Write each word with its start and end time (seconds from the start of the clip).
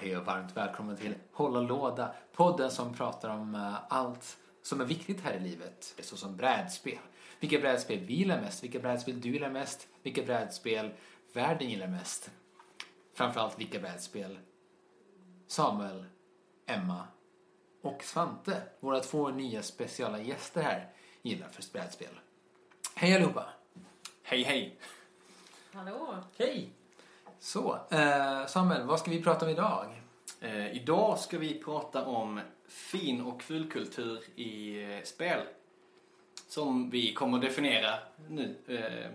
hej 0.00 0.16
och 0.16 0.24
varmt 0.24 0.56
välkommen 0.56 0.96
till 0.96 1.14
Hålla 1.32 1.60
låda. 1.60 2.14
Podden 2.32 2.70
som 2.70 2.94
pratar 2.94 3.28
om 3.28 3.54
eh, 3.54 3.76
allt 3.88 4.38
som 4.62 4.80
är 4.80 4.84
viktigt 4.84 5.20
här 5.20 5.34
i 5.34 5.40
livet. 5.40 5.94
Såsom 6.00 6.36
brädspel. 6.36 6.98
Vilka 7.40 7.58
brädspel 7.58 7.98
vi 7.98 8.14
gillar 8.14 8.40
mest, 8.40 8.64
vilka 8.64 8.78
brädspel 8.78 9.20
du 9.20 9.28
gillar 9.28 9.50
mest, 9.50 9.88
vilka 10.02 10.22
brädspel 10.22 10.90
världen 11.32 11.70
gillar 11.70 11.86
mest. 11.86 12.30
Framförallt 13.14 13.58
vilka 13.58 13.80
brädspel 13.80 14.38
Samuel, 15.46 16.04
Emma 16.66 17.04
och 17.82 18.04
Svante, 18.04 18.62
våra 18.80 19.00
två 19.00 19.28
nya 19.28 19.62
speciala 19.62 20.20
gäster 20.20 20.62
här, 20.62 20.92
gillar 21.22 21.48
för 21.48 21.72
brädspel. 21.72 22.20
Hej 22.94 23.14
allihopa! 23.14 23.46
Hej 24.22 24.42
hej! 24.42 24.78
Hallå! 25.72 26.16
Hej! 26.38 26.79
Så, 27.40 27.78
eh, 27.90 28.46
Samuel, 28.46 28.86
vad 28.86 29.00
ska 29.00 29.10
vi 29.10 29.22
prata 29.22 29.44
om 29.46 29.52
idag? 29.52 29.86
Eh, 30.40 30.76
idag 30.76 31.18
ska 31.18 31.38
vi 31.38 31.58
prata 31.58 32.04
om 32.04 32.40
fin 32.68 33.20
och 33.20 33.42
fulkultur 33.42 34.22
i 34.36 34.82
eh, 34.82 35.02
spel. 35.04 35.40
Som 36.48 36.90
vi 36.90 37.14
kommer 37.14 37.38
att 37.38 37.44
definiera 37.44 37.94
nu 38.28 38.56
eh, 38.66 39.10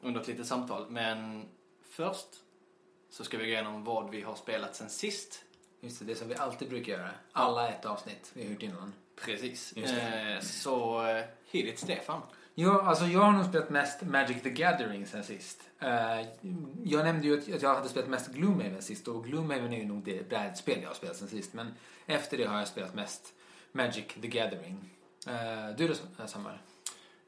under 0.00 0.20
ett 0.20 0.28
litet 0.28 0.46
samtal. 0.46 0.90
Men 0.90 1.48
först 1.90 2.28
så 3.10 3.24
ska 3.24 3.38
vi 3.38 3.44
gå 3.44 3.50
igenom 3.50 3.84
vad 3.84 4.10
vi 4.10 4.22
har 4.22 4.34
spelat 4.34 4.76
sen 4.76 4.90
sist. 4.90 5.44
Just 5.80 5.98
det, 5.98 6.04
det 6.04 6.14
som 6.14 6.28
vi 6.28 6.34
alltid 6.34 6.68
brukar 6.68 6.92
göra. 6.92 7.10
Alla 7.32 7.68
ett 7.68 7.84
avsnitt, 7.84 8.30
vi 8.34 8.42
har 8.42 8.50
hört 8.50 8.62
innan. 8.62 8.92
Precis. 9.16 9.72
Eh, 9.72 10.40
så 10.40 11.06
eh, 11.06 11.24
hit 11.50 11.66
it 11.66 11.78
Stefan. 11.78 12.20
Ja, 12.54 12.82
alltså 12.82 13.04
jag 13.06 13.20
har 13.20 13.32
nog 13.32 13.44
spelat 13.44 13.70
mest 13.70 14.02
Magic 14.02 14.42
the 14.42 14.50
Gathering 14.50 15.06
sen 15.06 15.24
sist. 15.24 15.60
Eh, 15.78 16.20
jag 16.84 17.04
nämnde 17.04 17.26
ju 17.26 17.54
att 17.54 17.62
jag 17.62 17.74
hade 17.74 17.88
spelat 17.88 18.08
mest 18.08 18.28
Gloomhaven 18.32 18.82
sist 18.82 19.08
och 19.08 19.24
Gloomhaven 19.24 19.72
är 19.72 19.76
ju 19.78 19.84
nog 19.86 20.04
det 20.04 20.28
brädspel 20.28 20.78
jag 20.82 20.88
har 20.88 20.94
spelat 20.94 21.16
sen 21.16 21.28
sist. 21.28 21.54
Men 21.54 21.74
efter 22.06 22.38
det 22.38 22.44
har 22.44 22.58
jag 22.58 22.68
spelat 22.68 22.94
mest 22.94 23.34
Magic 23.72 24.04
the 24.22 24.28
Gathering. 24.28 24.90
Eh, 25.26 25.76
du 25.76 25.88
då 25.88 26.26
Samuel? 26.26 26.56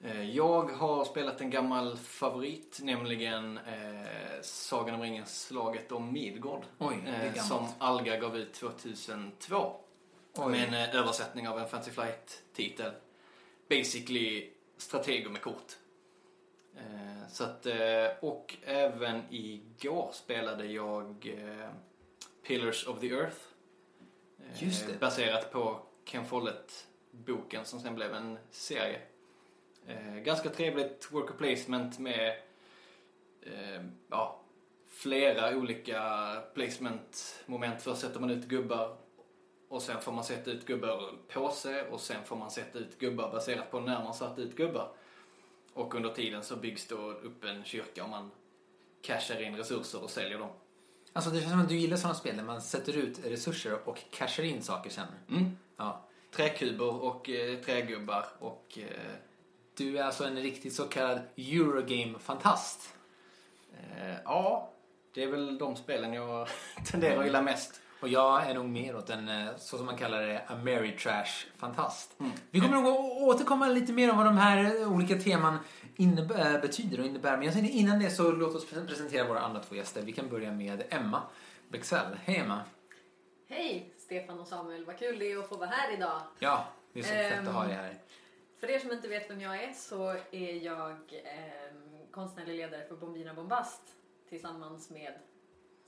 Eh, 0.05 0.23
Jag 0.31 0.71
har 0.71 1.05
spelat 1.05 1.41
en 1.41 1.51
gammal 1.51 1.97
favorit, 1.97 2.81
nämligen 2.83 3.59
eh, 3.59 4.07
Sagan 4.43 4.95
om 4.95 5.03
ringen-slaget 5.03 5.93
om 5.93 6.13
Midgård. 6.13 6.63
Oj, 6.79 6.97
eh, 7.35 7.43
som 7.43 7.67
Alga 7.79 8.17
gav 8.17 8.37
ut 8.37 8.53
2002. 8.55 9.77
Oj. 10.37 10.51
Med 10.51 10.69
en 10.69 10.75
eh, 10.75 10.95
översättning 11.01 11.49
av 11.49 11.59
en 11.59 11.69
Fancy 11.69 11.91
Flight-titel. 11.91 12.93
Basically 13.69 14.51
stratego 14.77 15.31
med 15.31 15.43
kort. 15.43 15.73
Eh, 16.77 17.29
så 17.29 17.45
att, 17.45 17.67
eh, 17.67 18.07
och 18.21 18.57
även 18.65 19.23
igår 19.31 20.11
spelade 20.13 20.67
jag 20.67 21.35
eh, 21.39 21.69
Pillars 22.47 22.87
of 22.87 23.01
the 23.01 23.09
Earth. 23.11 23.37
Eh, 24.39 24.65
Just 24.65 24.87
det. 24.87 25.01
Baserat 25.01 25.53
på 25.53 25.81
Ken 26.05 26.25
Follett-boken 26.27 27.65
som 27.65 27.81
sen 27.81 27.95
blev 27.95 28.15
en 28.15 28.39
serie. 28.51 29.01
Eh, 29.87 30.15
ganska 30.15 30.49
trevligt 30.49 31.13
worker 31.13 31.35
placement 31.35 31.99
med 31.99 32.37
eh, 33.43 33.83
ja, 34.09 34.41
flera 34.89 35.57
olika 35.57 36.03
placement-moment. 36.55 37.83
Först 37.83 38.01
sätter 38.01 38.21
man 38.21 38.31
ut 38.31 38.45
gubbar 38.45 38.97
och 39.75 39.83
sen 39.83 40.01
får 40.01 40.13
man 40.13 40.25
sätta 40.25 40.51
ut 40.51 40.67
gubbar 40.67 41.09
en 41.09 41.19
påse 41.29 41.89
och 41.91 42.01
sen 42.01 42.25
får 42.25 42.37
man 42.37 42.51
sätta 42.51 42.79
ut 42.79 42.99
gubbar 42.99 43.33
baserat 43.33 43.71
på 43.71 43.81
när 43.81 44.05
man 44.05 44.15
satt 44.15 44.39
ut 44.39 44.57
gubbar. 44.57 44.89
Och 45.75 45.95
under 45.95 46.11
tiden 46.11 46.43
så 46.43 46.57
byggs 46.57 46.87
då 46.89 46.97
upp 46.97 47.45
en 47.45 47.65
kyrka 47.65 48.05
och 48.05 48.11
man 48.11 48.31
cashar 49.03 49.43
in 49.43 49.57
resurser 49.57 50.03
och 50.03 50.11
säljer 50.11 50.39
dem. 50.39 50.51
Alltså 51.13 51.31
det 51.31 51.41
känns 51.41 51.51
som 51.53 51.61
att 51.61 51.69
du 51.69 51.77
gillar 51.77 51.97
sådana 51.97 52.15
spel 52.15 52.37
där 52.37 52.45
man 52.45 52.63
sätter 52.63 52.97
ut 52.97 53.21
resurser 53.25 53.89
och 53.89 53.99
cashar 54.11 54.43
in 54.43 54.63
saker 54.63 54.91
sen. 54.91 55.07
Mm. 55.31 55.57
Ja. 55.77 56.05
Träkuber 56.31 57.03
och 57.03 57.31
eh, 57.31 57.59
trägubbar 57.61 58.27
och 58.39 58.79
eh, 58.79 59.15
Du 59.75 59.99
är 59.99 60.03
alltså 60.05 60.25
en 60.25 60.37
riktigt 60.37 60.75
så 60.75 60.85
kallad 60.85 61.21
Eurogame-fantast. 61.37 62.95
eh, 63.73 64.15
ja, 64.25 64.71
det 65.15 65.23
är 65.23 65.27
väl 65.29 65.59
de 65.59 65.77
spelen 65.77 66.13
jag 66.13 66.49
tenderar 66.91 67.19
att 67.19 67.25
gilla 67.25 67.43
mest. 67.43 67.81
Och 68.05 68.11
jag 68.11 68.51
är 68.51 68.55
nog 68.55 68.65
mer 68.69 68.97
åt 68.97 69.11
en, 69.11 69.29
eh, 69.29 69.57
så 69.57 69.77
som 69.77 69.87
man 69.87 69.97
kallar 69.97 70.23
det, 70.23 70.43
Ameritrash-fantast. 70.47 72.21
Mm. 72.21 72.33
Vi 72.51 72.61
kommer 72.61 72.77
nog 72.83 72.87
återkomma 73.23 73.69
lite 73.69 73.93
mer 73.93 74.11
om 74.11 74.17
vad 74.17 74.27
de 74.27 74.37
här 74.37 74.81
eh, 74.81 74.93
olika 74.93 75.19
teman 75.19 75.59
innebär, 75.97 76.61
betyder 76.61 77.01
och 77.01 77.07
innebär. 77.07 77.37
Men 77.37 77.43
jag 77.43 77.55
tänkte 77.55 77.73
innan 77.73 77.99
det 77.99 78.11
så 78.11 78.33
låt 78.33 78.55
oss 78.55 78.67
presentera 78.71 79.29
våra 79.29 79.41
andra 79.41 79.61
två 79.63 79.75
gäster. 79.75 80.03
Vi 80.03 80.13
kan 80.13 80.29
börja 80.29 80.53
med 80.53 80.83
Emma 80.91 81.23
Bexell. 81.69 82.19
Hej 82.25 82.37
Emma! 82.37 82.61
Hej 83.49 83.93
Stefan 83.99 84.41
och 84.41 84.47
Samuel, 84.47 84.85
vad 84.85 84.99
kul 84.99 85.19
det 85.19 85.33
är 85.33 85.39
att 85.39 85.49
få 85.49 85.57
vara 85.57 85.69
här 85.69 85.93
idag. 85.95 86.21
Ja, 86.39 86.67
det 86.93 86.99
är 87.01 87.03
så 87.03 87.09
fett 87.09 87.33
Ehm. 87.33 87.49
att 87.49 87.55
ha 87.55 87.65
dig 87.65 87.75
här. 87.75 87.95
För 88.61 88.71
er 88.71 88.79
som 88.79 88.93
inte 88.93 89.09
vet 89.09 89.31
vem 89.31 89.41
jag 89.41 89.63
är 89.65 89.73
så 89.73 90.17
är 90.31 90.65
jag 90.65 90.91
ehm, 90.91 92.11
konstnärlig 92.11 92.57
ledare 92.57 92.85
för 92.89 92.97
Bombina 92.97 93.35
Bombast 93.35 93.83
tillsammans 94.29 94.91
med 94.91 95.13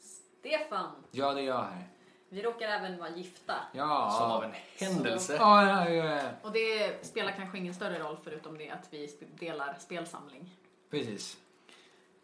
Stefan. 0.00 0.90
Ja, 1.10 1.34
det 1.34 1.40
är 1.40 1.44
jag 1.46 1.62
här. 1.62 1.88
Vi 2.28 2.42
råkar 2.42 2.68
även 2.68 2.98
vara 2.98 3.10
gifta. 3.10 3.54
Ja. 3.72 4.16
Som 4.20 4.30
av 4.30 4.44
en 4.44 4.52
händelse. 4.78 5.36
Ja, 5.36 5.66
ja, 5.68 5.90
ja, 5.90 6.04
ja. 6.22 6.30
Och 6.42 6.52
det 6.52 7.06
spelar 7.06 7.32
kanske 7.32 7.58
ingen 7.58 7.74
större 7.74 7.98
roll 7.98 8.18
förutom 8.24 8.58
det 8.58 8.70
att 8.70 8.92
vi 8.92 9.16
delar 9.38 9.76
spelsamling. 9.80 10.50
Precis. 10.90 11.38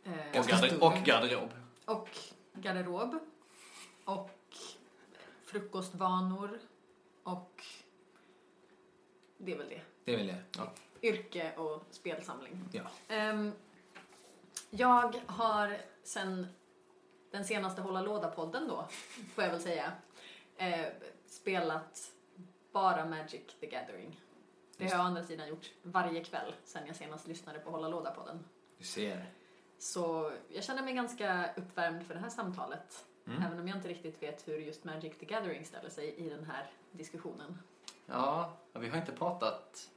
Eh, 0.05 0.13
Och, 0.41 0.47
garder- 0.47 0.83
och 0.85 0.95
garderob. 1.05 1.51
och 1.85 2.09
garderob. 2.53 3.19
Och 4.05 4.31
frukostvanor. 5.47 6.59
Och 7.23 7.65
det 9.39 9.53
är 9.53 9.59
väl 9.59 9.69
det. 9.69 9.81
Det 10.05 10.13
är 10.15 10.17
väl 10.17 10.27
det. 10.27 10.43
Yrke 11.09 11.53
och 11.57 11.83
spelsamling. 11.91 12.65
Ja. 12.73 12.83
Ehm, 13.09 13.53
jag 14.71 15.21
har 15.27 15.77
sen 16.03 16.47
den 17.33 17.45
senaste 17.45 17.83
Hålla 17.83 18.03
Låda-podden 18.03 18.69
då, 18.69 18.87
får 19.35 19.45
jag 19.45 19.51
väl 19.51 19.61
säga, 19.61 19.93
eh, 20.57 20.87
spelat 21.27 22.13
bara 22.73 23.05
Magic 23.05 23.55
the 23.61 23.67
Gathering. 23.67 24.21
Det 24.77 24.85
har 24.85 24.91
jag 24.91 25.01
å 25.01 25.05
andra 25.05 25.25
sidan 25.25 25.49
gjort 25.49 25.71
varje 25.83 26.25
kväll 26.25 26.55
sen 26.65 26.87
jag 26.87 26.97
senast 26.97 27.29
lyssnade 27.29 27.59
på 27.59 27.71
Hålla 27.71 27.89
Låda-podden. 27.89 28.39
Du 28.79 28.85
ser. 28.85 29.27
Så 29.79 30.33
jag 30.49 30.65
känner 30.65 30.83
mig 30.83 30.95
ganska 30.95 31.51
uppvärmd 31.57 32.07
för 32.07 32.15
det 32.15 32.21
här 32.21 32.29
samtalet. 32.29 33.07
Mm. 33.27 33.43
Även 33.43 33.61
om 33.61 33.69
jag 33.69 33.77
inte 33.77 33.89
riktigt 33.89 34.23
vet 34.23 34.49
hur 34.49 34.59
just 34.59 34.85
Magic 34.85 35.19
the 35.19 35.27
Gathering 35.27 35.65
ställer 35.65 35.91
sig 35.91 36.15
i 36.15 36.31
den 36.31 36.45
här 36.45 36.71
diskussionen. 36.91 37.59
Ja, 38.07 38.53
vi 38.73 38.89
har 38.89 38.99
inte 38.99 39.13
pratat 39.13 39.91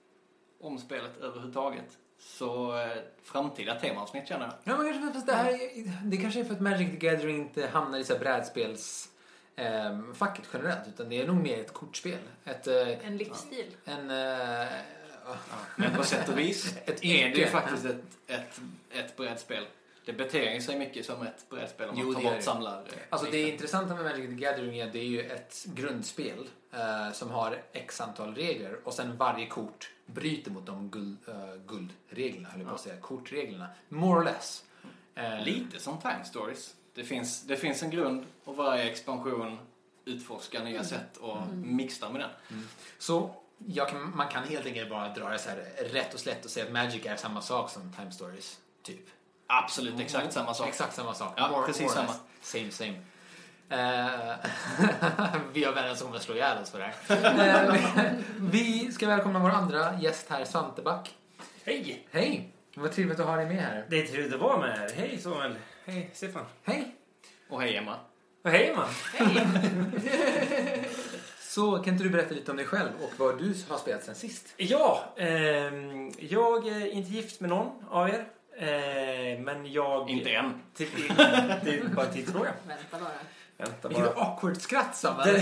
om 0.60 0.78
spelet 0.78 1.18
överhuvudtaget. 1.18 1.98
Så 2.26 2.78
eh, 2.80 2.88
framtida 3.24 3.76
temaavsnitt 3.80 4.28
känner 4.28 4.46
jag. 4.46 4.54
Ja, 4.64 4.78
men 4.84 4.94
kanske, 4.94 5.22
det, 5.26 5.34
här, 5.38 5.60
det 6.04 6.18
kanske 6.18 6.40
är 6.40 6.44
för 6.44 6.54
att 6.54 6.62
Magic 6.62 6.90
the 7.00 7.08
Gathering 7.08 7.38
inte 7.38 7.68
hamnar 7.68 7.98
i 8.00 8.04
så 8.04 8.14
här 8.14 8.20
brädspels 8.20 9.10
ehm, 9.56 10.16
facket 10.16 10.46
generellt 10.54 10.88
utan 10.88 11.10
det 11.10 11.22
är 11.22 11.28
nog 11.28 11.36
mer 11.36 11.60
ett 11.60 11.74
kortspel. 11.74 12.18
Ett, 12.46 12.68
eh, 12.68 13.08
En 13.08 13.18
livsstil. 13.18 13.66
en, 13.86 14.10
eh, 14.12 14.68
Men 15.76 15.96
på 15.96 16.04
sätt 16.04 16.30
och 16.30 16.40
vis 16.40 16.76
Ett 16.86 17.04
är 17.06 17.10
det 17.30 17.36
ju 17.36 17.42
yrke. 17.42 17.48
faktiskt 17.48 17.86
ett, 17.86 18.02
ett, 18.28 18.60
ett 18.92 19.18
brädspel. 19.18 19.66
Det 20.06 20.14
beter 20.14 20.60
sig 20.60 20.80
mycket 20.80 21.06
som 21.06 21.22
ett 21.22 21.50
brädspel 21.50 21.90
om 21.90 21.96
Jo, 22.00 22.06
man 22.06 22.14
tar 22.14 22.20
det 22.22 22.26
gör 22.26 22.32
bort 22.32 22.40
det. 22.40 22.46
samlar. 22.46 22.78
eh, 22.80 22.94
Alltså 23.10 23.32
det 23.32 23.42
intressanta 23.50 23.96
med 23.96 24.04
Magic 24.04 24.30
the 24.30 24.36
Gathering 24.36 24.78
är 24.80 24.86
att 24.88 24.94
det 24.94 25.00
är 25.00 25.04
ju 25.04 25.22
ett 25.22 25.66
grundspel 25.66 26.50
eh, 26.74 27.12
som 27.14 27.32
har 27.32 27.62
x 27.74 28.02
antal 28.02 28.36
regler 28.36 28.78
och 28.84 28.94
sen 28.94 29.18
varje 29.18 29.48
kort 29.48 29.92
bryter 30.06 30.52
mot 30.52 30.66
de 30.66 30.90
guld, 30.90 31.18
eh, 31.28 31.56
guldreglerna, 31.68 32.50
höll 32.50 32.60
jag 32.60 32.70
på 32.70 32.76
att 32.76 32.82
säga, 32.82 32.98
kortreglerna. 32.98 33.68
More 33.90 34.20
or 34.20 34.24
less. 34.24 34.64
Eh, 35.16 35.44
Lite 35.44 35.80
som 35.80 36.02
Time 36.02 36.24
Stories. 36.26 36.76
Det 36.94 37.04
finns, 37.04 37.42
det 37.44 37.58
finns 37.58 37.84
en 37.84 37.90
grund 37.90 38.26
och 38.44 38.56
varje 38.56 38.92
expansion 38.92 39.58
utforskar 40.06 40.64
nya 40.64 40.84
sätt 40.84 41.18
och 41.18 41.48
mixar 41.54 42.10
med 42.10 42.22
den. 42.22 42.30
Så 42.98 43.36
jag 43.68 43.90
kan, 43.90 44.18
man 44.18 44.28
kan 44.28 44.44
helt 44.44 44.66
enkelt 44.66 44.90
bara 44.90 45.14
dra 45.14 45.30
det 45.30 45.40
så 45.40 45.50
här 45.50 45.58
rätt 45.92 46.14
och 46.14 46.20
slätt 46.20 46.46
och 46.46 46.52
säga 46.52 46.66
att 46.66 46.72
Magic 46.72 47.06
är 47.06 47.16
samma 47.16 47.42
sak 47.42 47.70
som 47.70 47.94
Time 47.94 48.12
Stories, 48.12 48.60
typ. 48.84 49.06
Absolut 49.48 50.00
exakt 50.00 50.34
samma 50.34 50.54
sak. 50.54 50.68
Exakt 50.68 50.96
samma 50.96 51.14
sak. 51.14 51.34
Ja, 51.38 51.64
precis 51.66 51.86
or 51.86 51.90
samma. 51.90 52.08
less. 52.08 52.22
Same, 52.42 52.72
same. 52.72 53.02
Eh, 53.70 53.78
vi 55.54 55.64
har 55.64 55.74
vänner 55.74 55.96
som 55.96 56.08
kommer 56.08 56.20
slå 56.20 56.36
ihjäl 56.36 56.62
oss 56.62 56.72
för 56.72 56.80
det 56.80 56.94
här. 57.08 57.70
Eh, 57.70 58.12
vi 58.40 58.92
ska 58.92 59.08
välkomna 59.08 59.40
vår 59.40 59.50
andra 59.50 60.00
gäst 60.02 60.30
här, 60.30 60.46
Svante 60.46 60.82
Back. 60.82 61.16
Hej! 61.64 62.08
Hej! 62.12 62.52
Vad 62.76 62.92
trevligt 62.92 63.20
att 63.20 63.26
ha 63.26 63.36
dig 63.36 63.46
med 63.46 63.56
här. 63.56 63.86
Det 63.90 64.02
är 64.02 64.06
trevligt 64.06 64.34
att 64.34 64.40
vara 64.40 64.58
med 64.58 64.78
här. 64.78 64.90
Hej 64.96 65.18
Samuel. 65.18 65.56
Hej 65.86 66.10
Stefan. 66.14 66.46
Hej! 66.64 66.96
Och 67.50 67.62
hej 67.62 67.78
Emma. 67.78 67.96
Och 68.44 68.50
hej 68.50 68.70
Emma. 68.70 68.88
Så 71.40 71.78
kan 71.78 71.94
inte 71.94 72.04
du 72.04 72.10
berätta 72.10 72.36
lite 72.36 72.52
om 72.52 72.58
dig 72.58 72.66
själv 72.66 72.90
och 73.02 73.12
vad 73.18 73.40
du 73.40 73.56
har 73.70 73.78
spelat 73.78 74.04
sen 74.04 74.16
sist? 74.16 74.54
Ja, 74.58 75.14
ehm, 75.18 76.12
jag 76.20 76.68
är 76.68 76.86
inte 76.86 77.12
gift 77.12 77.40
med 77.40 77.50
någon 77.50 77.86
av 77.90 78.10
er. 78.10 78.26
Eh, 78.58 79.40
men 79.40 79.72
jag... 79.72 80.10
Inte 80.10 80.30
än. 80.30 80.62
Typ, 80.78 80.90
det 81.18 81.78
är 81.78 81.96
bara 81.96 82.06
en 82.06 82.14
tidsfråga. 82.14 82.54
Vänta 82.68 83.00
bara. 83.00 83.12
Vänta 83.58 83.88
Vilket 83.88 84.16
bara. 84.16 84.26
awkward 84.26 84.58
skratt 84.62 84.96
Samuel. 84.96 85.42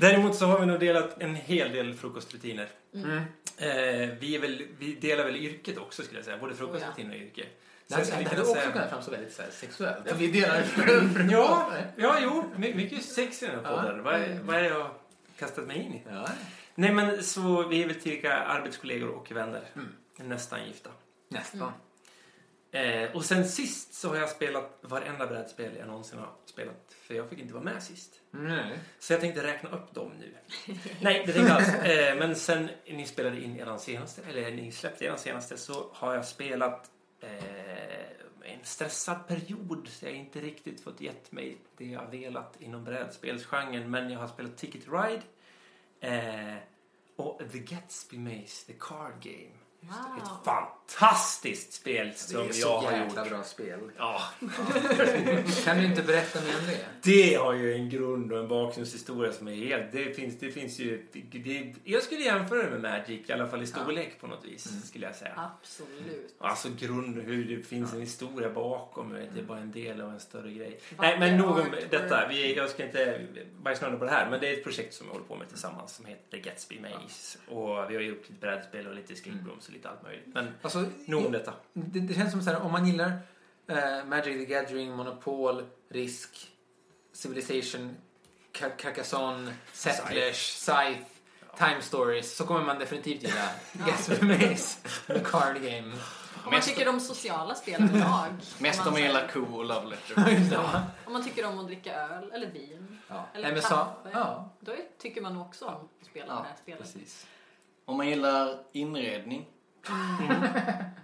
Däremot 0.00 0.34
så 0.36 0.46
har 0.46 0.60
vi 0.60 0.66
nog 0.66 0.80
delat 0.80 1.22
en 1.22 1.34
hel 1.34 1.72
del 1.72 1.94
frukostrutiner. 1.94 2.68
Mm. 2.94 3.16
Eh, 3.56 4.08
vi, 4.20 4.34
är 4.36 4.38
väl, 4.40 4.66
vi 4.78 4.94
delar 4.94 5.24
väl 5.24 5.36
yrket 5.36 5.78
också 5.78 6.02
skulle 6.02 6.18
jag 6.18 6.24
säga. 6.24 6.38
Både 6.38 6.54
frukostrutiner 6.54 7.10
och 7.10 7.20
yrke. 7.20 7.44
Det 7.88 7.94
hade, 7.94 8.06
det 8.34 8.40
också 8.40 8.54
säga- 8.54 8.70
kunnat 8.72 8.90
framstå 8.90 9.10
väldigt 9.10 9.34
så 9.34 9.42
här, 9.42 9.50
sexuellt. 9.50 10.08
För 10.08 10.16
vi 10.16 10.26
delar 10.30 10.64
Ja, 11.30 11.70
ja, 11.96 12.16
jo. 12.22 12.44
my- 12.56 12.74
Mycket 12.74 13.04
sex 13.04 13.42
i 13.42 13.46
den 13.46 13.54
här 13.54 13.62
Ja. 13.72 13.80
podden. 13.82 14.02
Vad, 14.02 14.14
är, 14.14 14.38
vad 14.42 14.56
är 14.56 14.62
det 14.62 14.68
jag 14.68 14.80
har 14.80 14.90
kastat 15.38 15.66
mig 15.66 15.76
in 15.82 15.92
i? 15.94 16.02
Ja. 16.10 16.28
Nej, 16.74 16.92
men 16.92 17.22
så 17.22 17.68
vi 17.68 17.82
är 17.82 17.86
väl 17.86 18.00
tillika 18.00 18.34
arbetskollegor 18.36 19.08
och 19.08 19.32
vänner. 19.32 19.62
Mm. 19.74 19.88
Nästan 20.30 20.66
gifta. 20.66 20.90
Nästan. 21.28 21.72
Eh, 22.74 23.16
och 23.16 23.24
sen 23.24 23.44
sist 23.48 23.94
så 23.94 24.08
har 24.08 24.16
jag 24.16 24.28
spelat 24.28 24.78
varenda 24.80 25.26
brädspel 25.26 25.76
jag 25.78 25.86
någonsin 25.86 26.18
har 26.18 26.32
spelat. 26.44 26.94
För 27.02 27.14
jag 27.14 27.28
fick 27.28 27.38
inte 27.38 27.54
vara 27.54 27.64
med 27.64 27.82
sist. 27.82 28.20
Nej. 28.30 28.78
Så 28.98 29.12
jag 29.12 29.20
tänkte 29.20 29.42
räkna 29.42 29.70
upp 29.70 29.94
dem 29.94 30.12
nu. 30.20 30.34
Nej, 31.00 31.22
det 31.26 31.32
tänkte 31.32 31.40
jag 31.40 31.50
alls. 31.50 31.68
Eh, 31.68 32.16
men 32.18 32.36
sen 32.36 32.68
ni 32.86 33.06
spelade 33.06 33.40
in 33.40 33.60
eran 33.60 33.78
senaste, 33.78 34.22
eller 34.22 34.50
ni 34.50 34.72
släppte 34.72 35.04
eran 35.04 35.18
senaste, 35.18 35.56
så 35.56 35.90
har 35.92 36.14
jag 36.14 36.24
spelat 36.24 36.90
eh, 37.20 38.50
en 38.52 38.64
stressad 38.64 39.26
period. 39.26 39.88
Så 39.88 40.04
jag 40.04 40.12
har 40.12 40.18
inte 40.18 40.40
riktigt 40.40 40.80
fått 40.80 41.00
gett 41.00 41.32
mig 41.32 41.58
det 41.76 41.86
jag 41.86 42.10
velat 42.10 42.60
inom 42.60 42.84
brädspelsgenren. 42.84 43.90
Men 43.90 44.10
jag 44.10 44.18
har 44.18 44.28
spelat 44.28 44.56
Ticket 44.56 44.84
to 44.84 44.90
Ride 44.92 45.22
eh, 46.00 46.56
och 47.16 47.40
The 47.52 47.58
Gatsby 47.58 48.18
Maze, 48.18 48.66
The 48.66 48.74
Card 48.80 49.22
Game. 49.22 49.54
Wow. 49.80 50.22
Ett 50.22 50.44
fantastiskt 50.86 51.72
spel 51.72 52.06
Det 52.08 52.18
som 52.18 52.40
är 52.40 52.44
jag 52.44 52.54
så 52.54 52.76
har 52.78 52.98
gjort. 53.04 53.28
bra 53.30 53.42
spel. 53.42 53.80
Ja, 53.98 54.20
Kan 55.64 55.78
du 55.78 55.84
inte 55.84 56.02
berätta 56.02 56.40
mer 56.40 56.58
om 56.60 56.66
det? 56.66 56.84
Det 57.02 57.34
har 57.34 57.52
ju 57.54 57.74
en 57.74 57.90
grund 57.90 58.32
och 58.32 58.38
en 58.38 58.48
bakgrundshistoria 58.48 59.32
som 59.32 59.48
är 59.48 59.54
helt... 59.54 59.92
Det 59.92 60.14
finns, 60.16 60.38
det 60.38 60.50
finns 60.52 60.78
ju... 60.78 61.06
Det, 61.12 61.74
jag 61.84 62.02
skulle 62.02 62.20
jämföra 62.22 62.62
det 62.62 62.70
med 62.70 62.80
Magic, 62.80 63.30
i 63.30 63.32
alla 63.32 63.46
fall 63.48 63.62
i 63.62 63.66
storlek 63.66 64.20
på 64.20 64.26
något 64.26 64.44
vis, 64.44 64.70
Mm. 64.70 64.82
skulle 64.82 65.06
jag 65.06 65.14
säga. 65.14 65.50
Absolut. 65.60 66.34
Alltså 66.38 66.68
grund, 66.78 67.22
hur 67.22 67.44
det 67.56 67.62
finns 67.62 67.92
en 67.92 68.00
historia 68.00 68.50
bakom, 68.50 69.12
vet, 69.12 69.34
det 69.34 69.40
är 69.40 69.44
bara 69.44 69.58
en 69.58 69.72
del 69.72 70.00
av 70.00 70.10
en 70.10 70.20
större 70.20 70.52
grej. 70.52 70.80
Vacker 70.96 71.18
Nej, 71.18 71.30
men 71.30 71.38
nog 71.38 71.58
om 71.58 71.66
detta. 71.90 72.28
Vi, 72.28 72.54
jag 72.56 72.70
ska 72.70 72.84
inte 72.84 73.26
bajsnöda 73.62 73.96
på 73.96 74.04
det 74.04 74.10
här, 74.10 74.30
men 74.30 74.40
det 74.40 74.48
är 74.48 74.52
ett 74.52 74.64
projekt 74.64 74.94
som 74.94 75.06
vi 75.06 75.12
håller 75.12 75.24
på 75.26 75.36
med 75.36 75.48
tillsammans 75.48 75.94
som 75.96 76.04
heter 76.06 76.38
Gatsby 76.38 76.80
Maze. 76.80 77.38
Och 77.48 77.90
vi 77.90 77.94
har 77.94 78.02
gjort 78.02 78.18
lite 78.28 78.40
brädspel 78.40 78.86
och 78.86 78.94
lite 78.94 79.14
rooms 79.46 79.66
och 79.68 79.72
lite 79.72 79.88
allt 79.88 80.02
möjligt. 80.02 80.26
Men 80.26 80.48
Alltså, 80.78 81.10
nog 81.10 81.26
om 81.26 81.32
detta. 81.32 81.52
det, 81.72 82.00
det 82.00 82.14
känns 82.14 82.32
som 82.32 82.42
så 82.42 82.50
här, 82.50 82.60
om 82.62 82.72
man 82.72 82.86
gillar 82.86 83.12
eh, 83.68 84.04
Magic 84.06 84.46
the 84.46 84.54
Gathering, 84.54 84.92
Monopol, 84.96 85.64
Risk, 85.88 86.50
Civilization, 87.12 87.96
Car- 88.52 88.76
Carcassonne, 88.76 89.54
Settlers, 89.72 90.36
Scythe, 90.36 91.04
Time 91.58 91.82
Stories 91.82 92.36
så 92.36 92.46
kommer 92.46 92.60
man 92.64 92.78
definitivt 92.78 93.22
gilla 93.22 93.48
Gatsby 93.72 94.26
Maze, 94.26 94.78
The 95.06 95.20
Card 95.20 95.62
Game. 95.62 95.92
Om 96.44 96.50
man 96.52 96.60
tycker 96.60 96.88
om 96.88 97.00
sociala 97.00 97.54
spel 97.54 97.82
överlag. 97.82 98.30
Mest 98.58 98.86
om 98.86 98.92
man 98.92 99.02
gillar 99.02 99.28
ko 99.28 99.40
och 99.40 99.64
love 99.64 99.86
letter. 99.90 100.58
Om 101.06 101.12
man 101.12 101.24
tycker 101.24 101.46
om 101.46 101.58
att 101.58 101.66
dricka 101.66 101.94
öl 101.94 102.30
eller 102.32 102.50
vin. 102.50 102.98
Ja. 103.08 103.24
Eller 103.34 103.52
Nej, 103.52 103.62
kaffe. 103.62 103.86
ja, 104.12 104.50
Då 104.60 104.72
tycker 104.98 105.20
man 105.20 105.40
också 105.40 105.64
om 105.64 105.88
att 106.00 106.06
spela 106.06 106.26
Ja, 106.26 106.32
det 106.34 106.48
här 106.48 106.56
spelet. 106.62 106.80
precis. 106.82 107.26
Om 107.84 107.96
man 107.96 108.08
gillar 108.08 108.58
inredning 108.72 109.46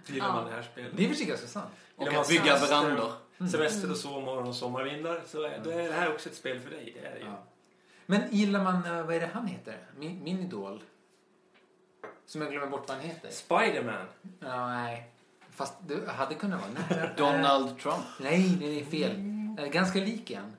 Gillar 0.05 0.27
Ja. 0.27 0.33
man 0.33 0.45
det 0.45 0.51
här 0.51 0.61
spelet? 0.71 0.91
Det 0.97 1.03
är 1.05 1.09
väl 1.09 1.27
ganska 1.27 1.47
sant. 1.47 1.65
och 1.95 2.03
Gillar 2.07 2.21
att 2.21 2.27
bygga 2.27 2.43
semester? 2.57 2.81
verandor. 2.81 3.11
Semester 3.51 3.91
och 3.91 3.97
sovmorgon 3.97 4.47
och 4.47 4.55
sommarvindar, 4.55 5.21
så 5.27 5.43
är, 5.43 5.61
då 5.63 5.69
är 5.69 5.87
det 5.87 5.93
här 5.93 6.13
också 6.13 6.29
ett 6.29 6.35
spel 6.35 6.59
för 6.59 6.69
dig. 6.69 6.97
Det 7.01 7.07
är 7.07 7.11
det 7.13 7.19
ju. 7.19 7.25
Ja. 7.25 7.43
Men 8.05 8.21
gillar 8.31 8.63
man, 8.63 8.85
eh, 8.85 9.03
vad 9.05 9.15
är 9.15 9.19
det 9.19 9.29
han 9.33 9.47
heter? 9.47 9.77
Min, 9.97 10.23
min 10.23 10.39
idol. 10.39 10.83
Som 12.25 12.41
jag 12.41 12.51
glömmer 12.51 12.67
bort 12.67 12.83
vad 12.87 12.97
han 12.97 13.05
heter. 13.05 13.29
Spiderman. 13.29 14.05
Ja, 14.39 14.67
nej. 14.67 15.11
Fast 15.55 15.73
det 15.87 16.11
hade 16.11 16.35
kunnat 16.35 16.61
vara 16.61 16.99
nära. 17.01 17.13
Donald 17.17 17.79
Trump. 17.79 18.03
Nej, 18.19 18.57
det 18.59 18.79
är 18.81 18.85
fel. 18.85 19.15
Ganska 19.71 19.99
lik 19.99 20.31
en. 20.31 20.55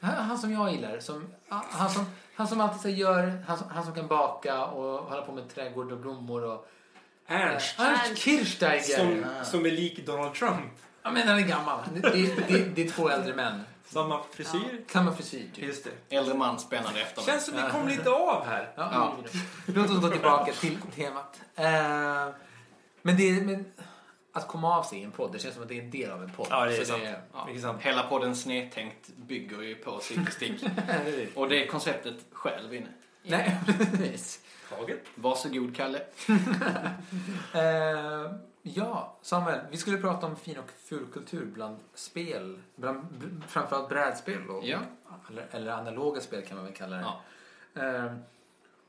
Han, 0.00 0.14
han 0.24 0.38
som 0.38 0.52
jag 0.52 0.72
gillar. 0.72 0.98
Som, 1.00 1.26
han, 1.48 1.90
som, 1.90 2.04
han 2.36 2.48
som 2.48 2.60
alltid 2.60 2.80
så 2.80 2.88
gör... 2.88 3.42
Han, 3.46 3.58
som- 3.58 3.70
han 3.70 3.84
som 3.84 3.94
kan 3.94 4.06
baka 4.06 4.64
och 4.66 5.02
hålla 5.10 5.22
på 5.22 5.32
med 5.32 5.48
trädgård 5.54 5.92
och 5.92 5.98
blommor 5.98 6.44
och... 6.44 6.68
Ernst. 7.26 7.74
Ernst 7.78 8.08
Ernst. 8.08 8.22
Kirchsteiger. 8.22 8.96
Som, 8.98 9.24
Ah. 9.40 9.44
som 9.44 9.66
är 9.66 9.70
lik 9.70 10.06
Donald 10.06 10.34
Trump. 10.34 10.72
Ja, 11.02 11.10
men 11.10 11.28
han 11.28 11.38
är 11.38 11.42
gammal. 11.42 11.80
Det, 11.94 12.00
det, 12.00 12.48
det, 12.48 12.58
det 12.74 12.82
är 12.84 12.88
två 12.90 13.08
äldre 13.08 13.34
män. 13.34 13.60
Samma 13.88 14.22
frisyr. 14.32 14.84
Samma 14.92 15.12
frisyr, 15.14 15.44
typ. 15.54 15.64
Just 15.64 15.84
det. 16.08 16.16
Äldre 16.16 16.34
man, 16.34 16.58
spännande 16.58 17.00
efternamn. 17.00 17.26
Känns 17.26 17.44
som 17.46 17.56
vi 17.56 17.62
kom 17.72 17.88
lite 17.88 18.10
av 18.10 18.44
här. 18.46 18.72
Ja, 18.76 18.88
Ja. 18.92 19.16
Låt 19.66 19.90
oss 19.90 20.00
gå 20.00 20.08
tillbaka 20.08 20.52
till 20.52 20.78
temat. 20.94 21.40
Eh, 21.54 21.64
men 23.02 23.16
det 23.16 23.42
men 23.44 23.64
att 24.32 24.48
komma 24.48 24.78
av 24.78 24.82
sig 24.82 24.98
i 24.98 25.02
en 25.02 25.10
podd, 25.10 25.32
det 25.32 25.38
känns 25.38 25.54
som 25.54 25.62
att 25.62 25.68
det 25.68 25.78
är 25.78 25.82
en 25.82 25.90
del 25.90 26.10
av 26.10 26.22
en 26.22 26.30
podd. 26.32 26.46
Ja, 26.50 26.64
det 26.64 26.76
är 26.76 26.78
Så 26.78 26.84
sant. 26.84 27.02
Ja, 27.32 27.46
Mycket 27.46 27.62
sant. 27.62 27.82
hela 27.82 28.02
podden 28.02 28.36
Snedtänkt 28.36 29.08
bygger 29.16 29.62
ju 29.62 29.74
på 29.74 30.00
cykelstick. 30.00 30.64
och 31.34 31.48
det 31.48 31.66
konceptet 31.66 32.14
själv 32.32 32.74
inne. 32.74 32.88
Nej, 33.26 33.58
precis. 33.66 34.40
Taget. 34.70 35.00
Varsågod 35.14 35.76
Kalle. 35.76 36.02
Eh, 37.54 38.32
ja, 38.62 39.16
Samuel, 39.22 39.60
vi 39.70 39.76
skulle 39.76 39.98
prata 39.98 40.26
om 40.26 40.36
fin 40.36 40.58
och 40.58 40.70
fulkultur 40.84 41.44
bland 41.46 41.78
spel. 41.94 42.60
Bland, 42.76 43.06
framförallt 43.48 43.88
brädspel 43.88 44.50
och, 44.50 44.64
Ja. 44.66 44.78
eller, 45.30 45.46
eller 45.50 45.72
analoga 45.72 46.20
spel 46.20 46.42
kan 46.46 46.56
man 46.56 46.66
väl 46.66 46.74
kalla 46.74 46.96
det. 46.96 47.04
Ja. 47.74 47.82
Eh, 47.82 48.12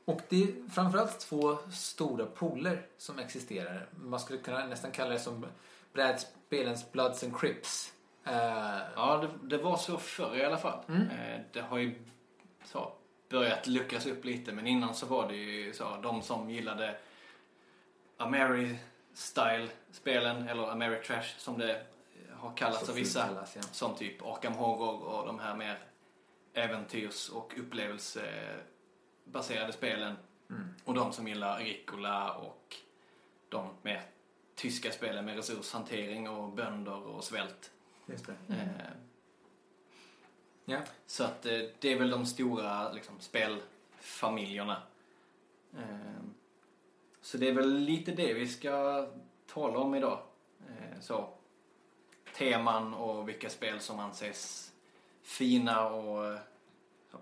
och 0.04 0.20
det 0.28 0.42
är 0.42 0.70
framförallt 0.70 1.20
två 1.20 1.58
stora 1.72 2.26
poler 2.26 2.86
som 2.98 3.18
existerar. 3.18 3.86
Man 4.04 4.20
skulle 4.20 4.38
kunna 4.38 4.66
nästan 4.66 4.90
kalla 4.90 5.10
det 5.10 5.18
som 5.18 5.46
brädspelens 5.92 6.92
Bloods 6.92 7.24
and 7.24 7.40
Crips. 7.40 7.92
Eh, 8.24 8.78
Ja, 8.96 9.16
det, 9.42 9.56
det 9.56 9.62
var 9.62 9.76
så 9.76 9.98
förr 9.98 10.36
i 10.36 10.44
alla 10.44 10.58
fall. 10.58 10.78
Mm. 10.88 11.02
Eh, 11.10 11.40
Det 11.52 11.60
har 11.60 11.78
ju 11.78 11.94
så, 12.64 12.92
börjat 13.28 13.66
luckras 13.66 14.06
upp 14.06 14.24
lite, 14.24 14.52
men 14.52 14.66
innan 14.66 14.94
så 14.94 15.06
var 15.06 15.28
det 15.28 15.36
ju 15.36 15.72
så, 15.72 15.96
de 16.02 16.22
som 16.22 16.50
gillade 16.50 16.98
Ameri-style-spelen, 18.16 20.48
eller 20.48 20.70
Ameritrash 20.70 21.38
som 21.38 21.58
det 21.58 21.86
har 22.32 22.56
kallats 22.56 22.86
så 22.86 22.92
av 22.92 22.96
vissa. 22.96 23.26
kallas, 23.26 23.56
ja. 23.56 23.62
Som 23.62 23.94
typ 23.94 24.22
Arkham 24.22 24.52
Horror 24.52 25.02
och 25.02 25.26
de 25.26 25.38
här 25.38 25.56
mer 25.56 25.78
äventyrs 26.52 27.28
och 27.28 27.54
upplevelsebaserade 27.58 29.72
spelen. 29.72 30.16
Mm. 30.50 30.68
Och 30.84 30.94
de 30.94 31.12
som 31.12 31.28
gillar 31.28 31.58
Ricola 31.58 32.32
och 32.32 32.76
de 33.48 33.70
mer 33.82 34.02
tyska 34.54 34.92
spelen 34.92 35.24
med 35.24 35.36
resurshantering 35.36 36.28
och 36.28 36.52
bönder 36.52 37.06
och 37.06 37.24
svält. 37.24 37.70
Just 38.06 38.26
det. 38.26 38.34
Eh, 38.54 38.68
Ja. 40.70 40.78
så 41.06 41.24
att 41.24 41.46
eh, 41.46 41.60
det 41.78 41.92
är 41.92 41.98
väl 41.98 42.10
de 42.10 42.26
stora 42.26 42.92
liksom, 42.92 43.14
spelfamiljerna. 43.20 44.82
Eh, 45.76 46.22
så 47.20 47.38
det 47.38 47.48
är 47.48 47.52
väl 47.52 47.78
lite 47.78 48.12
det 48.12 48.34
vi 48.34 48.48
ska 48.48 49.06
tala 49.46 49.78
om 49.78 49.94
idag. 49.94 50.20
Eh, 50.68 51.00
så 51.00 51.28
teman 52.36 52.94
och 52.94 53.28
vilka 53.28 53.50
spel 53.50 53.80
som 53.80 53.98
anses 53.98 54.72
fina 55.22 55.88
och 55.88 56.38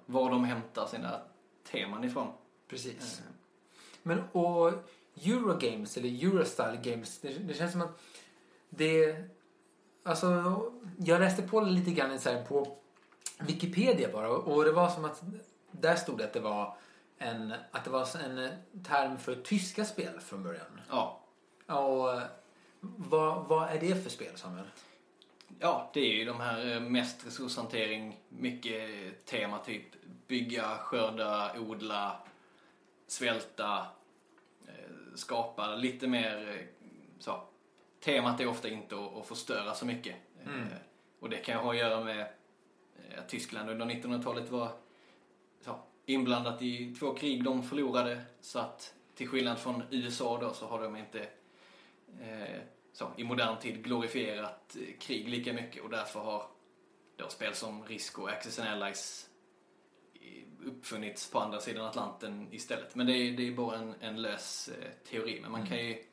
var 0.07 0.31
de 0.31 0.45
hämtar 0.45 0.87
sina 0.87 1.21
teman 1.71 2.05
ifrån. 2.05 2.33
Precis. 2.69 3.21
Eh, 3.21 3.33
Men 4.03 4.25
och 4.33 4.73
Eurogames 5.15 5.97
eller 5.97 6.25
Eurostyle 6.25 6.79
Games, 6.83 7.19
det, 7.19 7.29
det 7.29 7.55
känns 7.55 7.73
som 7.73 7.83
att 7.83 8.01
det... 8.69 9.17
Alltså, 10.03 10.73
jag 10.99 11.21
läste 11.21 11.43
på 11.43 11.61
lite 11.61 11.91
grann 11.91 12.21
så 12.21 12.43
på 12.49 12.79
Wikipedia 13.39 14.09
bara 14.13 14.29
och 14.29 14.65
det 14.65 14.73
var 14.73 14.89
som 14.89 15.05
att 15.05 15.23
där 15.71 15.97
stod 15.97 16.19
det 16.19 16.25
att 16.25 16.33
det 16.33 16.41
var 16.41 16.77
en, 17.19 17.55
att 17.71 17.85
det 17.85 17.91
var 17.91 18.17
en 18.25 18.51
term 18.85 19.19
för 19.19 19.35
tyska 19.35 19.85
spel 19.85 20.21
från 20.21 20.43
början. 20.43 20.81
Ja, 20.91 21.21
Och 21.67 22.21
vad, 22.81 23.45
vad 23.47 23.69
är 23.71 23.81
det 23.81 24.03
för 24.03 24.11
spel, 24.11 24.37
Samuel? 24.37 24.67
Ja, 25.59 25.91
det 25.95 26.01
är 26.01 26.15
ju 26.15 26.25
de 26.25 26.41
här 26.41 26.73
eh, 26.75 26.81
mest 26.81 27.27
resurshantering, 27.27 28.21
mycket 28.29 28.91
tema 29.25 29.59
typ 29.59 29.85
bygga, 30.27 30.79
skörda, 30.79 31.53
odla, 31.59 32.19
svälta, 33.07 33.87
eh, 34.67 34.73
skapa 35.15 35.75
lite 35.75 36.07
mer 36.07 36.49
eh, 36.49 36.67
så. 37.19 37.43
Temat 38.01 38.41
är 38.41 38.47
ofta 38.49 38.69
inte 38.69 38.97
att, 38.97 39.27
förstöra 39.27 39.75
så 39.75 39.87
mycket. 39.87 40.17
Mm. 40.47 40.61
Eh, 40.63 40.67
Och 41.21 41.31
det 41.31 41.37
kan 41.37 41.55
ju 41.55 41.61
ha 41.65 41.71
att 41.71 41.79
göra 41.79 42.05
med 42.05 42.21
eh, 42.21 42.27
Eh, 42.99 43.19
att 43.19 43.29
Tyskland 43.29 43.71
under 43.71 43.87
1900-talet 43.87 44.51
var 44.51 44.73
så, 45.61 45.79
inblandat 46.07 46.63
i 46.63 46.95
två 46.95 47.15
krig 47.15 47.45
de 47.45 47.63
förlorade. 47.63 48.23
Så 48.41 48.59
att 48.59 48.95
till 49.15 49.29
skillnad 49.29 49.59
från 49.59 49.83
USA 49.91 50.39
då 50.41 50.53
så 50.53 50.67
har 50.67 50.83
de 50.83 50.97
inte 50.97 51.21
eh, 52.21 52.61
så, 52.93 53.11
i 53.17 53.25
modern 53.25 53.59
tid 53.59 53.85
glorifierat 53.85 54.77
eh, 54.77 54.99
krig 54.99 55.29
lika 55.29 55.53
mycket 55.53 55.83
och 55.83 55.91
därför 55.91 56.21
har 56.21 56.47
då 57.17 57.29
spel 57.29 57.55
som 57.55 57.85
Risk 57.85 58.19
och 58.19 58.29
Access 58.31 58.59
and 58.59 58.69
Allies 58.69 59.31
eh, 60.15 60.43
uppfunnits 60.69 61.31
på 61.31 61.39
andra 61.39 61.61
sidan 61.61 61.87
Atlanten 61.87 62.49
istället. 62.53 62.95
Men 62.95 63.07
det 63.07 63.13
är, 63.13 63.33
det 63.37 63.49
är 63.49 63.53
bara 63.53 63.77
en, 63.79 63.95
en 64.01 64.23
lös 64.23 64.69
eh, 64.69 64.91
teori. 65.11 65.41
Men 65.43 65.51
man 65.51 65.61
Mm. 65.61 65.71
kan 65.73 65.87
ju 65.87 66.05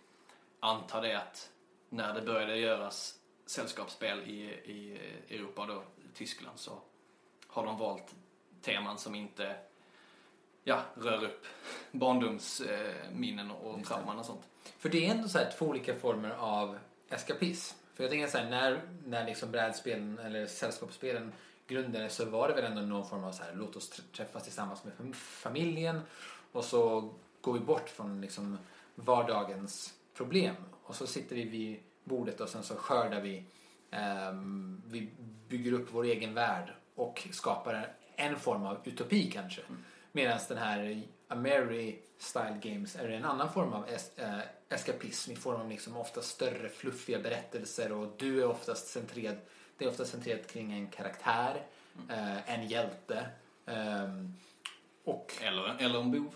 anta 0.60 1.02
det 1.02 1.18
att 1.18 1.50
när 1.90 2.14
det 2.14 2.22
började 2.22 2.58
göras 2.58 3.20
sällskapsspel 3.46 4.20
i, 4.20 4.42
i 4.66 5.00
Europa 5.30 5.66
då 5.66 5.84
Tyskland 6.14 6.60
så 6.60 6.82
har 7.48 7.66
de 7.66 7.78
valt 7.78 8.16
teman 8.62 8.98
som 8.98 9.16
inte 9.16 9.56
ja, 10.64 10.82
rör 10.96 11.24
upp 11.24 11.46
barndomsminnen 11.92 13.52
och 13.52 13.78
Just 13.78 13.90
trauman 13.90 14.20
och 14.20 14.26
sånt. 14.26 14.48
För 14.78 14.90
det 14.90 15.08
är 15.08 15.12
ändå 15.12 15.28
så 15.28 15.38
här 15.38 15.54
två 15.58 15.66
olika 15.66 15.96
former 15.96 16.30
av 16.30 16.78
eskapism. 17.10 17.78
För 17.94 18.04
jag 18.04 18.12
tänker 18.12 18.28
så 18.28 18.38
här, 18.38 18.50
när, 18.50 18.82
när 19.06 19.26
liksom 19.26 19.52
brädspelen 19.52 20.20
eller 20.20 20.48
sällskapsspelen 20.48 21.34
grundades 21.68 22.16
så 22.16 22.26
var 22.26 22.48
det 22.48 22.54
väl 22.54 22.64
ändå 22.64 22.82
någon 22.82 23.10
form 23.10 23.24
av 23.24 23.32
så 23.32 23.44
här, 23.44 23.54
låt 23.54 23.76
oss 23.76 23.92
tr- 23.92 24.16
träffas 24.16 24.44
tillsammans 24.44 24.84
med 24.84 24.94
fam- 24.94 25.14
familjen 25.14 26.02
och 26.52 26.66
så 26.66 27.10
går 27.42 27.54
vi 27.54 27.60
bort 27.60 27.90
från 27.90 28.22
liksom 28.22 28.58
vardagens 28.96 29.94
problem. 30.14 30.56
Och 30.84 30.96
så 30.96 31.08
sitter 31.08 31.36
vi 31.36 31.44
vid 31.44 31.80
bordet 32.04 32.42
och 32.42 32.50
sen 32.50 32.64
så 32.64 32.76
skördar 32.76 33.22
vi, 33.22 33.46
vi 34.86 35.10
bygger 35.50 35.72
upp 35.72 35.88
vår 35.92 36.04
egen 36.04 36.34
värld 36.34 36.74
och 36.96 37.28
skapar 37.32 37.88
en 38.16 38.40
form 38.40 38.66
av 38.66 38.78
utopi 38.84 39.32
kanske. 39.32 39.62
Medan 40.12 40.40
den 40.48 40.58
här 40.58 41.02
Ameri 41.28 42.00
style 42.18 42.60
games 42.62 42.96
är 42.96 43.10
en 43.10 43.26
annan 43.26 43.54
form 43.54 43.74
av 43.74 43.90
es 43.90 44.12
äh, 44.18 44.40
eskapism 44.70 45.32
i 45.32 45.36
form 45.36 45.62
av 45.62 45.70
liksom 45.70 45.98
ofta 45.98 46.22
större 46.22 46.70
fluffiga 46.70 47.20
berättelser 47.20 47.92
och 47.92 48.14
du 48.18 48.42
är 48.42 48.46
oftast 48.46 48.88
centrerad, 48.88 49.38
det 49.78 49.86
är 49.86 49.90
oftast 49.90 50.12
centrerat 50.12 50.48
kring 50.48 50.74
en 50.74 50.88
karaktär, 50.88 51.66
eh, 52.10 52.54
en 52.54 52.68
hjälte 52.68 53.26
ehm, 53.66 54.34
och 55.04 55.34
Eller, 55.42 55.76
eller 55.80 56.00
en 56.00 56.12
bov. 56.12 56.34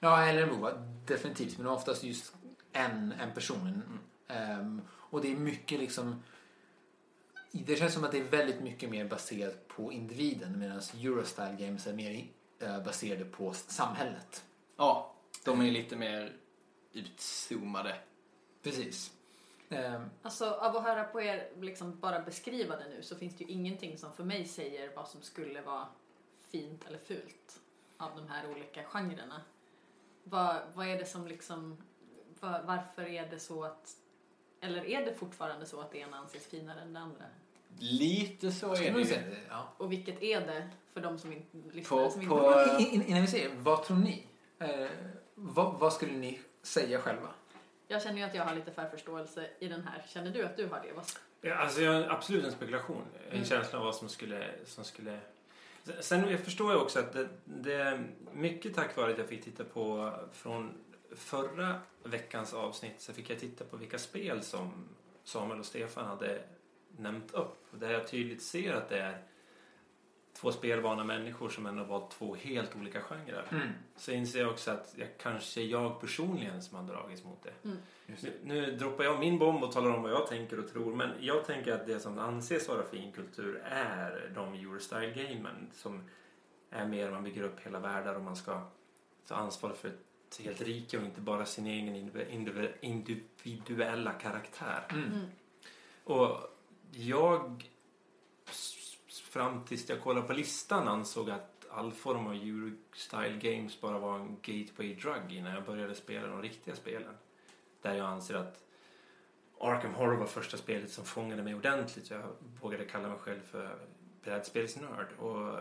Ja, 0.00 0.24
eller 0.24 0.42
en 0.42 0.48
bova, 0.48 0.72
definitivt. 1.06 1.58
Men 1.58 1.66
oftast 1.66 2.04
just 2.04 2.34
en, 2.72 3.12
en 3.20 3.34
person. 3.34 3.82
Ehm, 4.28 4.82
och 4.90 5.22
det 5.22 5.32
är 5.32 5.36
mycket 5.36 5.80
liksom... 5.80 6.22
Det 7.52 7.76
känns 7.76 7.94
som 7.94 8.04
att 8.04 8.10
det 8.12 8.18
är 8.18 8.24
väldigt 8.24 8.60
mycket 8.60 8.90
mer 8.90 9.04
baserat 9.04 9.68
på 9.68 9.92
individen 9.92 10.58
medan 10.58 10.78
Eurostyle 10.78 11.56
Games 11.58 11.86
är 11.86 11.92
mer 11.92 12.26
eh, 12.58 12.82
baserade 12.84 13.24
på 13.24 13.52
samhället. 13.52 14.44
Ja, 14.76 15.14
de 15.44 15.60
är 15.60 15.70
lite 15.70 15.96
mer 15.96 16.32
utzoomade. 16.92 17.96
Precis. 18.62 19.12
Ehm, 19.68 20.10
Alltså 20.22 20.50
av 20.50 20.76
att 20.76 20.82
höra 20.82 21.04
på 21.04 21.22
er 21.22 21.48
liksom 21.60 22.00
bara 22.00 22.20
beskriva 22.20 22.76
det 22.76 22.88
nu 22.88 23.02
så 23.02 23.16
finns 23.16 23.36
det 23.36 23.44
ju 23.44 23.50
ingenting 23.50 23.98
som 23.98 24.12
för 24.12 24.24
mig 24.24 24.44
säger 24.44 24.96
vad 24.96 25.08
som 25.08 25.22
skulle 25.22 25.60
vara 25.62 25.86
fint 26.40 26.84
eller 26.86 26.98
fult 26.98 27.60
av 27.96 28.16
de 28.16 28.28
här 28.28 28.50
olika 28.50 28.82
genrerna. 28.84 29.40
Vad, 30.24 30.56
vad 30.74 30.86
är 30.86 30.98
det 30.98 31.06
som 31.06 31.26
liksom, 31.26 31.76
var, 32.40 32.62
varför 32.62 33.02
är 33.02 33.30
det 33.30 33.38
så 33.38 33.64
att, 33.64 33.96
eller 34.60 34.84
är 34.86 35.04
det 35.04 35.14
fortfarande 35.14 35.66
så 35.66 35.80
att 35.80 35.90
det 35.92 35.98
ena 35.98 36.16
anses 36.16 36.46
finare 36.46 36.80
än 36.80 36.92
det 36.92 37.00
andra? 37.00 37.24
Lite 37.78 38.52
så 38.52 38.74
skulle 38.76 38.90
är 38.90 38.94
det 38.98 39.04
säga 39.06 39.22
ju. 39.22 39.30
det? 39.30 39.36
Ja. 39.50 39.72
Och 39.76 39.92
vilket 39.92 40.22
är 40.22 40.40
det 40.40 40.68
för 40.92 41.00
de 41.00 41.18
som 41.18 41.32
inte 41.32 41.56
lyssnar? 41.72 41.98
På- 42.04 42.10
som 42.10 42.28
på- 42.28 42.64
inte... 42.78 42.82
In, 42.82 42.88
in, 43.02 43.06
innan 43.08 43.20
vi 43.22 43.26
säger, 43.28 43.54
vad 43.54 43.84
tror 43.84 43.96
ni? 43.96 44.26
Eh, 44.58 44.86
vad, 45.34 45.74
vad 45.80 45.92
skulle 45.92 46.12
ni 46.12 46.40
säga 46.62 46.98
själva? 47.00 47.28
Jag 47.88 48.02
känner 48.02 48.18
ju 48.18 48.22
att 48.24 48.34
jag 48.34 48.44
har 48.44 48.54
lite 48.54 48.70
förförståelse 48.72 49.46
i 49.58 49.68
den 49.68 49.82
här. 49.84 50.04
Känner 50.08 50.30
du 50.30 50.44
att 50.44 50.56
du 50.56 50.66
har 50.66 50.80
det? 50.80 50.92
Vad- 50.92 51.04
Ja, 51.44 51.54
alltså 51.54 51.80
jag 51.82 51.92
har 51.92 52.10
absolut 52.10 52.44
en 52.44 52.52
spekulation. 52.52 53.02
En 53.26 53.32
Mm. 53.32 53.44
känsla 53.44 53.78
av 53.78 53.84
vad 53.84 53.94
som 53.94 54.08
skulle, 54.08 54.50
som 54.66 54.84
skulle... 54.84 55.18
Sen 56.00 56.28
jag 56.30 56.40
förstår 56.40 56.72
jag 56.72 56.82
också 56.82 56.98
att 56.98 57.12
det, 57.12 57.28
det 57.44 57.74
är 57.74 58.06
mycket 58.32 58.74
tack 58.74 58.96
vare 58.96 59.12
att 59.12 59.18
jag 59.18 59.28
fick 59.28 59.44
titta 59.44 59.64
på 59.64 60.12
från 60.32 60.74
förra 61.16 61.80
veckans 62.04 62.54
avsnitt 62.54 63.00
så 63.00 63.12
fick 63.12 63.30
jag 63.30 63.38
titta 63.38 63.64
på 63.64 63.76
vilka 63.76 63.98
spel 63.98 64.42
som 64.42 64.88
Samuel 65.24 65.60
och 65.60 65.66
Stefan 65.66 66.06
hade 66.06 66.42
nämnt 66.96 67.34
upp. 67.34 67.66
Där 67.70 67.90
jag 67.90 68.08
tydligt 68.08 68.42
ser 68.42 68.74
att 68.74 68.88
det 68.88 68.98
är 68.98 69.22
två 70.32 70.52
spelvana 70.52 71.04
människor 71.04 71.48
som 71.48 71.66
ändå 71.66 71.84
valt 71.84 72.10
två 72.10 72.34
helt 72.34 72.76
olika 72.76 73.00
genrer. 73.00 73.48
Mm. 73.50 73.68
Så 73.96 74.12
inser 74.12 74.40
jag 74.40 74.50
också 74.50 74.70
att 74.70 74.94
jag 74.98 75.08
kanske 75.18 75.62
jag 75.62 76.00
personligen 76.00 76.62
som 76.62 76.76
har 76.76 76.94
dragits 76.94 77.24
mot 77.24 77.42
det. 77.42 77.68
Just 78.06 78.22
Nu, 78.22 78.32
nu 78.42 78.76
droppar 78.76 79.04
jag 79.04 79.20
min 79.20 79.38
bomb 79.38 79.64
och 79.64 79.72
talar 79.72 79.90
om 79.90 80.02
vad 80.02 80.12
jag 80.12 80.26
tänker 80.26 80.58
och 80.58 80.72
tror. 80.72 80.94
Men 80.94 81.10
jag 81.20 81.44
tänker 81.44 81.72
att 81.72 81.86
det 81.86 82.00
som 82.00 82.18
anses 82.18 82.68
vara 82.68 82.82
finkultur 82.82 83.62
är 83.64 84.30
de 84.34 84.54
Eurostyle-gamen 84.54 85.70
som 85.72 86.08
är 86.70 86.86
mer 86.86 87.10
man 87.10 87.24
bygger 87.24 87.42
upp 87.42 87.60
hela 87.60 87.78
världar 87.78 88.14
och 88.14 88.22
man 88.22 88.36
ska 88.36 88.62
ta 89.26 89.34
ansvar 89.34 89.70
för 89.70 89.88
ett 89.88 90.40
helt 90.40 90.60
rike 90.60 90.98
och 90.98 91.04
inte 91.04 91.20
bara 91.20 91.46
sin 91.46 91.66
egen 91.66 91.96
individu- 91.96 92.72
individuella 92.80 94.12
karaktär. 94.12 94.84
Mm. 94.90 95.04
Mm. 95.04 95.26
Och 96.04 96.51
jag 96.92 97.68
fram 99.32 99.64
tills 99.64 99.88
jag 99.88 100.00
kollade 100.00 100.26
på 100.26 100.32
listan 100.32 100.88
ansåg 100.88 101.30
att 101.30 101.66
all 101.70 101.92
form 101.92 102.26
av 102.26 102.32
Eurostyle 102.32 103.38
games 103.38 103.80
bara 103.80 103.98
var 103.98 104.18
en 104.18 104.36
gateway 104.42 104.94
drug 104.94 105.32
innan 105.32 105.54
jag 105.54 105.64
började 105.64 105.94
spela 105.94 106.26
de 106.26 106.42
riktiga 106.42 106.76
spelen. 106.76 107.14
Där 107.82 107.94
jag 107.94 108.06
anser 108.06 108.34
att 108.34 108.64
Arkham 109.60 109.94
Horror 109.94 110.16
var 110.16 110.26
första 110.26 110.56
spelet 110.56 110.92
som 110.92 111.04
fångade 111.04 111.42
mig 111.42 111.54
ordentligt. 111.54 112.10
Jag 112.10 112.22
vågade 112.60 112.84
kalla 112.84 113.08
mig 113.08 113.18
själv 113.18 113.40
för 113.40 113.78
brädspelsnörd. 114.22 115.12
Och 115.18 115.58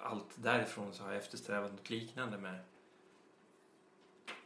allt 0.00 0.30
därifrån 0.34 0.94
så 0.94 1.02
har 1.02 1.12
jag 1.12 1.22
eftersträvat 1.22 1.72
något 1.72 1.90
liknande 1.90 2.38
med 2.38 2.58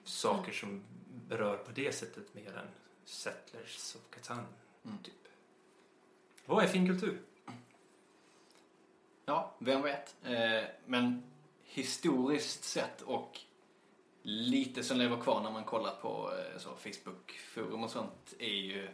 saker 0.05 0.53
som 0.53 0.85
berör 1.29 1.57
på 1.57 1.73
det 1.73 1.93
sättet 1.93 2.35
mer 2.35 2.57
än 2.57 2.69
Settlers 3.05 3.97
of 3.97 4.11
Catan. 4.11 4.47
Mm. 4.85 4.99
Typ. 5.03 5.15
Vad 6.47 6.65
är 6.65 6.69
finkultur? 6.69 7.23
Ja, 9.25 9.55
vem 9.59 9.83
vet. 9.83 10.17
Eh, 10.25 10.65
men 10.87 11.23
historiskt 11.63 12.65
sett 12.65 13.03
och 13.03 13.41
lite 14.23 14.83
som 14.83 14.97
lever 14.97 15.17
kvar 15.17 15.41
när 15.41 15.51
man 15.51 15.65
kollar 15.65 15.95
på 15.95 16.33
eh, 16.33 16.59
så 16.59 16.71
Facebook-forum 16.77 17.85
och 17.85 17.91
sånt 17.91 18.35
är 18.39 18.55
ju 18.55 18.89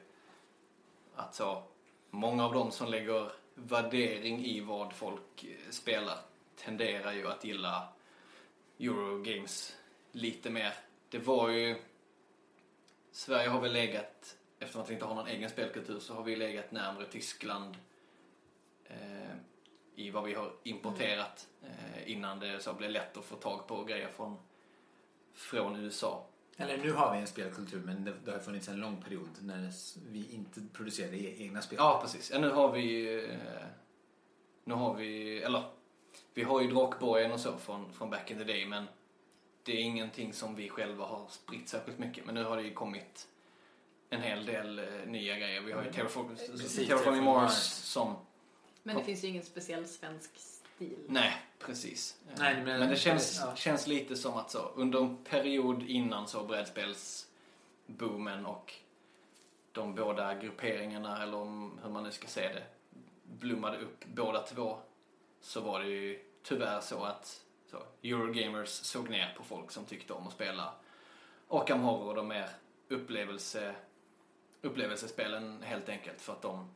att 1.14 1.34
så 1.34 1.62
många 2.10 2.44
av 2.44 2.52
dem 2.52 2.70
som 2.70 2.88
lägger 2.88 3.32
värdering 3.54 4.44
i 4.44 4.60
vad 4.60 4.92
folk 4.92 5.44
eh, 5.44 5.70
spelar 5.70 6.18
tenderar 6.56 7.12
ju 7.12 7.28
att 7.28 7.44
gilla 7.44 7.88
Eurogames 8.80 9.76
lite 10.12 10.50
mer. 10.50 10.74
Det 11.08 11.18
var 11.18 11.48
ju... 11.48 11.76
Sverige 13.12 13.48
har 13.48 13.60
väl 13.60 13.72
legat, 13.72 14.36
eftersom 14.58 14.82
att 14.82 14.90
vi 14.90 14.94
inte 14.94 15.06
har 15.06 15.14
någon 15.14 15.26
egen 15.26 15.50
spelkultur, 15.50 16.00
så 16.00 16.14
har 16.14 16.22
vi 16.22 16.36
legat 16.36 16.72
närmare 16.72 17.06
Tyskland 17.06 17.76
eh, 18.84 19.36
i 19.94 20.10
vad 20.10 20.24
vi 20.24 20.34
har 20.34 20.52
importerat 20.62 21.48
eh, 21.62 22.10
innan 22.10 22.40
det 22.40 22.62
så 22.62 22.72
blev 22.72 22.90
lätt 22.90 23.16
att 23.16 23.24
få 23.24 23.36
tag 23.36 23.66
på 23.66 23.84
grejer 23.84 24.08
från, 24.08 24.36
från 25.32 25.76
USA. 25.76 26.26
Eller 26.56 26.78
nu 26.78 26.92
har 26.92 27.12
vi 27.14 27.20
en 27.20 27.26
spelkultur 27.26 27.80
men 27.80 28.04
det, 28.04 28.14
det 28.24 28.30
har 28.30 28.38
funnits 28.38 28.68
en 28.68 28.80
lång 28.80 29.02
period 29.02 29.30
när 29.40 29.72
vi 30.10 30.30
inte 30.30 30.60
producerade 30.72 31.16
e- 31.16 31.34
egna 31.38 31.62
spel. 31.62 31.76
Ja, 31.80 31.98
precis. 32.02 32.30
Ja, 32.30 32.38
nu 32.38 32.50
har 32.50 32.72
vi... 32.72 33.14
Eh, 33.24 33.66
nu 34.64 34.74
har 34.74 34.94
vi... 34.94 35.38
Eller, 35.42 35.62
vi 36.34 36.42
har 36.42 36.60
ju 36.60 36.70
Drakborgen 36.70 37.32
och 37.32 37.40
så 37.40 37.56
från, 37.56 37.92
från 37.92 38.10
back 38.10 38.30
in 38.30 38.38
the 38.38 38.44
day, 38.44 38.66
men 38.66 38.84
det 39.62 39.72
är 39.72 39.80
ingenting 39.80 40.32
som 40.32 40.54
vi 40.54 40.68
själva 40.68 41.04
har 41.04 41.26
spritt 41.28 41.68
särskilt 41.68 41.98
mycket. 41.98 42.26
Men 42.26 42.34
nu 42.34 42.44
har 42.44 42.56
det 42.56 42.62
ju 42.62 42.74
kommit 42.74 43.28
en 44.16 44.22
hel 44.22 44.46
del 44.46 44.78
eh, 44.78 44.84
nya 45.06 45.38
grejer. 45.38 45.60
Vi 45.60 45.72
har 45.72 45.84
ju 45.84 45.92
Terraform, 45.92 46.28
Precis, 46.28 46.48
Terraforming 46.76 46.88
Terraforming 46.88 47.24
Mars 47.24 47.62
som... 47.66 48.14
Men 48.82 48.96
det 48.96 49.04
finns 49.04 49.24
ju 49.24 49.28
ingen 49.28 49.42
speciell 49.44 49.86
svensk 49.88 50.30
stil. 50.36 50.98
Nej, 51.08 51.32
precis. 51.58 52.16
Eh, 52.28 52.34
Nej, 52.38 52.54
men- 52.54 52.64
men, 52.78 52.90
det 52.90 52.96
känns, 52.96 53.40
ja. 53.44 53.56
känns 53.56 53.86
lite 53.86 54.16
som 54.16 54.34
att 54.34 54.50
så, 54.50 54.58
under 54.58 54.98
en 54.98 55.24
period 55.24 55.82
innan 55.82 56.28
så 56.28 56.44
brädspelsboomen 56.44 58.46
och 58.46 58.72
de 59.72 59.94
båda 59.94 60.34
grupperingarna, 60.34 61.22
eller 61.22 61.36
om, 61.36 61.78
hur 61.82 61.90
man 61.90 62.02
nu 62.04 62.12
ska 62.12 62.26
säga 62.26 62.52
det, 62.54 62.64
blommade 63.22 63.78
upp 63.78 64.04
båda 64.04 64.42
två, 64.42 64.78
så 65.40 65.60
var 65.60 65.80
det 65.80 65.86
ju 65.88 66.22
tyvärr 66.42 66.80
så 66.80 67.04
att 67.04 67.42
så, 67.70 67.82
Eurogamers 68.02 68.68
såg 68.68 69.08
ner 69.10 69.34
på 69.38 69.44
folk 69.44 69.70
som 69.70 69.84
tyckte 69.84 70.12
om 70.12 70.26
att 70.26 70.32
spela 70.32 70.74
Arkham 71.48 71.80
Horror 71.80 72.08
och 72.08 72.14
de 72.14 72.28
mer 72.28 72.48
upplevelse, 72.88 73.74
upplevelsespelen 74.62 75.62
helt 75.62 75.88
enkelt 75.88 76.20
för 76.20 76.32
att 76.32 76.42
de 76.42 76.70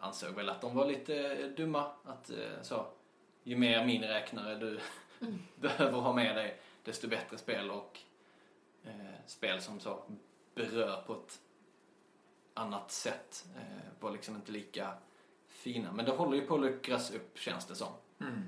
ansåg 0.00 0.34
väl 0.34 0.48
att 0.48 0.60
de 0.60 0.74
var 0.74 0.86
lite 0.86 1.46
dumma. 1.48 1.92
Att 2.04 2.30
eh, 2.30 2.62
så, 2.62 2.86
ju 3.42 3.56
mer 3.56 3.86
miniräknare 3.86 4.54
du 4.54 4.80
behöver 5.56 5.98
ha 5.98 6.12
med 6.12 6.36
dig, 6.36 6.60
desto 6.84 7.08
bättre 7.08 7.38
spel 7.38 7.70
och 7.70 7.98
eh, 8.84 9.26
spel 9.26 9.60
som 9.60 9.80
så 9.80 10.02
berör 10.54 11.02
på 11.06 11.12
ett 11.12 11.40
annat 12.54 12.90
sätt. 12.90 13.44
Eh, 13.56 13.92
var 14.00 14.10
liksom 14.10 14.36
inte 14.36 14.52
lika 14.52 14.92
fina. 15.48 15.92
Men 15.92 16.04
det 16.04 16.12
håller 16.12 16.36
ju 16.36 16.46
på 16.46 16.54
att 16.54 16.60
luckras 16.60 17.10
upp 17.10 17.38
känns 17.38 17.66
det 17.66 17.74
som. 17.74 17.92
Mm. 18.20 18.42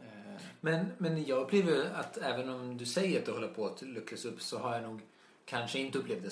Eh, 0.00 0.40
Men, 0.60 0.92
men 0.98 1.24
jag 1.24 1.42
upplever 1.42 1.90
att 1.94 2.16
även 2.16 2.48
om 2.48 2.76
du 2.76 2.86
säger 2.86 3.18
att 3.18 3.26
det 3.26 3.32
håller 3.32 3.48
på 3.48 3.66
att 3.66 3.82
luckras 3.82 4.24
upp 4.24 4.42
så 4.42 4.58
har 4.58 4.74
jag 4.74 4.82
nog 4.82 5.00
kanske 5.48 5.78
inte 5.78 5.98
upplevt 5.98 6.22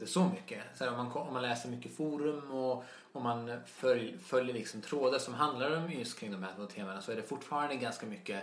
det 0.00 0.06
så 0.06 0.24
mycket. 0.24 0.62
Så 0.74 0.84
här, 0.84 0.90
om, 0.90 0.96
man, 0.96 1.12
om 1.12 1.32
man 1.32 1.42
läser 1.42 1.68
mycket 1.68 1.96
forum 1.96 2.50
och 2.50 2.84
om 3.12 3.22
man 3.22 3.60
följ, 3.66 4.18
följer 4.18 4.54
liksom 4.54 4.80
trådar 4.80 5.18
som 5.18 5.34
handlar 5.34 5.76
om 5.76 5.92
just 5.92 6.18
kring 6.18 6.32
de 6.32 6.42
här 6.42 6.52
två 6.56 6.66
temana 6.66 7.02
så 7.02 7.12
är 7.12 7.16
det 7.16 7.22
fortfarande 7.22 7.76
ganska 7.76 8.06
mycket, 8.06 8.42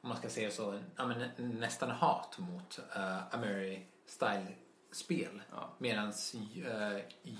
om 0.00 0.08
man 0.08 0.18
ska 0.18 0.28
säga 0.28 0.50
så, 0.50 0.78
ja, 0.96 1.06
men 1.06 1.18
nä- 1.18 1.30
nästan 1.36 1.90
hat 1.90 2.38
mot 2.38 2.78
uh, 2.96 3.34
Ameri-style-spel. 3.34 5.42
ja. 5.50 5.70
Medan 5.78 6.08
uh, 6.08 6.12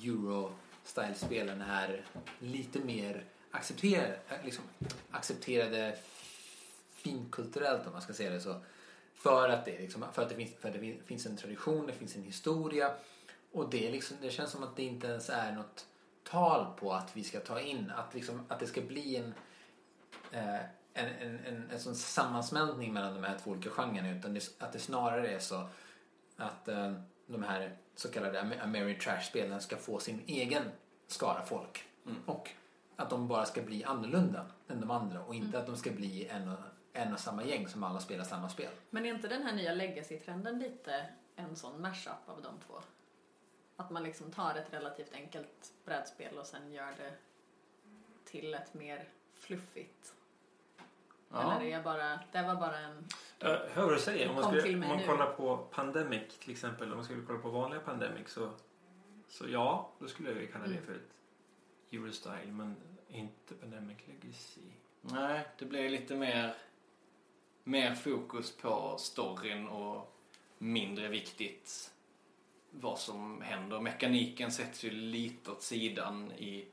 Euro-style-spelen 0.04 1.60
är 1.60 2.04
lite 2.38 2.78
mer 2.78 3.24
accepterade, 3.50 4.18
eh, 4.28 4.44
liksom, 4.44 4.64
accepterade 5.10 5.96
finkulturellt 6.94 7.86
om 7.86 7.92
man 7.92 8.02
ska 8.02 8.12
säga 8.12 8.30
det 8.30 8.40
så. 8.40 8.60
För 9.22 9.48
att 9.48 9.64
det, 9.64 9.78
liksom, 9.78 10.04
för 10.12 10.22
att 10.22 10.28
det, 10.28 10.34
finns, 10.34 10.54
för 10.60 10.68
att 10.68 10.74
det 10.74 10.80
fin- 10.80 11.02
finns 11.04 11.26
en 11.26 11.36
tradition, 11.36 11.86
det 11.86 11.92
finns 11.92 12.16
en 12.16 12.22
historia. 12.22 12.94
Och 13.52 13.70
det, 13.70 13.90
liksom, 13.90 14.16
det 14.20 14.30
känns 14.30 14.50
som 14.50 14.62
att 14.62 14.76
det 14.76 14.82
inte 14.82 15.06
ens 15.06 15.30
är 15.30 15.52
något 15.52 15.86
tal 16.24 16.66
på 16.76 16.92
att 16.92 17.16
vi 17.16 17.24
ska 17.24 17.40
ta 17.40 17.60
in, 17.60 17.92
att, 17.96 18.14
liksom, 18.14 18.46
att 18.48 18.60
det 18.60 18.66
ska 18.66 18.80
bli 18.80 19.16
en, 19.16 19.34
eh, 20.32 20.60
en, 20.94 21.06
en, 21.20 21.38
en, 21.46 21.70
en 21.70 21.80
sån 21.80 21.94
sammansmältning 21.94 22.92
mellan 22.92 23.14
de 23.14 23.24
här 23.24 23.38
två 23.38 23.50
olika 23.50 23.70
genrerna. 23.70 24.18
Utan 24.18 24.34
det, 24.34 24.54
att 24.58 24.72
det 24.72 24.78
snarare 24.78 25.28
är 25.28 25.38
så 25.38 25.68
att 26.36 26.68
eh, 26.68 26.92
de 27.26 27.42
här 27.42 27.76
så 27.94 28.08
kallade 28.08 28.40
Am- 28.40 28.62
Ameri 28.62 28.94
Trash-spelen 28.94 29.60
ska 29.60 29.76
få 29.76 29.98
sin 29.98 30.22
egen 30.26 30.62
skara 31.06 31.44
folk. 31.44 31.84
Mm. 32.06 32.18
Och 32.26 32.50
att 32.96 33.10
de 33.10 33.28
bara 33.28 33.44
ska 33.44 33.62
bli 33.62 33.84
annorlunda 33.84 34.46
än 34.68 34.80
de 34.80 34.90
andra 34.90 35.24
och 35.24 35.34
inte 35.34 35.58
att 35.58 35.66
de 35.66 35.76
ska 35.76 35.90
bli 35.90 36.26
en 36.28 36.48
och, 36.48 36.58
en 36.92 37.12
och 37.12 37.20
samma 37.20 37.44
gäng 37.44 37.68
som 37.68 37.84
alla 37.84 38.00
spelar 38.00 38.24
samma 38.24 38.48
spel. 38.48 38.70
Men 38.90 39.06
är 39.06 39.14
inte 39.14 39.28
den 39.28 39.42
här 39.42 39.52
nya 39.52 39.74
legacy-trenden 39.74 40.58
lite 40.58 41.06
en 41.36 41.56
sån 41.56 41.80
mashup 41.80 42.28
av 42.28 42.42
de 42.42 42.60
två? 42.66 42.74
Att 43.76 43.90
man 43.90 44.02
liksom 44.02 44.30
tar 44.30 44.54
ett 44.54 44.72
relativt 44.72 45.12
enkelt 45.14 45.72
brädspel 45.84 46.38
och 46.38 46.46
sen 46.46 46.72
gör 46.72 46.92
det 46.96 47.12
till 48.24 48.54
ett 48.54 48.74
mer 48.74 49.08
fluffigt. 49.34 50.14
Ja. 51.28 51.56
Eller 51.56 51.66
är 51.66 51.70
jag 51.70 51.84
bara, 51.84 52.20
det 52.32 52.42
var 52.42 52.54
bara 52.54 52.78
en... 52.78 53.08
Jag 53.38 53.48
hör 53.48 53.84
vad 53.84 53.92
du 53.92 53.98
säger. 54.00 54.28
Om 54.28 54.34
man, 54.34 54.44
skulle, 54.44 54.74
om 54.74 54.80
man 54.80 54.96
nu. 54.96 55.06
kollar 55.06 55.32
på 55.32 55.56
Pandemic 55.56 56.38
till 56.38 56.50
exempel, 56.52 56.90
om 56.90 56.96
man 56.96 57.04
skulle 57.04 57.22
kolla 57.26 57.38
på 57.38 57.50
vanliga 57.50 57.80
Pandemic 57.80 58.28
så, 58.28 58.50
så 59.28 59.48
ja, 59.48 59.92
då 59.98 60.08
skulle 60.08 60.30
jag 60.30 60.40
ju 60.40 60.46
kalla 60.46 60.64
det 60.64 60.70
Mm. 60.70 60.84
för 60.84 60.94
ett 60.94 61.10
Eurostyle, 61.90 62.52
men 62.52 62.76
inte 63.08 63.54
Pandemic 63.54 63.98
Legacy. 64.06 64.60
Nej, 65.00 65.48
det 65.58 65.64
blir 65.64 65.88
lite 65.90 66.14
mer, 66.14 66.54
mer 67.64 67.94
fokus 67.94 68.56
på 68.56 68.96
storyn 68.98 69.68
och 69.68 70.14
mindre 70.58 71.08
viktigt 71.08 71.90
vad 72.70 72.98
som 72.98 73.40
händer. 73.42 73.80
Mekaniken 73.80 74.52
sätts 74.52 74.84
ju 74.84 74.90
lite 74.90 75.50
åt 75.50 75.62
sidan 75.62 76.32
i 76.32 76.66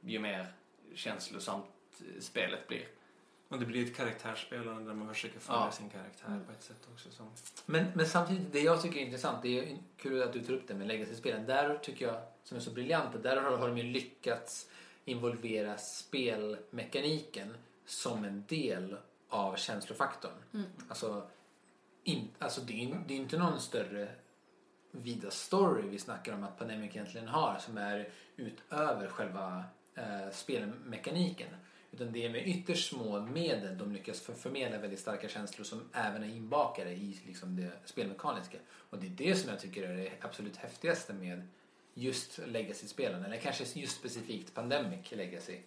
ju 0.00 0.18
mer 0.18 0.52
känslosamt 0.94 1.64
eh, 2.00 2.20
spelet 2.20 2.68
blir. 2.68 2.88
Och 3.48 3.58
det 3.58 3.66
blir 3.66 3.84
ett 3.84 3.96
karaktärsspelande 3.96 4.84
där 4.84 4.94
man 4.94 5.08
försöker 5.14 5.40
följa 5.40 5.60
Ja. 5.64 5.70
sin 5.72 5.90
karaktär 5.90 6.26
Mm. 6.26 6.44
på 6.44 6.52
ett 6.52 6.62
sätt 6.62 6.88
också. 6.92 7.10
Som... 7.10 7.30
Men, 7.66 7.86
men 7.94 8.06
samtidigt, 8.08 8.52
det 8.52 8.60
jag 8.60 8.82
tycker 8.82 9.00
är 9.00 9.04
intressant, 9.04 9.42
det 9.42 9.58
är 9.58 9.78
kul 9.96 10.22
att 10.22 10.32
du 10.32 10.40
tar 10.44 10.52
upp 10.52 10.68
det 10.68 10.74
med 10.74 10.86
legacy-spelen. 10.88 11.46
Där 11.46 11.78
tycker 11.78 12.06
jag, 12.06 12.20
som 12.44 12.56
är 12.56 12.60
så 12.60 12.70
briljanta, 12.70 13.18
där 13.18 13.36
har, 13.42 13.56
har 13.56 13.68
de 13.68 13.78
ju 13.78 13.84
lyckats 13.84 14.70
involvera 15.04 15.78
spelmekaniken 15.78 17.54
som 17.86 18.24
en 18.24 18.44
del 18.48 18.96
av 19.28 19.56
känslofaktorn. 19.56 20.32
Mm. 20.54 20.66
Alltså, 20.88 21.30
in, 22.04 22.28
alltså 22.38 22.60
det 22.60 22.72
är 22.72 22.86
ju 22.86 22.94
det 23.06 23.14
är 23.14 23.18
inte 23.18 23.38
någon 23.38 23.60
större 23.60 24.08
vida 24.90 25.30
story 25.30 25.88
vi 25.88 25.98
snackar 25.98 26.32
om 26.32 26.44
att 26.44 26.58
Pandemic 26.58 26.90
egentligen 26.90 27.28
har 27.28 27.58
som 27.58 27.78
är 27.78 28.08
utöver 28.36 29.08
själva 29.08 29.64
eh, 29.94 30.30
spelmekaniken. 30.32 31.48
Utan 31.90 32.12
det 32.12 32.24
är 32.24 32.30
med 32.30 32.48
ytterst 32.48 32.88
små 32.88 33.20
medel 33.20 33.78
de 33.78 33.92
lyckas 33.92 34.20
förmedla 34.20 34.78
väldigt 34.78 35.00
starka 35.00 35.28
känslor 35.28 35.64
som 35.64 35.88
även 35.92 36.22
är 36.22 36.28
inbakade 36.28 36.90
i 36.90 37.20
liksom, 37.26 37.56
det 37.56 37.72
spelmekaniska. 37.84 38.58
Och 38.70 38.98
det 38.98 39.06
är 39.06 39.10
det 39.10 39.34
som 39.34 39.50
jag 39.50 39.60
tycker 39.60 39.82
är 39.82 39.96
det 39.96 40.12
absolut 40.20 40.56
häftigaste 40.56 41.12
med 41.12 41.48
just 41.94 42.38
Legacy-spelen. 42.46 43.24
Eller 43.24 43.36
kanske 43.36 43.64
just 43.80 43.98
specifikt 43.98 44.54
Pandemic 44.54 45.12
Legacy. 45.12 45.58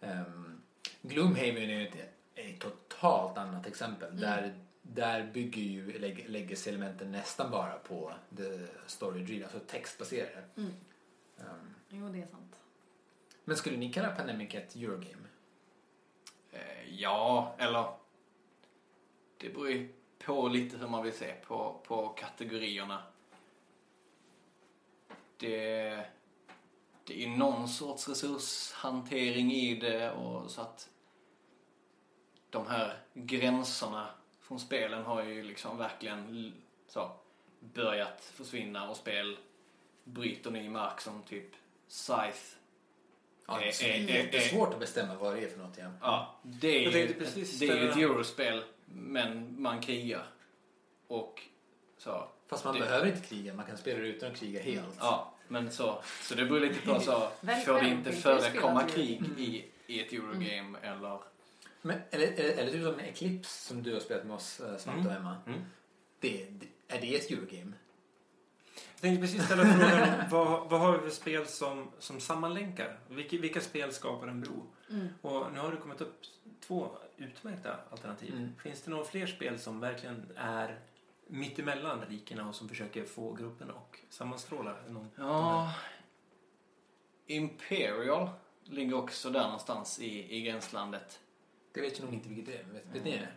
Um, 0.00 0.62
Gloomhaven 1.02 1.56
är 1.56 1.80
ju 1.80 1.88
ett, 1.88 2.14
ett 2.34 2.60
totalt 2.60 3.38
annat 3.38 3.66
exempel. 3.66 4.08
Mm. 4.08 4.20
Där, 4.20 4.58
där 4.82 5.30
bygger 5.32 5.62
ju 5.62 5.98
leg- 5.98 6.28
Legacy-elementen 6.28 7.12
nästan 7.12 7.50
bara 7.50 7.78
på 7.78 8.14
the 8.36 8.66
story 8.86 9.22
driven, 9.24 9.44
alltså 9.44 9.60
textbaserade. 9.66 10.44
Mm. 10.56 10.72
Um, 11.38 11.74
Jo, 11.88 12.08
det 12.08 12.22
är 12.22 12.26
sant. 12.26 12.56
men 13.44 13.56
skulle 13.56 13.76
ni 13.76 13.92
kalla 13.92 14.16
Pandemic 14.16 14.54
ett 14.54 14.76
Eurogame? 14.76 15.28
Eh, 16.52 16.94
ja, 17.00 17.54
eller 17.58 17.88
det 19.38 19.48
beror 19.50 19.70
ju 19.70 19.92
på 20.24 20.48
lite 20.48 20.76
hur 20.76 20.88
man 20.88 21.02
vill 21.02 21.12
se 21.12 21.34
på, 21.46 21.80
på 21.86 22.08
kategorierna. 22.08 23.02
Det, 25.36 26.06
det 27.04 27.14
är 27.22 27.28
ju 27.28 27.36
någon 27.36 27.68
sorts 27.68 28.08
resurshantering 28.08 29.52
i 29.52 29.74
det 29.80 30.12
och 30.12 30.50
så 30.50 30.60
att 30.60 30.90
de 32.54 32.66
här 32.66 32.96
gränserna 33.14 34.08
från 34.40 34.60
spelen 34.60 35.02
har 35.04 35.22
ju 35.22 35.42
liksom 35.42 35.78
verkligen 35.78 36.52
så, 36.88 37.10
börjat 37.60 38.24
försvinna 38.34 38.88
och 38.90 38.96
spel 38.96 39.36
bryter 40.04 40.50
ny 40.50 40.68
mark 40.68 41.00
som 41.00 41.22
typ 41.22 41.48
Scythe. 41.88 42.56
Ja, 43.46 43.60
Eh, 43.60 43.72
det 43.80 43.90
är, 43.90 44.00
eh, 44.00 44.06
det 44.06 44.12
är 44.12 44.18
eh, 44.18 44.24
jättesvårt 44.24 44.72
att 44.74 44.80
bestämma 44.80 45.14
vad 45.14 45.34
det 45.36 45.44
är 45.44 45.48
för 45.48 45.58
något 45.58 45.78
igen. 45.78 45.96
Ja, 46.00 46.34
det 46.42 46.68
är, 46.68 46.80
ju, 46.80 46.92
tänkte 46.92 47.24
precis 47.24 47.58
det 47.58 47.68
är 47.68 47.88
ett 47.90 47.96
eurospel, 47.96 48.64
men 48.86 49.62
man 49.62 49.80
krigar. 49.80 50.26
Och 51.06 51.42
så, 51.98 52.28
Fast 52.46 52.64
man 52.64 52.74
Det- 52.74 52.80
behöver 52.80 53.06
inte 53.06 53.26
kriga, 53.26 53.54
man 53.54 53.66
kan 53.66 53.76
spela 53.78 54.00
det 54.00 54.06
utan 54.08 54.32
att 54.32 54.38
kriga 54.38 54.62
helt. 54.62 54.96
ja, 55.00 55.34
men 55.48 55.70
så, 55.72 56.02
så 56.22 56.34
det 56.34 56.44
beror 56.44 56.60
lite 56.60 56.86
på 56.86 57.00
så, 57.00 57.28
får 57.66 57.82
det 57.82 57.88
inte 57.88 58.12
förekomma 58.12 58.82
krig 58.88 59.18
Mm. 59.18 59.38
i, 59.38 59.64
i 59.86 60.00
ett 60.00 60.12
eurogame 60.12 60.78
eller? 60.82 61.18
Men, 61.86 61.98
eller, 62.10 62.26
eller, 62.26 62.52
eller 62.52 62.72
typ 62.72 62.82
som 62.82 63.00
Eclipse 63.00 63.66
som 63.68 63.82
du 63.82 63.92
har 63.92 64.00
spelat 64.00 64.26
med 64.26 64.36
oss, 64.36 64.60
eh, 64.60 64.76
Svante 64.76 65.08
och 65.08 65.14
Mm. 65.14 65.16
Emma. 65.16 65.36
Mm. 65.46 65.60
Det, 66.20 66.46
det, 66.50 66.66
är 66.88 67.00
det 67.00 67.16
ett 67.16 67.30
Eurogame? 67.30 67.72
Jag 68.74 69.00
tänkte 69.00 69.20
precis 69.20 69.44
ställa 69.44 69.64
frågan, 69.64 70.24
vad, 70.30 70.70
vad 70.70 70.80
har 70.80 70.92
vi 70.92 70.98
för 70.98 71.10
spel 71.16 71.46
som, 71.46 71.90
som 71.98 72.20
sammanlänkar? 72.20 72.98
Vilka, 73.08 73.36
vilka 73.36 73.60
spel 73.60 73.92
skapar 73.92 74.28
en 74.28 74.40
bro? 74.40 74.66
Mm. 74.90 75.08
Och 75.20 75.52
nu 75.52 75.58
har 75.58 75.70
det 75.70 75.76
kommit 75.76 76.00
upp 76.00 76.20
två 76.66 76.90
utmärkta 77.16 77.76
alternativ. 77.90 78.34
Mm. 78.34 78.52
Finns 78.62 78.82
det 78.82 78.90
några 78.90 79.04
fler 79.04 79.26
spel 79.26 79.58
som 79.58 79.80
verkligen 79.80 80.26
är 80.36 80.78
mittemellan 81.26 82.00
rikena 82.08 82.48
och 82.48 82.54
som 82.54 82.68
försöker 82.68 83.04
få 83.04 83.32
gruppen 83.32 83.70
och 83.70 83.98
sammanstråla? 84.10 84.76
Någon, 84.88 85.10
Ja, 85.16 85.72
Imperial 87.26 88.28
ligger 88.64 88.94
också 88.94 89.30
där 89.30 89.42
någonstans 89.44 90.00
i, 90.00 90.36
i 90.36 90.40
gränslandet. 90.42 91.20
Det 91.74 91.80
vet 91.80 91.98
jag 91.98 92.04
nog 92.04 92.14
inte 92.14 92.28
vilket 92.28 92.46
det 92.46 92.58
är. 92.58 92.64
Vet, 92.64 92.86
vet 92.92 93.04
ni 93.04 93.10
det? 93.18 93.28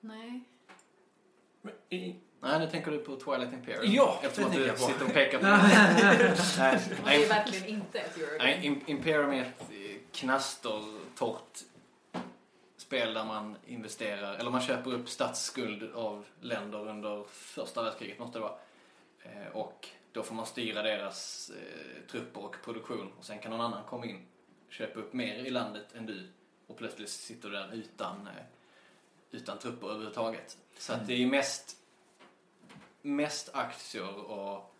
Nej. 0.00 0.40
Men 1.62 1.74
i- 1.88 2.16
Nej, 2.42 2.58
nu 2.58 2.66
tänker 2.70 2.90
du 2.90 2.98
på 2.98 3.16
Twilight 3.16 3.52
Imperial. 3.52 3.84
Ja, 3.94 4.20
Eftersom 4.22 4.42
det 4.44 4.46
att 4.48 4.52
tänker 4.52 4.60
du 4.60 4.66
jag 4.66 4.76
på. 4.78 4.82
sitter 4.92 5.04
och 5.06 5.12
pekar 5.12 5.38
på. 5.38 5.44
Nej, 5.46 6.76
Och 6.76 6.88
det 6.88 7.00
är 7.00 7.04
nej, 7.04 7.28
verkligen 7.28 7.66
inte 7.68 7.98
ett 7.98 8.16
Eurogame. 8.16 8.38
nej, 8.44 8.68
Im- 8.70 8.82
Imperium 8.90 9.30
är 9.30 9.42
ett 9.42 9.60
eh, 9.70 9.96
knastertorrt 10.12 11.58
spel 12.76 13.14
där 13.14 13.24
man 13.24 13.56
investerar, 13.66 14.34
eller 14.34 14.50
man 14.50 14.60
köper 14.60 14.92
upp 14.94 15.08
statsskuld 15.08 15.92
av 15.94 16.24
länder 16.40 16.88
under 16.88 17.24
första 17.28 17.82
världskriget 17.82 18.18
måste 18.18 18.38
det 18.38 18.42
vara. 18.42 18.54
Eh, 19.22 19.46
Och 19.56 19.88
då 20.12 20.22
får 20.22 20.34
man 20.34 20.46
styra 20.46 20.82
deras 20.82 21.50
eh, 21.50 22.02
trupper 22.10 22.44
och 22.44 22.56
produktion 22.64 23.12
och 23.18 23.24
sen 23.24 23.38
kan 23.38 23.50
någon 23.50 23.60
annan 23.60 23.84
komma 23.84 24.06
in 24.06 24.26
köpa 24.70 24.98
upp 25.00 25.12
mer 25.12 25.34
i 25.34 25.50
landet 25.50 25.86
än 25.94 26.06
du 26.06 26.28
och 26.66 26.76
plötsligt 26.76 27.08
sitter 27.08 27.48
du 27.50 27.56
där 27.56 27.70
utan, 27.72 28.26
eh, 28.26 28.42
utan 29.30 29.58
trupper 29.58 29.86
överhuvudtaget. 29.86 30.58
Så 30.78 30.92
att 30.92 31.06
det 31.06 31.22
är 31.22 31.26
mest, 31.26 31.76
mest 33.02 33.50
aktier 33.54 34.14
och, 34.30 34.74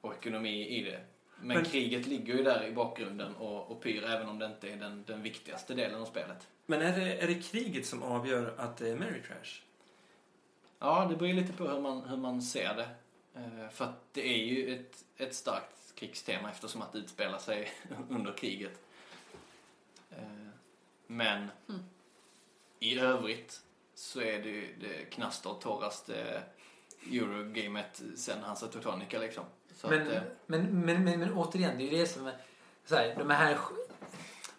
och 0.00 0.14
ekonomi 0.14 0.68
i 0.68 0.82
det. 0.84 1.00
Men, 1.42 1.56
Men- 1.56 1.64
kriget 1.64 2.06
ligger 2.06 2.34
ju 2.36 2.42
där 2.42 2.64
i 2.66 2.72
bakgrunden 2.72 3.34
och, 3.36 3.70
och 3.70 3.82
pyr 3.82 4.04
även 4.04 4.28
om 4.28 4.38
det 4.38 4.46
inte 4.46 4.68
är 4.72 4.76
den, 4.76 5.04
den 5.06 5.22
viktigaste 5.22 5.74
delen 5.74 6.00
av 6.00 6.06
spelet. 6.06 6.48
Men 6.66 6.82
är 6.82 7.00
det, 7.00 7.18
är 7.18 7.26
det 7.26 7.42
kriget 7.42 7.86
som 7.86 8.02
avgör 8.02 8.54
att 8.58 8.76
det 8.76 8.88
är 8.88 8.96
Mary 8.96 9.22
Trash? 9.22 9.62
Ja, 10.78 11.06
det 11.10 11.16
beror 11.16 11.28
ju 11.28 11.34
lite 11.34 11.52
på 11.52 11.68
hur 11.68 11.80
man, 11.80 12.08
hur 12.08 12.16
man 12.16 12.42
ser 12.42 12.74
det. 12.74 12.88
Eh, 13.40 13.68
För 13.70 13.84
att 13.84 14.12
det 14.12 14.28
är 14.28 14.44
ju 14.44 14.74
ett, 14.80 15.04
ett 15.16 15.34
starkt 15.34 15.94
krigstema 15.94 16.50
eftersom 16.50 16.82
att 16.82 16.92
det 16.92 16.98
utspelar 16.98 17.38
sig 17.38 17.70
under 18.08 18.32
kriget. 18.32 18.80
Eh, 21.10 21.16
Men 21.16 21.50
Mm. 21.68 21.80
i 22.78 22.98
övrigt 22.98 23.60
så 23.94 24.20
är 24.20 24.42
det 24.42 24.48
ju 24.48 24.74
det 24.80 25.04
knastertorraste 25.10 26.42
Eurogamet 27.12 28.02
sen 28.16 28.42
Hansa 28.42 28.66
Teutonica 28.66 29.18
liksom. 29.18 29.44
Så 29.74 29.88
Men, 29.88 30.02
att, 30.02 30.12
eh, 30.14 30.22
men, 30.46 30.84
men, 30.84 31.04
men, 31.04 31.20
men 31.20 31.32
återigen, 31.34 31.78
det 31.78 31.84
är 31.84 31.90
ju 31.92 31.98
det 31.98 32.06
som 32.06 32.26
är... 32.26 32.36
Så 32.84 32.96
här, 32.96 33.14
de 33.18 33.30
här 33.30 33.58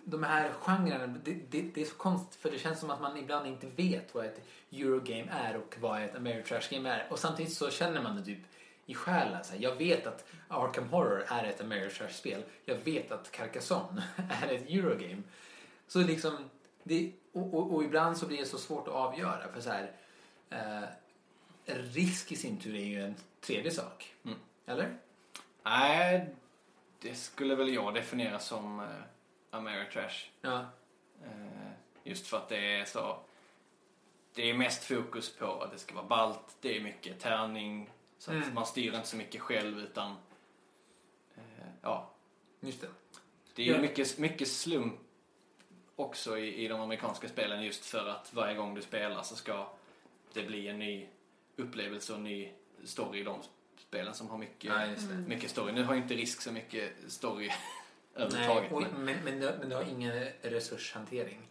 de 0.04 0.24
här 0.24 0.52
genrerna, 0.60 1.08
det, 1.24 1.34
det, 1.50 1.62
det 1.62 1.82
är 1.82 1.86
så 1.86 1.96
konstigt 1.96 2.42
för 2.42 2.52
det 2.52 2.60
känns 2.60 2.80
som 2.80 2.90
att 2.90 3.02
man 3.02 3.18
ibland 3.18 3.48
inte 3.48 3.68
vet 3.68 4.16
vad 4.16 4.26
ett 4.26 4.42
Eurogame 4.72 5.28
är 5.32 5.58
och 5.58 5.76
vad 5.80 6.02
ett 6.04 6.16
Ameritrash-game 6.16 6.90
är. 6.90 7.08
Och 7.12 7.20
samtidigt 7.20 7.54
så 7.54 7.70
känner 7.70 8.02
man 8.02 8.16
det 8.16 8.26
typ 8.26 8.40
i 8.86 8.94
själen. 8.94 9.44
Så 9.44 9.54
här, 9.54 9.60
jag 9.62 9.76
vet 9.76 10.08
att 10.08 10.26
Arkham 10.48 10.90
Horror 10.90 11.26
är 11.28 11.44
ett 11.44 11.62
Ameritrash-spel. 11.62 12.44
Jag 12.66 12.76
vet 12.76 13.12
att 13.12 13.32
Carcassonne 13.32 14.04
är 14.44 14.48
ett 14.54 14.70
Eurogame. 14.70 15.22
Så 15.92 16.00
liksom, 16.00 16.50
det, 16.84 17.12
och, 17.32 17.54
och, 17.54 17.74
och 17.74 17.84
ibland 17.84 18.18
så 18.18 18.26
blir 18.28 18.38
det 18.38 18.46
så 18.46 18.58
svårt 18.58 18.88
att 18.88 18.94
avgöra. 18.94 19.52
För 19.54 19.62
så 19.62 19.70
här, 19.70 19.92
eh, 20.50 20.84
risk 21.66 22.32
i 22.32 22.36
sin 22.36 22.58
tur 22.60 22.76
är 22.76 22.86
ju 22.86 23.02
en 23.06 23.16
tredje 23.42 23.72
sak. 23.72 24.16
Mm. 24.24 24.38
Eller? 24.66 24.98
Nej, 25.64 26.36
det 27.00 27.16
skulle 27.16 27.56
väl 27.56 27.74
jag 27.74 27.94
definiera 27.94 28.40
som 28.40 28.80
eh, 28.80 28.86
Ameritrash. 29.50 30.26
Ja. 30.42 30.66
Eh, 31.24 31.72
just 32.04 32.28
för 32.28 32.38
att 32.38 32.50
det 32.50 32.76
är 32.80 32.86
så... 32.86 33.20
Det 34.34 34.50
är 34.50 34.54
mest 34.54 34.84
fokus 34.84 35.36
på 35.38 35.62
att 35.62 35.72
det 35.72 35.78
ska 35.80 35.96
vara 35.96 36.06
balt, 36.06 36.58
det 36.62 36.78
är 36.78 36.82
mycket 36.82 37.20
tärning, 37.20 37.90
så 38.18 38.32
att 38.32 38.38
Mm. 38.38 38.54
man 38.54 38.66
styr 38.66 38.94
inte 38.96 39.08
så 39.08 39.16
mycket 39.18 39.42
själv 39.42 39.80
utan... 39.80 40.12
Eh, 41.36 41.68
ja, 41.82 42.10
Just 42.60 42.82
det. 42.82 42.88
det 43.56 43.70
är 43.70 43.74
Ja. 43.76 43.82
mycket, 43.82 44.18
mycket 44.18 44.48
slump 44.48 44.94
också 46.02 46.38
i, 46.38 46.66
i 46.66 46.68
de 46.68 46.82
amerikanska 46.82 47.30
spelen 47.30 47.64
just 47.64 47.86
för 47.86 48.08
att 48.08 48.34
varje 48.34 48.56
gång 48.56 48.76
du 48.76 48.82
spelar 48.82 49.24
så 49.24 49.36
ska 49.36 49.68
det 50.34 50.44
bli 50.44 50.68
en 50.68 50.80
ny 50.80 51.08
upplevelse 51.56 52.12
och 52.14 52.18
en 52.18 52.24
ny 52.24 52.52
story 52.84 53.20
i 53.20 53.24
de 53.24 53.40
spelen 53.78 54.14
som 54.14 54.30
har 54.30 54.38
mycket, 54.38 54.72
Ja, 54.72 54.88
mycket 55.28 55.50
story. 55.52 55.72
Nu 55.74 55.84
har 55.84 55.94
ju 55.94 56.02
inte 56.02 56.14
Risk 56.14 56.42
så 56.42 56.52
mycket 56.52 56.92
story 57.08 57.50
överhuvudtaget. 58.16 58.72
Nej, 58.72 58.78
och, 58.78 58.82
men- 58.94 59.06
men, 59.06 59.18
men, 59.24 59.40
du, 59.40 59.52
men 59.60 59.70
du 59.70 59.76
har 59.76 59.84
ingen 59.84 60.26
resurshantering 60.42 61.48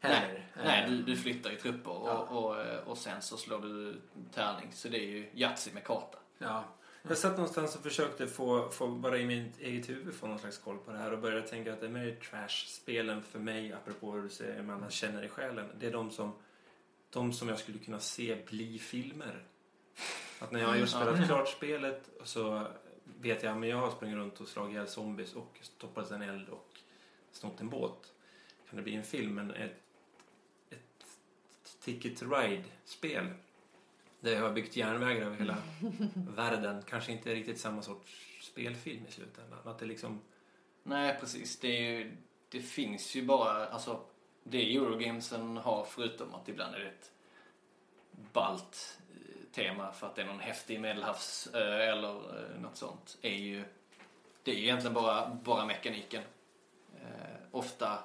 heller. 0.00 0.46
Nej, 0.64 0.82
Eh, 0.84 0.90
du, 0.90 1.02
du 1.02 1.16
flyttar 1.16 1.50
i 1.52 1.56
trupper 1.56 1.90
och, 1.90 2.08
Ja. 2.08 2.18
och, 2.18 2.60
eh, 2.64 2.78
och 2.88 2.98
sen 2.98 3.22
så 3.22 3.36
slår 3.36 3.58
du 3.58 4.00
tärning. 4.34 4.68
Så 4.72 4.88
det 4.88 4.98
är 4.98 5.06
ju 5.08 5.30
Yatzy 5.34 5.70
med 5.72 5.84
karta. 5.84 6.18
Ja. 6.38 6.64
Jag 7.08 7.18
satt 7.18 7.36
någonstans 7.36 7.76
och 7.76 7.82
försökte 7.82 8.26
få, 8.26 8.68
få 8.70 8.88
bara 8.88 9.18
i 9.18 9.26
mitt 9.26 9.60
eget 9.60 9.88
huvud 9.88 10.14
få 10.14 10.26
någon 10.26 10.38
slags 10.38 10.58
koll 10.58 10.78
på 10.78 10.92
det 10.92 10.98
här 10.98 11.12
och 11.12 11.18
började 11.18 11.48
tänka 11.48 11.72
att 11.72 11.82
Ameritrash-spelen 11.82 13.22
för 13.22 13.38
mig, 13.38 13.72
apropå 13.72 14.12
hur 14.12 14.22
du 14.22 14.28
säger 14.28 14.62
man 14.62 14.90
känner 14.90 15.22
i 15.22 15.28
själen, 15.28 15.66
det 15.80 15.86
är 15.86 15.92
de 15.92 16.10
som, 16.10 16.32
de 17.10 17.32
som 17.32 17.48
jag 17.48 17.58
skulle 17.58 17.78
kunna 17.78 18.00
se 18.00 18.36
bli 18.46 18.78
filmer. 18.78 19.42
Att 20.38 20.52
när 20.52 20.60
jag 20.60 20.68
har 20.68 20.76
just 20.76 20.94
spelat 20.94 21.14
Mm. 21.14 21.26
klart 21.26 21.48
spelet 21.48 22.10
så 22.24 22.66
vet 23.20 23.42
jag, 23.42 23.56
men 23.56 23.68
jag 23.68 23.76
har 23.76 23.90
sprungit 23.90 24.16
runt 24.16 24.40
och 24.40 24.48
slagit 24.48 24.72
ihjäl 24.72 24.88
zombies 24.88 25.34
och 25.34 25.58
stoppat 25.62 26.10
en 26.10 26.22
eld 26.22 26.48
och 26.48 26.68
snott 27.32 27.60
en 27.60 27.68
båt. 27.68 28.12
Kan 28.68 28.76
det 28.76 28.82
bli 28.82 28.94
en 28.94 29.04
film, 29.04 29.34
men 29.34 29.50
ett, 29.50 29.82
ett 30.70 31.06
Ticket 31.80 32.22
Ride-spel 32.22 33.26
jag 34.30 34.40
har 34.40 34.50
byggt 34.50 34.76
järnvägar 34.76 35.26
över 35.26 35.36
hela 35.36 35.56
världen. 36.14 36.82
Kanske 36.88 37.12
inte 37.12 37.34
riktigt 37.34 37.60
samma 37.60 37.82
sorts 37.82 38.26
spelfilm 38.40 39.06
i 39.08 39.12
slutändan. 39.12 39.58
Att 39.64 39.78
det 39.78 39.86
liksom... 39.86 40.20
Nej, 40.82 41.16
precis. 41.20 41.58
Det, 41.60 41.68
är 41.68 41.90
ju, 41.90 42.16
det 42.48 42.60
finns 42.60 43.14
ju 43.14 43.22
bara, 43.22 43.66
alltså 43.66 44.00
det 44.42 44.76
Eurogamesen 44.76 45.56
har 45.56 45.84
förutom 45.84 46.34
att 46.34 46.48
ibland 46.48 46.74
är 46.74 46.78
det 46.78 46.86
ett 46.86 47.10
balt 48.32 48.98
eh, 49.10 49.52
tema 49.52 49.92
för 49.92 50.06
att 50.06 50.14
det 50.14 50.22
är 50.22 50.26
någon 50.26 50.40
häftig 50.40 50.80
medelhavsö 50.80 51.82
eller 51.82 52.14
eh, 52.14 52.60
något 52.60 52.76
sånt 52.76 53.18
är 53.22 53.34
ju 53.34 53.64
det 54.42 54.50
är 54.50 54.56
ju 54.56 54.62
egentligen 54.62 54.94
bara, 54.94 55.38
bara 55.44 55.66
mekaniken. 55.66 56.22
Eh, 56.94 57.36
ofta 57.50 57.98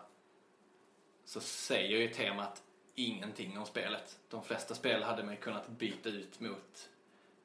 så 1.25 1.39
säger 1.39 1.97
ju 1.97 2.07
temat 2.07 2.63
ingenting 2.99 3.57
om 3.57 3.65
spelet. 3.65 4.19
De 4.29 4.43
flesta 4.43 4.75
spel 4.75 5.03
hade 5.03 5.23
man 5.23 5.33
ju 5.33 5.39
kunnat 5.39 5.67
byta 5.67 6.09
ut 6.09 6.39
mot 6.39 6.89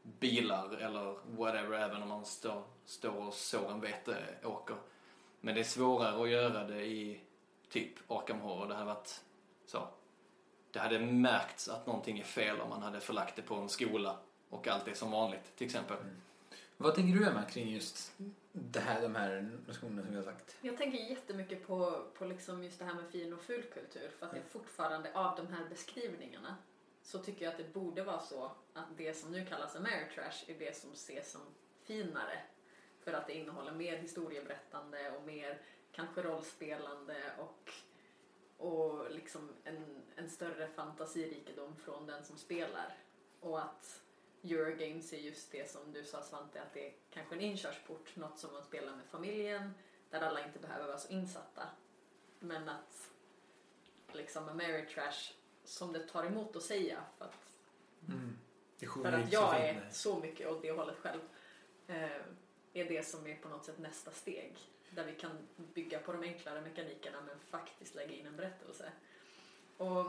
bilar 0.03 0.77
eller 0.77 1.17
whatever 1.37 1.79
även 1.79 2.03
om 2.03 2.09
man 2.09 2.25
står, 2.25 2.63
står 2.85 3.27
och 3.27 3.35
sår 3.35 3.71
en 3.71 3.81
veteåker. 3.81 4.77
Men 5.41 5.55
det 5.55 5.61
är 5.61 5.65
svårare 5.65 6.23
att 6.23 6.31
göra 6.31 6.65
det 6.65 6.85
i 6.85 7.21
typ 7.69 7.93
Arkham 8.09 8.41
Horror. 8.41 8.69
Det 8.69 8.75
hade 8.75 8.87
varit 8.87 9.21
så. 9.67 9.89
Det 10.71 10.79
hade 10.79 10.99
märkts 10.99 11.69
att 11.69 11.87
någonting 11.87 12.19
är 12.19 12.25
fel 12.25 12.61
om 12.61 12.69
man 12.69 12.83
hade 12.83 13.01
förlagt 13.01 13.37
det 13.37 13.43
på 13.43 13.55
en 13.55 13.69
skola 13.69 14.17
och 14.51 14.69
allt 14.69 14.89
är 14.89 14.95
som 14.95 15.11
vanligt 15.11 15.57
till 15.57 15.67
exempel. 15.67 15.97
Mm. 15.97 16.17
Vad 16.77 16.95
tänker 16.95 17.19
du 17.19 17.27
Emma 17.27 17.43
kring 17.43 17.71
just 17.71 18.13
det 18.53 18.81
här, 18.81 19.03
de 19.03 19.15
här 19.15 19.59
notionerna 19.67 20.03
som 20.03 20.11
vi 20.11 20.17
har 20.17 20.25
sagt? 20.25 20.57
Jag 20.61 20.77
tänker 20.77 20.99
jättemycket 20.99 21.67
på, 21.67 22.05
på 22.15 22.25
liksom 22.25 22.65
just 22.65 22.79
det 22.79 22.85
här 22.85 22.95
med 22.95 23.07
fin 23.11 23.33
och 23.33 23.43
fulkultur 23.43 24.11
för 24.19 24.27
att 24.27 24.33
det 24.33 24.43
fortfarande 24.43 25.15
av 25.15 25.37
de 25.37 25.47
här 25.47 25.69
beskrivningarna 25.69 26.57
så 27.03 27.19
tycker 27.19 27.45
jag 27.45 27.53
att 27.53 27.59
det 27.59 27.73
borde 27.73 28.05
vara 28.05 28.21
så 28.21 28.51
att 28.73 28.97
det 28.97 29.15
som 29.15 29.33
nu 29.33 29.47
kallas 29.47 29.77
Ameritrash 29.77 30.51
är 30.51 30.59
det 30.59 30.77
som 30.77 30.93
ses 30.93 31.33
som 31.33 31.41
finare 31.83 32.39
för 33.01 33.13
att 33.13 33.27
det 33.27 33.33
innehåller 33.33 33.73
mer 33.73 33.97
historieberättande 33.97 35.11
och 35.11 35.27
mer 35.27 35.61
kanske 35.93 36.23
rollspelande 36.23 37.17
och, 37.39 37.71
och 38.67 39.11
liksom 39.11 39.51
en, 39.65 40.03
en 40.17 40.31
större 40.31 40.69
fantasirikedom 40.69 41.77
från 41.77 42.07
den 42.07 42.25
som 42.25 42.37
spelar 42.37 42.97
och 43.41 43.61
att 43.61 44.02
Eurogames 44.43 45.13
är 45.13 45.19
just 45.19 45.53
det 45.53 45.71
som 45.71 45.93
du 45.93 46.05
sa 46.05 46.23
Svante, 46.23 46.63
att 46.63 46.75
det 46.75 46.87
är 46.87 46.93
kanske 47.11 47.35
en 47.35 47.41
inkörsport, 47.41 48.17
något 48.17 48.39
som 48.39 48.53
man 48.53 48.63
spelar 48.63 48.97
med 48.97 49.07
familjen, 49.07 49.75
där 50.11 50.21
alla 50.21 50.47
inte 50.47 50.59
behöver 50.59 50.87
vara 50.87 50.99
så 50.99 51.13
insatta. 51.13 51.63
Men 52.39 52.69
att 52.69 53.11
liksom 54.13 54.49
Ameritrash, 54.49 55.33
som 55.65 55.93
det 55.93 56.09
tar 56.09 56.25
emot 56.25 56.57
att 56.57 56.63
säga, 56.63 57.05
för 57.19 57.25
att, 57.25 57.57
Det 58.79 58.87
för 58.87 59.13
att 59.13 59.33
jag 59.33 59.61
är 59.61 59.89
så 59.91 60.19
mycket 60.21 60.49
åt 60.49 60.63
det 60.63 60.73
hållet 60.73 60.99
själv, 60.99 61.21
eh, 61.87 62.21
är 62.73 62.85
det 62.85 63.07
som 63.07 63.27
är 63.27 63.37
på 63.37 63.49
något 63.49 63.65
sätt 63.65 63.79
nästa 63.79 64.11
steg. 64.11 64.59
Där 64.91 65.05
vi 65.05 65.13
kan 65.13 65.49
bygga 65.57 65.99
på 65.99 66.13
de 66.13 66.23
enklare 66.23 66.61
mekanikerna 66.61 67.21
men 67.21 67.39
faktiskt 67.39 67.95
lägga 67.95 68.13
in 68.13 68.27
en 68.27 68.37
berättelse. 68.37 68.93
Och 69.77 70.07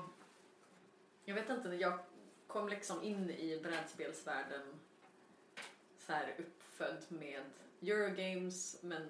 jag 1.25 1.35
vet 1.35 1.49
inte, 1.49 1.69
jag 1.69 1.99
kom 2.53 2.69
liksom 2.69 3.03
in 3.03 3.29
i 3.29 3.59
brädspelsvärlden 3.63 4.79
så 5.97 6.13
här 6.13 6.35
uppfödd 6.37 7.05
med 7.09 7.43
Eurogames 7.81 8.77
men 8.81 9.09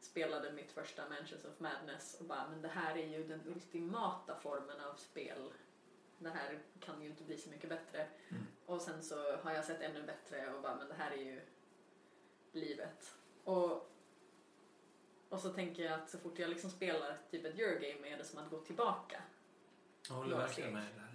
spelade 0.00 0.52
mitt 0.52 0.72
första 0.72 1.08
Mansions 1.08 1.44
of 1.44 1.60
Madness 1.60 2.16
och 2.20 2.26
bara 2.26 2.48
men 2.48 2.62
det 2.62 2.68
här 2.68 2.96
är 2.96 3.06
ju 3.06 3.26
den 3.26 3.40
ultimata 3.46 4.36
formen 4.36 4.80
av 4.80 4.94
spel. 4.94 5.52
Det 6.18 6.30
här 6.30 6.58
kan 6.80 7.02
ju 7.02 7.08
inte 7.08 7.24
bli 7.24 7.38
så 7.38 7.50
mycket 7.50 7.68
bättre. 7.68 8.06
Mm. 8.28 8.46
Och 8.66 8.80
sen 8.80 9.02
så 9.02 9.36
har 9.36 9.52
jag 9.52 9.64
sett 9.64 9.80
ännu 9.80 10.02
bättre 10.02 10.52
och 10.54 10.62
bara 10.62 10.76
men 10.76 10.88
det 10.88 10.94
här 10.94 11.10
är 11.10 11.22
ju 11.22 11.40
livet. 12.52 13.14
Och, 13.44 13.90
och 15.28 15.40
så 15.40 15.52
tänker 15.52 15.84
jag 15.84 16.00
att 16.00 16.10
så 16.10 16.18
fort 16.18 16.38
jag 16.38 16.50
liksom 16.50 16.70
spelar 16.70 17.18
typ 17.30 17.44
ett 17.44 17.58
Eurogame 17.58 18.08
är 18.08 18.18
det 18.18 18.24
som 18.24 18.38
att 18.38 18.50
gå 18.50 18.60
tillbaka. 18.60 19.22
Jag 20.08 20.14
håller 20.14 20.36
verkligen 20.36 20.72
med. 20.72 21.09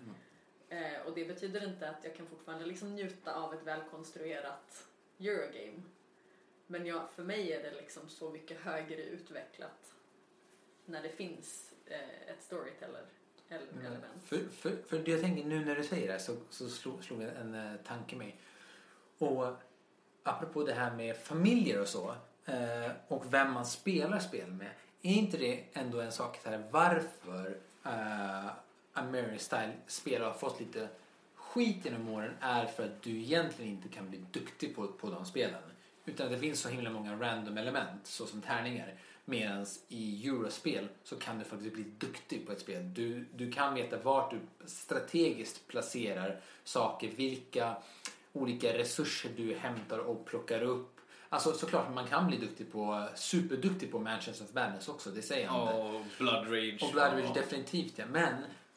Eh, 0.70 1.02
och 1.06 1.16
det 1.16 1.26
betyder 1.26 1.68
inte 1.68 1.90
att 1.90 2.04
jag 2.04 2.16
kan 2.16 2.28
fortfarande 2.28 2.66
liksom 2.66 2.96
njuta 2.96 3.34
av 3.36 3.54
ett 3.54 3.64
välkonstruerat 3.64 4.88
Eurogame. 5.20 5.82
Men 6.68 6.86
jag, 6.86 7.10
för 7.10 7.24
mig 7.24 7.54
är 7.54 7.64
det 7.64 7.72
liksom 7.72 8.10
så 8.10 8.30
mycket 8.30 8.60
högre 8.60 9.04
utvecklat 9.04 9.94
när 10.86 11.04
det 11.04 11.10
finns 11.10 11.74
eh, 11.86 12.30
ett 12.30 12.44
storyteller 12.44 13.06
Mm. 13.50 13.86
element. 13.86 14.24
För, 14.26 14.38
för, 14.38 14.76
för 14.88 15.00
det 15.00 15.12
jag 15.12 15.22
tänker 15.22 15.44
nu 15.44 15.66
när 15.66 15.76
du 15.76 15.84
säger 15.84 16.14
det 16.14 16.20
så, 16.20 16.36
så 16.50 16.70
slog, 16.70 17.04
slog 17.04 17.22
en, 17.22 17.54
eh, 17.56 17.76
tanke 17.88 18.16
mig. 18.16 18.40
Och 19.18 19.48
apropå 20.24 20.64
det 20.64 20.74
här 20.74 20.96
med 20.96 21.18
familjer 21.18 21.82
och 21.82 21.88
så 21.88 22.16
eh, 22.46 22.92
och 23.08 23.34
vem 23.34 23.52
man 23.52 23.66
spelar 23.66 24.20
spel 24.20 24.52
med. 24.52 24.70
Är 25.02 25.14
inte 25.14 25.38
det 25.38 25.64
ändå 25.74 26.02
en 26.02 26.12
sak 26.12 26.40
så 26.44 26.50
här 26.50 26.68
varför 26.72 27.58
eh, 27.86 28.46
American 28.96 29.40
Style-spel 29.40 30.22
har 30.22 30.34
fått 30.34 30.60
lite 30.60 30.88
skit 31.36 31.86
genom 31.86 32.10
åren 32.10 32.34
är 32.40 32.66
för 32.66 32.84
att 32.84 33.02
du 33.02 33.12
egentligen 33.12 33.72
inte 33.72 33.90
kan 33.90 34.10
bli 34.10 34.26
duktig 34.32 34.76
på, 34.76 34.88
på 34.88 35.10
de 35.10 35.26
spelen. 35.26 35.62
Utan 36.06 36.32
det 36.32 36.38
finns 36.38 36.60
så 36.60 36.70
himla 36.70 36.90
många 36.90 37.20
random 37.20 37.58
element 37.58 38.08
såsom 38.08 38.42
tärningar. 38.42 38.94
Medan 39.26 39.66
i 39.88 40.28
eurospel 40.28 40.88
så 41.04 41.16
kan 41.16 41.40
du 41.40 41.46
faktiskt 41.46 41.74
bli 41.74 41.84
duktig 41.84 42.48
på 42.48 42.52
ett 42.52 42.60
spel. 42.60 42.94
Du, 42.94 43.26
du 43.34 43.52
kan 43.52 43.74
veta 43.74 43.98
vart 43.98 44.32
du 44.32 44.40
strategiskt 44.66 45.68
placerar 45.68 46.40
saker, 46.64 47.12
vilka 47.16 47.76
olika 48.34 48.78
resurser 48.78 49.30
du 49.38 49.56
hämtar 49.56 50.00
och 50.00 50.26
plockar 50.26 50.62
upp. 50.62 51.00
Alltså 51.30 51.54
såklart 51.54 51.94
man 51.94 52.08
kan 52.08 52.28
bli 52.28 52.38
duktig 52.38 52.72
på, 52.72 53.08
superduktig 53.16 53.92
på 53.92 54.00
Mansions 54.00 54.42
of 54.42 54.54
Madness 54.54 54.88
också, 54.88 55.10
det 55.10 55.22
säger 55.22 55.46
jag 55.46 55.62
inte. 55.62 55.74
Och 55.74 56.02
Blood 56.18 56.54
Rage. 56.54 56.84
Och 56.84 56.92
Blood 56.92 57.14
Rage 57.14 57.34
definitivt 57.34 57.94
ja. 57.98 58.06
Men 58.12 58.34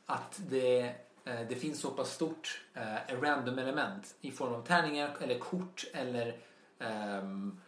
att 0.09 0.41
det, 0.51 0.81
eh, 1.25 1.41
det 1.49 1.55
finns 1.57 1.81
så 1.81 1.91
pass 1.91 2.13
stort 2.15 2.61
eh, 2.75 3.21
random 3.21 3.59
element 3.59 4.15
i 4.21 4.31
form 4.31 4.55
av 4.55 4.67
tärningar 4.67 5.17
eller 5.21 5.39
kort 5.39 5.85
eller 5.93 6.37
ehm, 6.79 7.61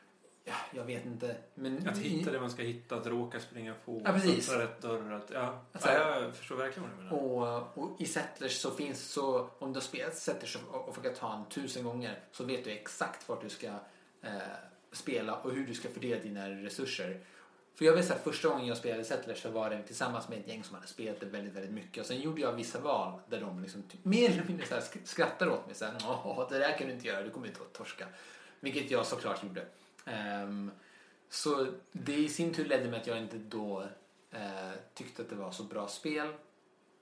ja, 0.44 0.54
jag 0.74 0.84
vet 0.84 1.06
inte. 1.06 1.36
Men 1.54 1.88
Att 1.88 1.98
hitta 1.98 2.32
det 2.32 2.40
man 2.40 2.50
ska 2.50 2.62
hitta, 2.62 2.96
att 2.96 3.06
råka 3.06 3.40
springa 3.40 3.74
på, 3.84 4.02
Ja, 4.04 4.12
precis. 4.12 4.50
öppna 4.50 4.62
rätt 4.64 4.80
dörr. 4.82 5.12
Att, 5.12 5.30
ja. 5.30 5.64
Alltså- 5.72 5.88
ja, 5.90 6.20
jag 6.20 6.34
förstår 6.34 6.56
verkligen 6.56 6.88
vad 6.90 6.98
du 6.98 7.04
menar. 7.04 7.66
Och, 7.76 7.78
och 7.84 8.00
i 8.00 8.06
Settlers 8.06 8.58
så 8.60 8.70
finns 8.70 9.10
så, 9.12 9.50
om 9.58 9.72
du 9.72 9.76
har 9.76 9.84
spelat 9.84 10.16
Settlers 10.16 10.56
och, 10.56 10.88
och 10.88 10.94
Fogatan 10.94 11.44
tusen 11.48 11.84
gånger 11.84 12.18
så 12.32 12.44
vet 12.44 12.64
du 12.64 12.70
exakt 12.70 13.28
vart 13.28 13.42
du 13.42 13.48
ska 13.48 13.66
eh, 14.22 14.32
spela 14.92 15.34
och 15.34 15.52
hur 15.52 15.66
du 15.66 15.74
ska 15.74 15.88
fördela 15.88 16.22
dina 16.22 16.50
resurser. 16.50 17.20
För 17.80 17.84
jag 17.84 17.92
vet 17.92 18.06
så 18.06 18.12
här, 18.12 18.20
första 18.20 18.48
gången 18.48 18.66
jag 18.66 18.76
spelade 18.76 19.04
Settlers 19.04 19.42
så 19.42 19.50
var 19.50 19.70
det 19.70 19.82
tillsammans 19.82 20.28
med 20.28 20.38
ett 20.38 20.48
gäng 20.48 20.64
som 20.64 20.74
hade 20.74 20.86
spelat 20.86 21.20
det 21.20 21.26
väldigt, 21.26 21.54
väldigt 21.54 21.72
mycket. 21.72 22.00
Och 22.00 22.06
sen 22.06 22.20
gjorde 22.20 22.40
jag 22.40 22.52
vissa 22.52 22.80
val 22.80 23.20
där 23.28 23.40
de 23.40 23.62
liksom 23.62 23.82
typ, 23.82 24.04
mer 24.04 24.30
eller 24.30 24.44
mindre 24.44 24.66
så 24.66 24.74
här 24.74 24.82
skrattade 25.04 25.50
åt 25.50 25.66
mig. 25.66 25.74
Så 25.74 25.84
här, 25.84 25.94
Åh, 26.04 26.48
det 26.50 26.58
där 26.58 26.78
kan 26.78 26.86
du 26.86 26.92
inte 26.92 27.06
göra, 27.06 27.22
du 27.22 27.30
kommer 27.30 27.46
inte 27.46 27.60
att 27.60 27.72
torska. 27.72 28.06
Vilket 28.60 28.90
jag 28.90 29.06
såklart 29.06 29.44
gjorde. 29.44 29.64
Um, 30.44 30.70
så 31.28 31.66
det 31.92 32.14
i 32.14 32.28
sin 32.28 32.54
tur 32.54 32.64
ledde 32.64 32.90
mig 32.90 33.00
att 33.00 33.06
jag 33.06 33.18
inte 33.18 33.36
då 33.36 33.80
uh, 34.34 34.72
tyckte 34.94 35.22
att 35.22 35.30
det 35.30 35.36
var 35.36 35.52
så 35.52 35.62
bra 35.62 35.88
spel. 35.88 36.32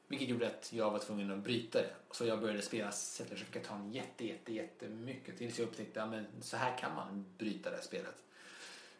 Vilket 0.08 0.28
gjorde 0.28 0.46
att 0.46 0.72
jag 0.72 0.90
var 0.90 0.98
tvungen 0.98 1.30
att 1.30 1.38
bryta 1.38 1.78
det. 1.78 1.90
Så 2.10 2.26
jag 2.26 2.40
började 2.40 2.62
spela 2.62 2.92
Settlers 2.92 3.42
of 3.42 3.50
Catan 3.50 3.92
jätte, 3.92 4.26
jätte, 4.26 4.52
jättemycket. 4.52 5.38
Tills 5.38 5.58
jag 5.58 5.68
upptäckte 5.68 6.02
att 6.02 6.12
så 6.40 6.56
här 6.56 6.78
kan 6.78 6.94
man 6.94 7.24
bryta 7.38 7.70
det 7.70 7.76
här 7.76 7.82
spelet. 7.82 8.22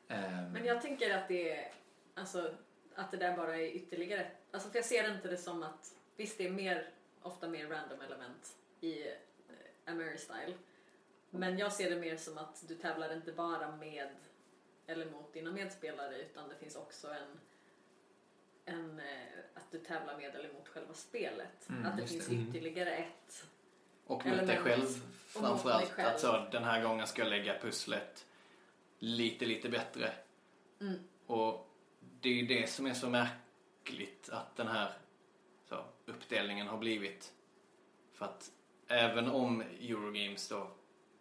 Ehm, 0.08 0.52
Men 0.52 0.64
jag 0.64 0.82
tänker 0.82 1.16
att 1.16 1.28
det 1.28 1.52
är, 1.52 1.72
alltså, 2.14 2.54
att 2.94 3.10
det 3.10 3.16
där 3.16 3.36
bara 3.36 3.56
är 3.56 3.66
ytterligare, 3.66 4.30
alltså 4.50 4.70
för 4.70 4.78
jag 4.78 4.84
ser 4.84 5.14
inte 5.14 5.28
det 5.28 5.36
som 5.36 5.62
att, 5.62 5.94
visst 6.16 6.38
det 6.38 6.46
är 6.46 6.50
mer, 6.50 6.90
ofta 7.22 7.48
mer 7.48 7.66
random 7.68 8.00
element 8.00 8.56
i 8.80 9.08
eh, 9.08 9.92
Ameristyle. 9.92 10.54
Men 11.30 11.58
jag 11.58 11.72
ser 11.72 11.90
det 11.90 11.96
mer 11.96 12.16
som 12.16 12.38
att 12.38 12.68
du 12.68 12.74
tävlar 12.74 13.14
inte 13.14 13.32
bara 13.32 13.76
med 13.76 14.08
eller 14.86 15.06
mot 15.06 15.32
dina 15.32 15.50
medspelare 15.50 16.22
utan 16.22 16.48
det 16.48 16.54
finns 16.54 16.76
också 16.76 17.08
en, 17.08 17.40
en 18.64 18.98
eh, 18.98 19.38
att 19.54 19.70
du 19.70 19.78
tävlar 19.78 20.16
med 20.16 20.34
eller 20.34 20.52
mot 20.52 20.68
själva 20.68 20.94
spelet. 20.94 21.68
Mm, 21.68 21.86
att 21.86 21.96
det 21.96 22.06
finns 22.06 22.26
det. 22.26 22.34
Mm. 22.34 22.48
ytterligare 22.48 22.90
ett. 22.90 23.46
Och 24.06 24.26
mot 24.26 24.46
dig 24.46 24.56
själv 24.56 24.86
framförallt. 25.26 25.90
själv. 25.90 26.08
Att 26.08 26.20
så, 26.20 26.46
den 26.52 26.64
här 26.64 26.82
gången 26.82 27.06
ska 27.06 27.22
jag 27.22 27.28
lägga 27.28 27.58
pusslet 27.58 28.26
lite, 28.98 29.46
lite 29.46 29.68
bättre. 29.68 30.12
Mm. 30.80 30.98
Och 31.26 31.70
det 32.20 32.28
är 32.28 32.34
ju 32.34 32.46
det 32.46 32.70
som 32.70 32.87
är 32.87 32.94
så 32.94 33.08
märkligt 33.08 34.28
att 34.32 34.56
den 34.56 34.68
här 34.68 34.92
så, 35.68 35.84
uppdelningen 36.06 36.68
har 36.68 36.78
blivit. 36.78 37.32
För 38.12 38.24
att 38.24 38.52
även 38.88 39.30
om 39.30 39.61
Eurogames 39.61 40.48
då 40.48 40.70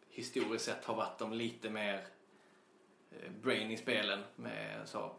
historiskt 0.10 0.66
sett 0.66 0.86
har 0.86 0.96
varit 0.96 1.20
de 1.20 1.34
lite 1.34 1.70
mer 1.70 2.08
eh, 3.12 3.32
brain 3.42 3.72
i 3.72 3.78
spelen 3.78 4.24
med 4.36 4.82
så 4.88 5.16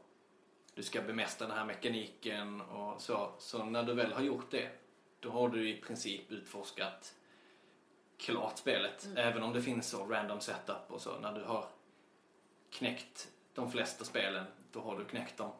du 0.75 0.83
ska 0.83 1.03
bemästra 1.03 1.49
den 1.49 1.57
här 1.57 1.65
mekaniken 1.65 2.61
och 2.61 3.01
så. 3.01 3.33
Så 3.39 3.65
när 3.65 3.83
du 3.83 3.95
väl 3.95 4.13
har 4.13 4.23
gjort 4.23 4.51
det 4.51 4.69
då 5.21 5.31
har 5.31 5.49
du 5.49 5.71
i 5.71 5.81
princip 5.81 6.31
utforskat 6.31 7.15
klart 8.17 8.59
spelet. 8.59 9.05
Mm. 9.05 9.17
Även 9.17 9.43
om 9.43 9.53
det 9.53 9.63
finns 9.63 9.89
så 9.89 10.05
random 10.05 10.41
setup 10.41 10.91
och 10.91 11.01
så. 11.01 11.19
När 11.19 11.33
du 11.33 11.45
har 11.45 11.69
knäckt 12.71 13.29
de 13.55 13.71
flesta 13.73 14.05
spelen, 14.05 14.47
då 14.73 14.81
har 14.81 14.99
du 14.99 15.05
knäckt 15.05 15.37
dem. 15.37 15.51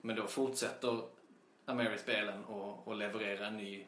Men 0.00 0.16
då 0.16 0.26
fortsätter 0.26 1.08
Ameri-spelen 1.64 2.44
och, 2.44 2.88
och 2.88 2.96
leverera 2.96 3.46
en 3.46 3.56
ny 3.56 3.86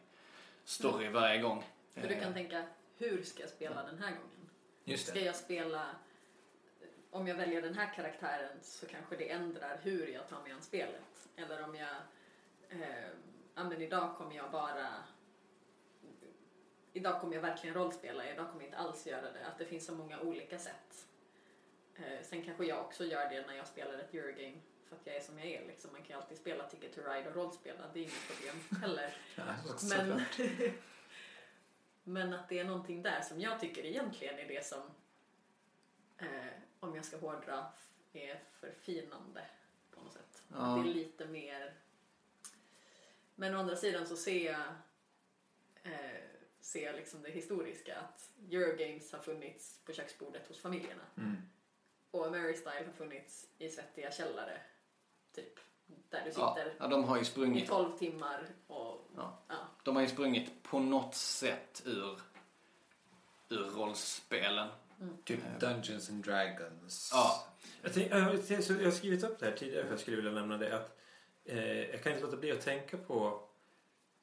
story 0.65 1.09
varje 1.09 1.41
gång. 1.43 1.65
För 1.95 2.09
du 2.09 2.15
Eh, 2.15 2.21
kan 2.23 2.33
tänka, 2.35 2.67
hur 2.97 3.23
ska 3.23 3.41
jag 3.41 3.51
spela 3.51 3.83
den 3.83 3.99
här 3.99 4.11
gången? 4.11 4.51
just 4.85 5.07
Ska 5.09 5.19
det. 5.19 5.25
jag 5.25 5.37
spela, 5.37 5.87
om 7.11 7.27
jag 7.29 7.35
väljer 7.35 7.63
den 7.63 7.75
här 7.75 7.95
karaktären 7.95 8.59
så 8.63 8.87
kanske 8.87 9.17
det 9.17 9.31
ändrar 9.31 9.79
hur 9.83 10.07
jag 10.07 10.29
tar 10.29 10.43
mig 10.43 10.53
an 10.53 10.63
spelet. 10.63 11.29
Eller 11.37 11.63
om 11.65 11.75
jag, 11.75 11.97
eh, 12.69 13.09
men 13.55 13.83
idag 13.83 14.17
kommer 14.17 14.37
jag 14.37 14.51
bara, 14.51 14.89
idag 16.93 17.21
kommer 17.21 17.35
jag 17.35 17.43
verkligen 17.43 17.77
rollspela, 17.77 18.31
idag 18.33 18.47
kommer 18.51 18.61
jag 18.63 18.69
inte 18.69 18.79
alls 18.79 19.07
göra 19.07 19.33
det. 19.33 19.47
Att 19.47 19.59
det 19.59 19.65
finns 19.65 19.87
så 19.87 19.95
många 19.95 20.21
olika 20.21 20.59
sätt. 20.59 21.07
Eh, 21.99 22.23
sen 22.23 22.43
kanske 22.43 22.65
jag 22.65 22.81
också 22.81 23.05
gör 23.05 23.29
det 23.29 23.47
när 23.47 23.55
jag 23.55 23.67
spelar 23.67 23.95
ett 23.99 24.15
Eurogame. 24.15 24.61
För 24.89 24.97
att 24.97 25.07
jag 25.07 25.17
är 25.17 25.21
som 25.21 25.39
jag 25.39 25.49
är 25.49 25.67
liksom. 25.67 25.93
Man 25.93 26.03
kan 26.03 26.17
ju 26.17 26.23
alltid 26.23 26.39
spela 26.39 26.69
Ticket 26.69 26.95
to 26.95 27.01
Ride 27.01 27.29
och 27.29 27.37
rollspela, 27.37 27.91
det 27.93 27.99
är 27.99 28.03
inget 28.03 28.27
problem 28.29 28.81
heller. 28.81 29.17
Men, 29.89 30.23
men 32.05 32.33
att 32.33 32.49
det 32.49 32.59
är 32.59 32.65
någonting 32.65 33.03
där 33.03 33.21
som 33.21 33.41
jag 33.41 33.61
tycker 33.61 33.85
egentligen 33.85 34.39
är 34.39 34.49
det 34.49 34.67
som, 34.67 34.83
eh, 36.19 36.27
om 36.81 36.95
jag 36.97 37.05
ska 37.05 37.17
hårdra, 37.17 37.67
är 38.13 38.43
förfinande 38.53 39.45
på 39.91 40.01
något 40.01 40.13
sätt. 40.13 40.43
Ja. 40.49 40.57
Att 40.57 40.85
det 40.85 40.91
är 40.91 40.95
lite 40.95 41.27
mer... 41.27 41.75
Men 43.35 43.55
å 43.55 43.59
andra 43.59 43.77
sidan 43.77 44.07
så 44.07 44.17
ser 44.17 44.45
jag, 44.45 44.67
eh, 45.83 46.21
ser 46.61 46.87
jag 46.87 46.95
liksom 46.95 47.23
det 47.23 47.31
historiska 47.31 47.97
att 47.97 48.31
Eurogames 48.51 49.13
har 49.13 49.19
funnits 49.19 49.81
på 49.85 49.93
köksbordet 49.93 50.49
hos 50.49 50.59
familjerna 50.59 51.03
Mm. 51.17 51.37
Och 52.21 52.27
Ameristyle 52.27 52.87
har 52.87 52.93
funnits 52.93 53.47
i 53.59 53.69
svettiga 53.69 54.13
källare, 54.13 54.61
typ. 55.35 55.61
Där 56.11 56.23
du 56.25 56.31
ja, 56.37 56.57
sitter 56.57 56.75
ja, 56.79 56.87
de 56.87 57.05
har 57.05 57.17
ju 57.17 57.23
i 57.23 57.25
sprungit 57.25 57.69
12 57.69 57.99
timmar 57.99 58.47
och 58.67 58.97
Ja. 59.17 59.39
ja. 59.49 59.55
De 59.83 59.97
har 59.97 60.03
ju 60.03 60.09
sprungit 60.09 60.63
på 60.63 60.79
något 60.79 61.15
sätt 61.15 61.83
ur, 61.85 62.21
ur 63.49 63.65
rollspelen. 63.65 64.69
Typ 65.25 65.41
Dungeons 65.61 66.11
and 66.11 66.25
Dragons. 66.25 67.11
Ja. 67.13 67.47
Jag, 67.83 67.95
tänk, 67.95 68.13
jag, 68.13 68.35
jag, 68.49 68.65
så 68.65 68.73
jag 68.73 68.85
har 68.85 68.91
skrivit 68.91 69.25
upp 69.25 69.39
det 69.39 69.47
här 69.47 69.57
tidigare 69.57 69.85
för 69.85 69.91
jag 69.91 70.01
skulle 70.01 70.17
vilja 70.17 70.31
nämna 70.31 70.57
det. 70.57 70.77
Att, 70.77 70.99
eh, 71.45 71.91
jag 71.91 72.03
kan 72.03 72.13
inte 72.13 72.25
låta 72.25 72.37
bli 72.37 72.53
att 72.53 72.61
tänka 72.61 72.97
på, 72.97 73.43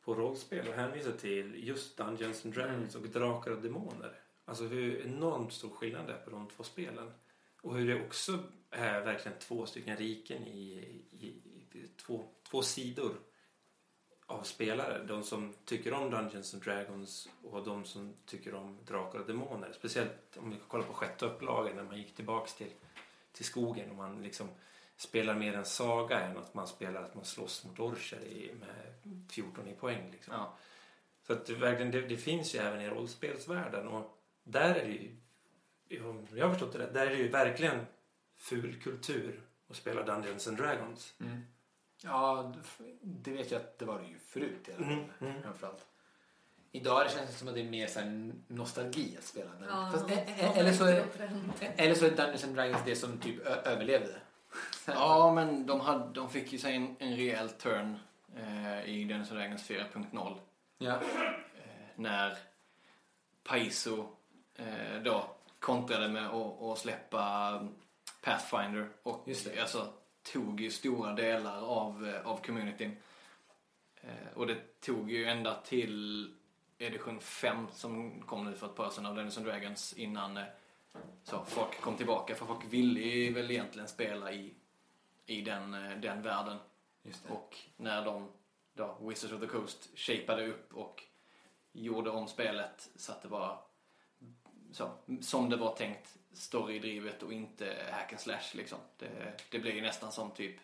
på 0.04 0.14
rollspel 0.14 0.68
och 0.68 0.74
hänvisa 0.74 1.12
till 1.12 1.68
just 1.68 1.98
Dungeons 1.98 2.46
and 2.46 2.54
Dragons 2.54 2.96
och 2.96 3.02
Drakar 3.02 3.52
och 3.52 3.62
Demoner. 3.62 4.20
Alltså 4.46 4.64
hur 4.64 5.06
enormt 5.06 5.54
stor 5.54 5.70
skillnad 5.70 6.08
det 6.08 6.14
är 6.14 6.18
på 6.18 6.30
de 6.30 6.48
två 6.48 6.64
spelen. 6.64 7.12
Och 7.64 7.78
hur 7.78 7.88
det 7.88 8.06
också 8.06 8.40
är 8.70 9.02
verkligen 9.02 9.40
två 9.40 9.66
stycken 9.66 9.98
riken 9.98 10.48
i, 10.48 10.60
i, 11.12 11.28
i 11.28 11.88
två, 12.06 12.26
två 12.50 12.62
sidor 12.62 13.16
av 14.26 14.44
spelare. 14.44 15.04
De 15.04 15.24
som 15.24 15.54
tycker 15.66 15.94
om 15.94 16.10
Dungeons 16.10 16.54
and 16.54 16.64
Dragons 16.64 17.30
och 17.44 17.64
de 17.64 17.86
som 17.86 18.14
tycker 18.26 18.54
om 18.56 18.78
Drakar 18.86 19.20
och 19.20 19.28
Demoner. 19.28 19.72
Speciellt 19.74 20.38
om 20.38 20.50
vi 20.50 20.58
kollar 20.68 20.86
på 20.86 20.94
sjätte 20.94 21.26
upplagan 21.26 21.76
när 21.76 21.84
man 21.84 21.98
gick 21.98 22.16
tillbaks 22.16 22.56
till, 22.56 22.72
till 23.32 23.46
skogen 23.46 23.90
och 23.90 23.96
man 23.96 24.24
liksom 24.24 24.50
spelar 24.96 25.36
mer 25.36 25.54
en 25.54 25.66
saga 25.66 26.20
än 26.20 26.38
att 26.38 26.54
man 26.54 26.68
spelar 26.68 27.04
att 27.04 27.16
man 27.16 27.26
slåss 27.26 27.66
mot 27.66 27.80
orcher 27.80 28.54
med 28.60 29.30
14 29.32 29.68
i 29.68 29.74
poäng. 29.74 30.12
Liksom. 30.12 30.34
Ja. 30.34 30.58
Så 31.28 31.34
att 31.34 31.46
det, 31.46 31.54
verkligen, 31.54 31.92
det, 31.92 32.02
det 32.02 32.18
finns 32.18 32.56
ju 32.56 32.60
även 32.60 32.82
i 32.82 32.90
rollspelsvärlden 32.90 33.88
och 33.88 34.20
där 34.44 34.76
är 34.76 34.86
det 34.86 34.94
ju, 34.94 35.16
om 36.02 36.28
jag 36.36 36.46
har 36.46 36.52
förstått 36.54 36.74
det 36.74 36.80
rätt, 36.80 36.94
där 36.94 37.06
är 37.08 37.10
det 37.10 37.18
ju 37.18 37.28
verkligen 37.28 37.86
ful 38.38 38.82
kultur 38.82 39.42
att 39.70 39.76
spela 39.76 40.04
Dungeons 40.04 40.48
and 40.48 40.58
Dragons. 40.58 41.14
Mm. 41.20 41.46
Ja, 42.04 42.54
det 43.02 43.32
vet 43.32 43.52
jag 43.52 43.62
att 43.62 43.80
det 43.80 43.86
var 43.86 44.00
det 44.00 44.08
ju 44.08 44.20
förut 44.20 44.70
i 44.70 44.72
alla 44.74 44.86
fall. 44.86 44.94
Mm, 44.94 45.10
mm. 45.22 45.42
Framförallt. 45.44 45.86
Idag 46.72 47.12
känns 47.12 47.30
det 47.30 47.36
som 47.36 47.48
att 47.48 47.54
det 47.54 47.62
är 47.62 47.70
mer 47.70 47.88
så 47.88 48.00
här 48.00 48.32
nostalgi 48.48 49.16
att 49.18 49.24
spela 49.24 49.52
den. 49.52 49.70
Ja, 49.70 49.90
Fast, 49.94 50.10
ä- 50.10 50.26
ä- 50.28 50.46
någon 50.48 50.58
eller, 50.58 50.74
så 50.74 50.86
är, 50.86 51.06
eller 51.76 51.96
så 51.96 52.06
är 52.06 52.10
Dungeons 52.10 52.44
and 52.44 52.56
Dragons 52.56 52.82
det 52.86 52.96
som 52.96 53.18
typ 53.18 53.46
ö- 53.48 53.62
överlevde. 53.66 54.16
Ja, 54.88 55.32
men 55.36 55.66
de, 55.66 55.80
hade, 55.80 56.14
de 56.14 56.30
fick 56.30 56.54
ju 56.54 56.60
sig 56.60 56.76
en, 56.76 56.96
en 57.00 57.16
rejäl 57.16 57.50
turn 57.50 57.98
eh, 58.36 58.86
i 58.90 59.04
Dungeons 59.04 59.32
and 59.32 59.40
Dragons 59.40 59.70
4.0. 59.70 60.38
Ja. 60.78 60.92
Eh, 60.92 61.00
när 61.96 62.38
Paizo 63.44 64.08
eh, 64.56 65.02
då 65.04 65.36
kontrade 65.64 66.10
med 66.10 66.28
att, 66.28 66.78
släppa 66.78 67.60
Pathfinder 68.22 68.90
och 69.04 69.28
alltså, 69.62 69.94
tog 70.34 70.62
ju 70.62 70.72
stora 70.72 71.14
delar 71.14 71.62
av, 71.62 72.08
eh, 72.08 72.28
av 72.28 72.38
communityn. 72.38 72.98
Eh, 74.02 74.34
och 74.36 74.48
det 74.48 74.82
tog 74.82 75.12
ju 75.12 75.26
ända 75.26 75.62
till 75.62 76.28
edition 76.78 77.20
5 77.20 77.68
som 77.72 78.22
kom 78.22 78.46
nu 78.46 78.54
för 78.54 78.68
ett 78.68 78.76
par 78.76 78.86
år 78.86 78.90
sedan 78.90 79.06
av 79.06 79.16
Dungeons 79.16 79.36
Dragons 79.36 79.94
innan 79.94 80.38
eh, 80.38 80.44
så 81.24 81.46
folk 81.46 81.82
kom 81.82 81.98
tillbaka. 81.98 82.36
För 82.36 82.46
folk 82.46 82.66
ville 82.70 83.00
ju 83.00 83.34
väl 83.34 83.52
egentligen 83.52 83.88
spela 83.88 84.32
i, 84.32 84.54
i 85.26 85.42
den, 85.42 85.72
den 86.02 86.22
världen. 86.22 86.58
Och 87.30 87.58
när 87.78 88.06
de, 88.06 88.32
då, 88.74 88.98
Wizards 89.02 89.34
of 89.34 89.40
the 89.40 89.48
Coast, 89.48 89.90
shapade 89.96 90.48
upp 90.48 90.74
och 90.74 91.04
gjorde 91.72 92.10
om 92.10 92.28
spelet 92.28 92.90
så 92.96 93.12
att 93.12 93.22
det 93.22 93.28
var 93.28 93.73
så, 94.74 94.92
som 95.22 95.50
det 95.50 95.58
var 95.58 95.76
tänkt 95.76 96.18
storydrivet 96.34 97.24
och 97.24 97.34
inte 97.34 97.76
hack 97.92 98.12
and 98.12 98.20
slash 98.20 98.54
liksom. 98.54 98.78
Det, 98.98 99.34
det 99.50 99.60
blir 99.60 99.74
ju 99.74 99.82
nästan 99.82 100.12
som 100.12 100.32
typ 100.32 100.56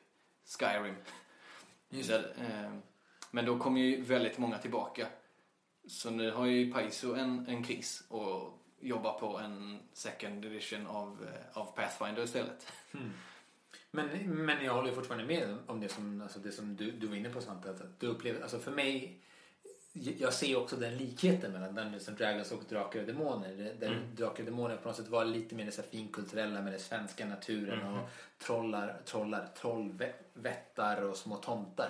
Skyrim. 0.46 0.96
Just 1.90 2.10
Det, 2.10 2.18
eh, 2.18 2.72
men 3.32 3.46
då 3.46 3.60
kommer 3.60 3.82
ju 3.82 4.02
väldigt 4.02 4.38
många 4.38 4.58
tillbaka. 4.58 5.08
Så 5.88 6.10
nu 6.10 6.32
har 6.32 6.46
ju 6.46 6.74
Paizo 6.74 7.14
en, 7.16 7.48
en 7.48 7.64
kris 7.64 8.04
och 8.08 8.60
jobbar 8.80 9.20
på 9.20 9.38
en 9.38 9.80
second 9.94 10.46
edition 10.46 10.88
av, 10.88 11.28
eh, 11.28 11.58
av 11.58 11.66
Pathfinder 11.76 12.24
istället. 12.24 12.68
Men, 13.92 14.08
men 14.46 14.66
jag 14.66 14.74
håller 14.74 14.92
fortfarande 14.92 15.26
med 15.26 15.58
om 15.68 15.80
det 15.80 15.90
som, 15.90 16.22
alltså 16.22 16.40
det 16.40 16.52
som 16.52 16.76
du, 16.76 16.92
du 16.92 17.08
var 17.08 17.16
inne 17.16 17.30
på 17.30 17.42
Svante. 17.42 17.70
Att 17.70 18.00
du 18.00 18.08
upplever, 18.08 18.42
alltså 18.42 18.60
för 18.60 18.72
mig, 18.72 19.22
jag 20.20 20.34
ser 20.34 20.58
också 20.58 20.76
den 20.76 20.98
likheten 20.98 21.52
mellan 21.52 21.76
Dungeons 21.76 22.08
and 22.10 22.18
Dragons 22.18 22.52
och 22.52 22.64
Drakar 22.70 23.00
och 23.00 23.06
Demoner. 23.06 23.74
Där 23.80 23.88
Mm. 23.88 24.16
Drakar 24.16 24.40
och 24.44 24.46
Demoner 24.46 24.78
på 24.78 24.88
något 24.88 24.98
sätt 24.98 25.08
var 25.08 25.26
lite 25.26 25.56
mer 25.56 25.72
så 25.72 25.82
finkulturella 25.82 26.62
med 26.62 26.74
den 26.74 26.80
svenska 26.80 27.26
naturen 27.26 27.80
Mhm. 27.80 27.94
och 28.00 28.10
trollar, 28.40 28.98
trollar, 29.06 29.48
trollvättar 29.62 31.02
och 31.02 31.18
små 31.18 31.36
tomtar. 31.36 31.90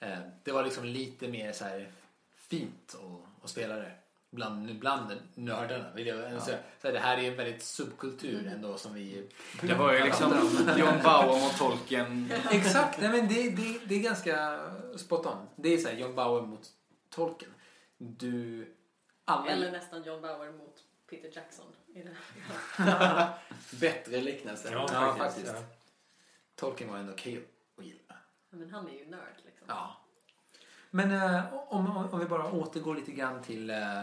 Eh, 0.00 0.18
Det 0.44 0.52
var 0.52 0.62
liksom 0.64 0.84
lite 0.84 1.28
mer 1.28 1.52
så 1.52 1.64
här 1.64 1.88
fint 2.36 2.94
att, 2.94 3.44
att 3.44 3.50
spela 3.50 3.76
det. 3.76 3.90
Bland, 4.30 4.78
bland 4.78 5.12
nördarna. 5.34 5.84
Vill 5.94 6.06
jag, 6.06 6.42
säga. 6.42 6.58
så 6.80 6.86
här, 6.86 6.92
det 6.94 6.98
här 7.00 7.18
är 7.18 7.30
en 7.30 7.36
väldigt 7.36 7.62
subkultur 7.62 8.46
ändå 8.46 8.76
som 8.78 8.94
vi 8.94 9.28
Det 9.62 9.74
var 9.74 9.92
ju 9.92 10.04
liksom 10.04 10.32
John 10.78 11.02
Bauer 11.04 11.40
mot 11.40 11.58
Tolkien. 11.58 12.32
Exakt, 12.50 13.00
nej, 13.00 13.10
men 13.10 13.28
det, 13.28 13.50
det, 13.50 13.78
det 13.86 13.94
är 13.94 13.98
ganska 14.02 14.60
spot 14.96 15.26
on. 15.26 15.36
Det 15.56 15.74
är 15.74 15.78
så 15.78 15.88
här 15.88 15.96
John 15.96 16.14
Bauer 16.14 16.42
mot 16.42 16.70
Tolkien. 17.14 17.54
Du... 17.98 18.66
Alla... 19.24 19.50
Eller 19.50 19.72
nästan 19.72 20.02
John 20.02 20.22
Bauer 20.22 20.52
mot 20.52 20.84
Peter 21.10 21.30
Jackson. 21.34 21.66
I 21.94 22.02
det 22.02 22.16
här. 22.82 23.34
Bättre 23.80 24.20
liknelse. 24.20 24.72
Ja, 24.72 24.88
faktiskt. 24.88 25.18
faktiskt. 25.18 25.54
Ja. 25.54 25.76
Tolkien 26.54 26.90
var 26.90 26.98
ändå 26.98 27.12
okej 27.12 27.44
att 27.78 27.84
gilla. 27.84 28.16
Men 28.50 28.70
han 28.70 28.88
är 28.88 28.92
ju 28.92 29.06
nörd 29.06 29.36
liksom. 29.44 29.66
Ja. 29.68 29.96
Men 30.90 31.10
eh, 31.10 31.54
om, 31.54 31.96
om, 31.96 32.08
om 32.12 32.20
vi 32.20 32.26
bara 32.26 32.52
återgår 32.52 32.94
lite 32.94 33.12
grann 33.12 33.42
till 33.42 33.70
eh, 33.70 34.00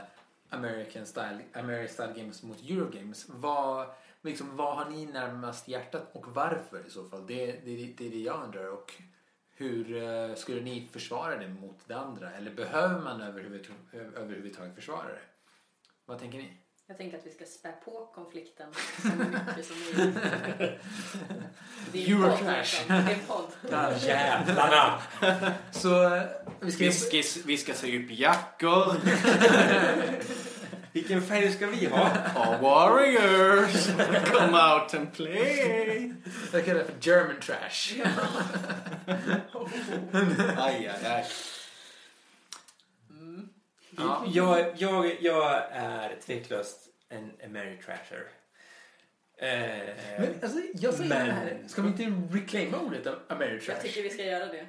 American 0.50 1.06
style, 1.06 1.40
American 1.54 1.88
style 1.88 2.14
games 2.22 2.44
mot 2.44 2.62
Eurogames. 2.62 3.30
Vad, 3.30 3.88
liksom, 4.22 4.58
vad 4.58 4.76
har 4.76 4.90
ni 4.90 5.06
närmast 5.06 5.68
hjärtat 5.68 6.16
och 6.16 6.28
varför 6.28 6.88
i 6.88 6.90
så 6.90 7.10
fall? 7.10 7.28
Det, 7.28 7.46
det, 7.46 7.94
det 7.98 8.08
är 8.08 8.12
det 8.12 8.22
jag 8.22 8.44
undrar. 8.44 8.68
Och 8.68 8.94
hur 9.60 10.04
eh, 10.04 10.36
skulle 10.36 10.62
ni 10.62 10.88
försvara 10.92 11.38
det 11.38 11.48
mot 11.48 11.80
det 11.88 11.94
andra? 11.94 12.32
Eller 12.32 12.52
behöver 12.52 13.02
man 13.02 13.22
överhuvud, 13.22 13.68
överhuvudtaget 14.16 14.76
försvara 14.76 15.08
det? 15.08 15.20
Vad 16.06 16.20
tänker 16.20 16.38
ni? 16.38 16.54
Jag 16.88 16.98
tänker 16.98 17.18
att 17.18 17.26
vi 17.26 17.32
ska 17.32 17.46
spä 17.46 17.72
på 17.86 18.12
konflikten 18.16 18.74
så 19.02 19.08
mycket 19.08 19.66
som 19.66 19.76
möjligt. 19.80 20.18
Eurotrash. 22.10 22.58
liksom. 22.58 22.86
Det 22.88 22.94
är 22.94 23.14
en 23.14 23.20
podd. 23.28 23.52
Jävlarna! 24.02 25.02
Så 25.72 26.16
eh, 26.16 26.24
vi 26.60 26.72
ska... 26.72 26.86
Vi 26.86 26.92
ska, 27.24 27.42
vi 27.46 27.58
ska 27.58 27.74
sy 27.74 28.06
upp 28.06 28.12
jackor. 28.12 28.96
Vilken 31.00 31.22
färg 31.22 31.52
ska 31.52 31.68
vi 31.68 31.86
ha? 31.86 32.02
Our 32.36 32.58
warriors. 32.62 33.88
Come 34.32 34.58
out 34.74 34.94
and 34.94 35.14
play. 35.14 36.14
Jag 36.54 36.66
kallar 36.66 36.80
det 36.80 36.86
för 36.86 36.94
German 37.10 37.40
trash. 37.40 38.04
Aj, 40.58 40.88
aj, 40.88 41.06
aj. 41.06 41.26
Mm. 43.10 43.50
Ja. 43.98 44.24
Jag, 44.28 44.74
jag, 44.78 45.18
jag 45.22 45.62
är 45.72 46.16
tveklöst 46.26 46.80
en 47.10 47.32
Ameritrasher. 47.46 48.24
Eh, 49.38 49.48
Men 50.20 50.34
alltså, 50.44 50.60
jag 50.74 50.94
säger 50.94 51.10
Men- 51.10 51.28
det 51.28 51.34
här. 51.34 51.60
Ska 51.68 51.82
vi 51.82 51.88
inte 51.88 52.38
reclaima 52.38 52.80
ordet 52.80 53.06
Jag 53.06 53.16
Ameritrash? 53.28 53.82
tycker 53.82 54.04
vi 54.04 54.10
ska 54.10 54.24
göra 54.24 54.46
det. 54.46 54.66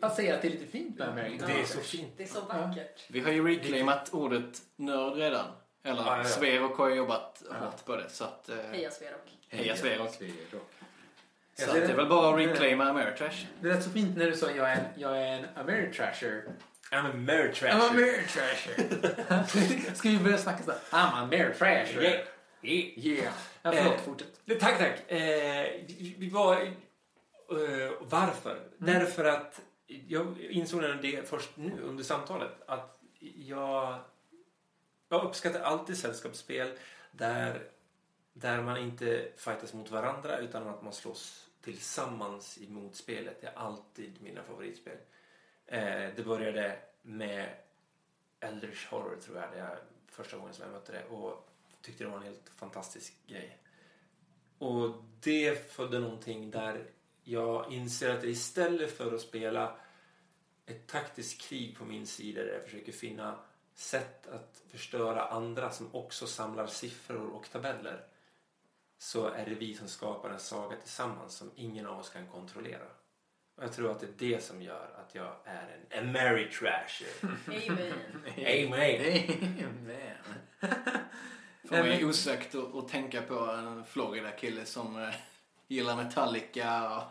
Att 0.00 0.16
säga 0.16 0.34
att 0.34 0.42
det 0.42 0.48
är 0.48 0.52
lite 0.52 0.66
fint 0.66 0.98
med 0.98 1.08
American 1.08 1.48
det 1.48 1.60
är 1.60 1.64
så 1.64 1.80
fint. 1.80 2.12
Det 2.16 2.22
är 2.22 2.26
så 2.28 2.40
vackert. 2.40 3.04
Vi 3.08 3.20
har 3.20 3.32
ju 3.32 3.48
reclaimat 3.48 4.08
ordet 4.14 4.58
nörd 4.76 5.14
redan. 5.16 5.46
Eller 5.84 6.02
Ja, 6.02 6.06
ja, 6.06 6.18
ja. 6.18 6.24
Sverok 6.24 6.76
har 6.76 6.88
ju 6.88 6.94
jobbat 6.94 7.42
Ja. 7.50 7.56
hårt 7.56 7.84
på 7.84 7.96
det. 7.96 8.10
Så 8.10 8.24
att, 8.24 8.48
eh, 8.48 8.56
Heja 8.72 8.90
Sverok. 8.90 9.38
Heja 9.48 9.76
Sverok. 9.76 10.10
Så 11.54 11.68
att 11.70 11.74
det 11.74 11.82
är 11.84 11.96
väl 11.96 12.06
bara 12.08 12.34
att 12.34 12.38
reclaima 12.40 12.84
Ameritrash. 12.84 13.46
Det 13.60 13.68
lät 13.68 13.84
så 13.84 13.90
fint 13.90 14.16
när 14.16 14.26
du 14.26 14.36
sa 14.36 14.50
jag 14.50 14.70
är 14.70 14.76
en, 14.76 14.84
jag 15.00 15.18
är 15.22 15.26
en 15.32 15.44
Ameritrasher. 15.56 16.44
I'm 16.90 16.96
a 16.96 17.02
I'm 17.02 17.10
Ameritrasher. 17.10 17.90
Ameritrasher. 17.90 19.84
Ska 19.94 20.08
vi 20.08 20.18
börja 20.18 20.38
snacka 20.38 20.62
så? 20.62 20.70
I'm 20.70 20.74
a 20.90 21.18
Ameritrasher. 21.22 22.02
Yeah. 22.02 22.20
Yeah. 22.62 22.98
Yeah. 22.98 23.32
Ja, 23.62 23.72
förlåt, 23.72 23.94
Eh, 23.94 24.00
fortsätt. 24.04 24.60
Tack, 24.60 24.78
tack. 24.78 25.10
Eh, 25.10 25.18
vi, 25.86 26.14
vi 26.18 26.30
var... 26.30 26.74
Eh, 27.50 27.92
varför? 28.00 28.68
Därför 28.78 29.24
att 29.24 29.60
jag 29.86 30.40
insåg 30.40 30.82
det 30.82 31.28
först 31.28 31.56
nu 31.56 31.80
under 31.82 32.04
samtalet 32.04 32.52
att 32.66 33.00
jag, 33.34 33.98
jag 35.08 35.24
uppskattar 35.24 35.60
alltid 35.60 35.98
sällskapsspel 35.98 36.72
där, 37.12 37.68
där 38.32 38.62
man 38.62 38.76
inte 38.76 39.32
fightas 39.36 39.74
mot 39.74 39.90
varandra 39.90 40.38
utan 40.38 40.68
att 40.68 40.82
man 40.82 40.92
slåss 40.92 41.48
tillsammans 41.62 42.58
emot 42.62 42.96
spelet. 42.96 43.40
Det 43.40 43.46
är 43.46 43.54
alltid 43.54 44.22
mina 44.22 44.42
favoritspel. 44.42 44.96
Eh, 45.66 46.08
det 46.16 46.24
började 46.24 46.78
med 47.02 47.48
Eldritch 48.40 48.86
Horror 48.86 49.16
tror 49.16 49.36
jag, 49.36 49.52
det 49.52 49.58
är 49.58 49.78
första 50.06 50.36
gången 50.36 50.54
som 50.54 50.64
jag 50.64 50.72
mötte 50.72 50.92
det 50.92 51.04
och 51.04 51.50
tyckte 51.82 52.04
det 52.04 52.10
var 52.10 52.16
en 52.16 52.22
helt 52.22 52.50
fantastisk 52.56 53.14
grej. 53.26 53.58
Och 54.58 55.04
det 55.20 55.72
födde 55.72 55.98
någonting 55.98 56.50
där 56.50 56.84
jag 57.30 57.72
inser 57.72 58.10
att 58.10 58.24
istället 58.24 58.96
för 58.96 59.14
att 59.14 59.20
spela 59.20 59.76
ett 60.66 60.86
taktiskt 60.86 61.40
krig 61.40 61.76
på 61.78 61.84
min 61.84 62.06
sida 62.06 62.44
där 62.44 62.52
jag 62.52 62.64
försöker 62.64 62.92
finna 62.92 63.38
sätt 63.74 64.26
att 64.26 64.62
förstöra 64.68 65.24
andra 65.24 65.70
som 65.70 65.94
också 65.94 66.26
samlar 66.26 66.66
siffror 66.66 67.26
och 67.26 67.50
tabeller 67.50 68.04
så 68.98 69.28
är 69.28 69.46
det 69.46 69.54
vi 69.54 69.74
som 69.74 69.88
skapar 69.88 70.30
en 70.30 70.40
saga 70.40 70.76
tillsammans 70.76 71.34
som 71.34 71.50
ingen 71.54 71.86
av 71.86 71.98
oss 71.98 72.10
kan 72.10 72.26
kontrollera. 72.26 72.84
Och 73.56 73.64
jag 73.64 73.72
tror 73.72 73.90
att 73.90 74.00
det 74.00 74.06
är 74.06 74.30
det 74.30 74.42
som 74.42 74.62
gör 74.62 74.90
att 74.96 75.14
jag 75.14 75.36
är 75.44 75.78
en 75.90 76.08
Ameritrasher. 76.08 77.08
Amen. 77.46 77.92
Amen. 78.36 79.30
Amen. 79.64 80.16
Får 81.68 81.86
ju 81.86 82.08
osökt 82.08 82.54
att, 82.54 82.74
att 82.74 82.88
tänka 82.88 83.22
på 83.22 83.34
en 83.34 83.84
Florida-kille 83.84 84.64
som 84.64 85.02
eh, 85.02 85.14
gillar 85.70 85.96
Metallica 85.96 86.98
och 86.98 87.04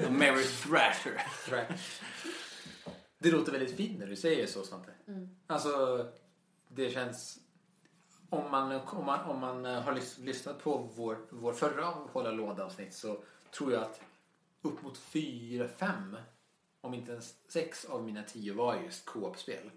Mary 0.12 0.44
Thrasher. 0.44 1.22
Det 3.18 3.30
låter 3.30 3.52
väldigt 3.52 3.76
fint 3.76 3.98
när 3.98 4.06
du 4.06 4.16
säger 4.16 4.46
så, 4.46 4.64
Svante. 4.64 4.90
Mm. 5.06 5.28
Alltså, 5.46 6.06
det 6.68 6.90
känns... 6.90 7.38
Om 8.28 8.50
man, 8.50 8.72
om 8.72 9.06
man, 9.06 9.20
om 9.30 9.38
man 9.38 9.66
eh, 9.66 9.80
har 9.82 9.92
lys- 9.92 10.24
lyssnat 10.24 10.62
på 10.62 10.90
vår, 10.94 11.18
vår 11.30 11.52
förra 11.52 11.84
Hålla 11.84 12.30
låda-avsnitt 12.30 12.94
så 12.94 13.22
tror 13.50 13.72
jag 13.72 13.82
att 13.82 14.00
upp 14.62 14.82
mot 14.82 14.98
fyra, 14.98 15.68
fem, 15.68 16.16
om 16.80 16.94
inte 16.94 17.12
ens 17.12 17.34
sex 17.48 17.84
av 17.84 18.04
mina 18.04 18.22
tio 18.22 18.54
var 18.54 18.76
just 18.76 19.04
co-op-spel. 19.06 19.70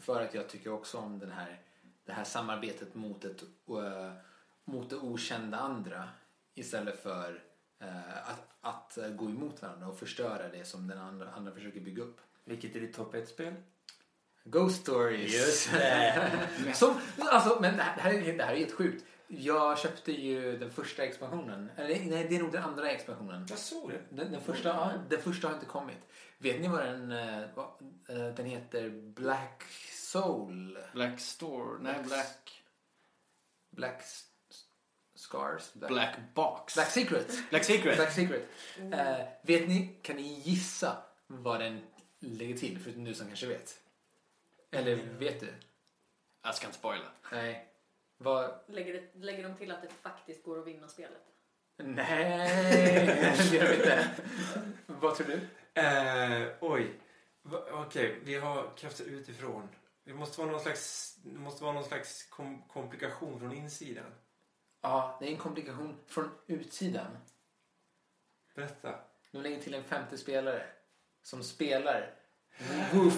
För 0.00 0.20
att 0.20 0.34
jag 0.34 0.48
tycker 0.48 0.72
också 0.72 0.98
om 0.98 1.18
den 1.18 1.30
här, 1.32 1.60
det 2.04 2.12
här 2.12 2.24
samarbetet 2.24 2.94
mot, 2.94 3.24
ett, 3.24 3.42
eh, 3.68 4.12
mot 4.64 4.90
det 4.90 4.96
okända 4.96 5.58
andra 5.58 6.08
istället 6.54 7.02
för 7.02 7.42
eh, 7.80 8.28
att, 8.30 8.48
att 8.60 8.98
gå 9.16 9.24
emot 9.24 9.62
varandra 9.62 9.88
och 9.88 9.98
förstöra 9.98 10.48
det 10.48 10.64
som 10.64 10.88
den 10.88 10.98
andra, 10.98 11.30
andra 11.30 11.52
försöker 11.52 11.80
bygga 11.80 12.02
upp. 12.02 12.20
Vilket 12.44 12.76
är 12.76 12.80
ditt 12.80 12.94
topp 12.96 13.14
1-spel? 13.14 13.54
Ghost 14.44 14.82
Stories. 14.82 15.34
Just 15.34 15.72
det. 15.72 16.74
Som, 16.74 17.00
alltså, 17.18 17.58
men 17.60 17.76
det 17.76 17.82
här, 17.82 17.96
det, 17.96 18.02
här 18.02 18.14
är, 18.14 18.38
det 18.38 18.44
här 18.44 18.52
är 18.52 18.58
helt 18.58 18.72
sjukt. 18.72 19.04
Jag 19.26 19.78
köpte 19.78 20.12
ju 20.12 20.58
den 20.58 20.70
första 20.70 21.02
expansionen. 21.02 21.70
Eller 21.76 21.88
nej, 21.88 22.26
det 22.28 22.36
är 22.36 22.42
nog 22.42 22.52
den 22.52 22.62
andra 22.62 22.90
expansionen. 22.90 23.46
Jag 23.50 23.58
såg 23.58 23.90
det. 23.90 24.16
Den, 24.16 24.32
den, 24.32 24.40
första, 24.40 24.68
ja, 24.68 24.92
den 25.08 25.22
första 25.22 25.48
har 25.48 25.54
inte 25.54 25.66
kommit. 25.66 25.98
Vet 26.38 26.60
ni 26.60 26.68
vad 26.68 26.84
den, 26.84 27.12
eh, 27.12 27.48
vad, 27.54 27.66
eh, 28.08 28.34
den 28.34 28.46
heter? 28.46 28.90
Black 28.90 29.62
Soul? 29.92 30.78
Black 30.92 31.20
Store, 31.20 31.78
nej 31.80 32.02
Black... 32.04 32.62
Black 33.70 34.00
S- 34.00 34.24
Scars? 35.34 35.72
Black 35.74 36.16
Box. 36.34 36.74
Black 36.74 36.90
Secret. 36.90 37.50
Black 37.50 37.64
Secret. 37.64 37.96
Black 37.96 38.12
Secret. 38.12 38.48
Eh, 38.92 39.26
vet 39.42 39.68
ni, 39.68 39.98
kan 40.02 40.16
ni 40.16 40.22
gissa 40.22 40.96
vad 41.26 41.60
den 41.60 41.80
lägger 42.20 42.56
till? 42.56 42.78
Förutom 42.78 43.04
du 43.04 43.14
som 43.14 43.26
kanske 43.26 43.46
vet. 43.46 43.80
Eller 44.70 44.96
vet 44.96 45.40
du? 45.40 45.54
Jag 46.42 46.54
ska 46.54 46.66
inte 46.66 46.78
spoila. 46.78 47.04
Nej. 47.32 47.68
Vad, 48.18 48.50
Lägger, 48.66 48.92
det, 48.92 49.24
lägger 49.24 49.42
de 49.42 49.56
till 49.56 49.70
att 49.70 49.82
det 49.82 49.88
faktiskt 49.88 50.44
går 50.44 50.58
att 50.58 50.66
vinna 50.66 50.88
spelet? 50.88 51.22
Nej, 51.76 53.06
det 53.50 53.56
gör 53.56 53.68
vi 53.68 53.74
inte. 53.76 54.08
Vad 54.86 55.16
tror 55.16 55.26
du? 55.26 55.40
Eh, 55.80 56.48
oj. 56.60 56.92
Okej, 57.72 58.20
vi 58.24 58.34
har 58.34 58.76
krafter 58.76 59.04
utifrån. 59.04 59.68
Det 60.04 60.14
måste 60.14 60.40
vara 60.40 60.50
någon 60.50 60.60
slags, 60.60 61.14
det 61.24 61.38
måste 61.38 61.64
vara 61.64 61.74
någon 61.74 61.84
slags 61.84 62.22
kom, 62.22 62.62
komplikation 62.68 63.40
från 63.40 63.52
insidan. 63.52 64.12
Ja, 64.84 65.16
det 65.20 65.26
är 65.26 65.30
en 65.30 65.38
komplikation 65.38 65.96
från 66.06 66.30
utsidan. 66.46 67.06
Berätta. 68.54 68.94
De 69.32 69.42
lägger 69.42 69.60
till 69.60 69.74
en 69.74 69.84
femte 69.84 70.18
spelare 70.18 70.62
som 71.22 71.42
spelar 71.42 72.14
Wu. 72.92 73.10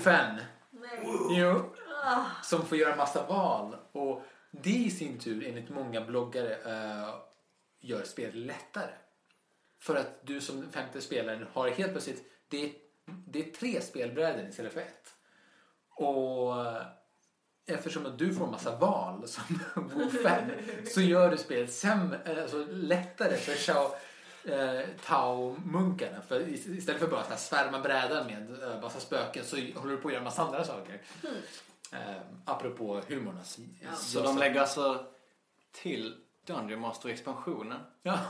Nej. 0.71 1.01
Jo. 1.31 1.75
Ah. 2.05 2.25
Som 2.43 2.67
får 2.67 2.79
göra 2.79 2.97
massa 2.97 3.27
val. 3.27 3.77
Och 3.93 4.23
det 4.51 4.71
i 4.71 4.91
sin 4.91 5.19
tur, 5.19 5.47
enligt 5.47 5.69
många 5.69 6.01
bloggare, 6.01 6.55
eh, 6.55 7.15
gör 7.81 8.03
spelet 8.03 8.35
lättare. 8.35 8.93
För 9.79 9.97
att 9.97 10.27
du 10.27 10.41
som 10.41 10.71
femte 10.73 11.01
spelaren 11.01 11.47
har 11.53 11.69
helt 11.69 11.93
plötsligt, 11.93 12.25
det 12.49 12.65
är, 12.65 12.73
det 13.27 13.39
är 13.39 13.53
tre 13.53 13.81
spelbräden 13.81 14.49
istället 14.49 14.73
för 14.73 14.81
ett. 14.81 15.15
Och 15.89 16.55
eftersom 17.67 18.07
att 18.07 18.19
du 18.19 18.35
får 18.35 18.47
massa 18.47 18.77
val 18.77 19.29
som 19.29 19.59
Fan 20.23 20.51
så 20.95 21.01
gör 21.01 21.31
du 21.31 21.37
spelet 21.37 21.73
sämre, 21.73 22.43
alltså 22.43 22.67
lättare 22.71 23.37
för 23.37 23.53
Shao 23.53 23.95
eh, 24.55 24.87
Tao-munkarna. 25.05 26.21
För 26.29 26.41
ist- 26.41 26.69
istället 26.77 27.01
för 27.01 27.09
bara 27.09 27.21
att 27.21 27.41
svärma 27.41 27.81
brädan 27.81 28.27
med 28.27 28.63
eh, 28.63 28.81
massa 28.81 29.01
spöken 29.01 29.45
så 29.45 29.57
håller 29.57 29.91
du 29.91 29.97
på 29.97 30.09
att 30.09 30.15
göra 30.15 30.25
massa 30.25 30.43
andra 30.43 30.65
saker. 30.65 31.03
Eh, 31.93 32.17
apropå 32.45 33.03
humorn. 33.09 33.39
Ja. 33.83 33.93
Så 33.97 34.23
de 34.23 34.39
lägger 34.39 34.61
alltså 34.61 35.07
till 35.73 36.15
Dungeon 36.47 36.81
Master-expansionen. 36.81 37.81
Ja. 38.03 38.19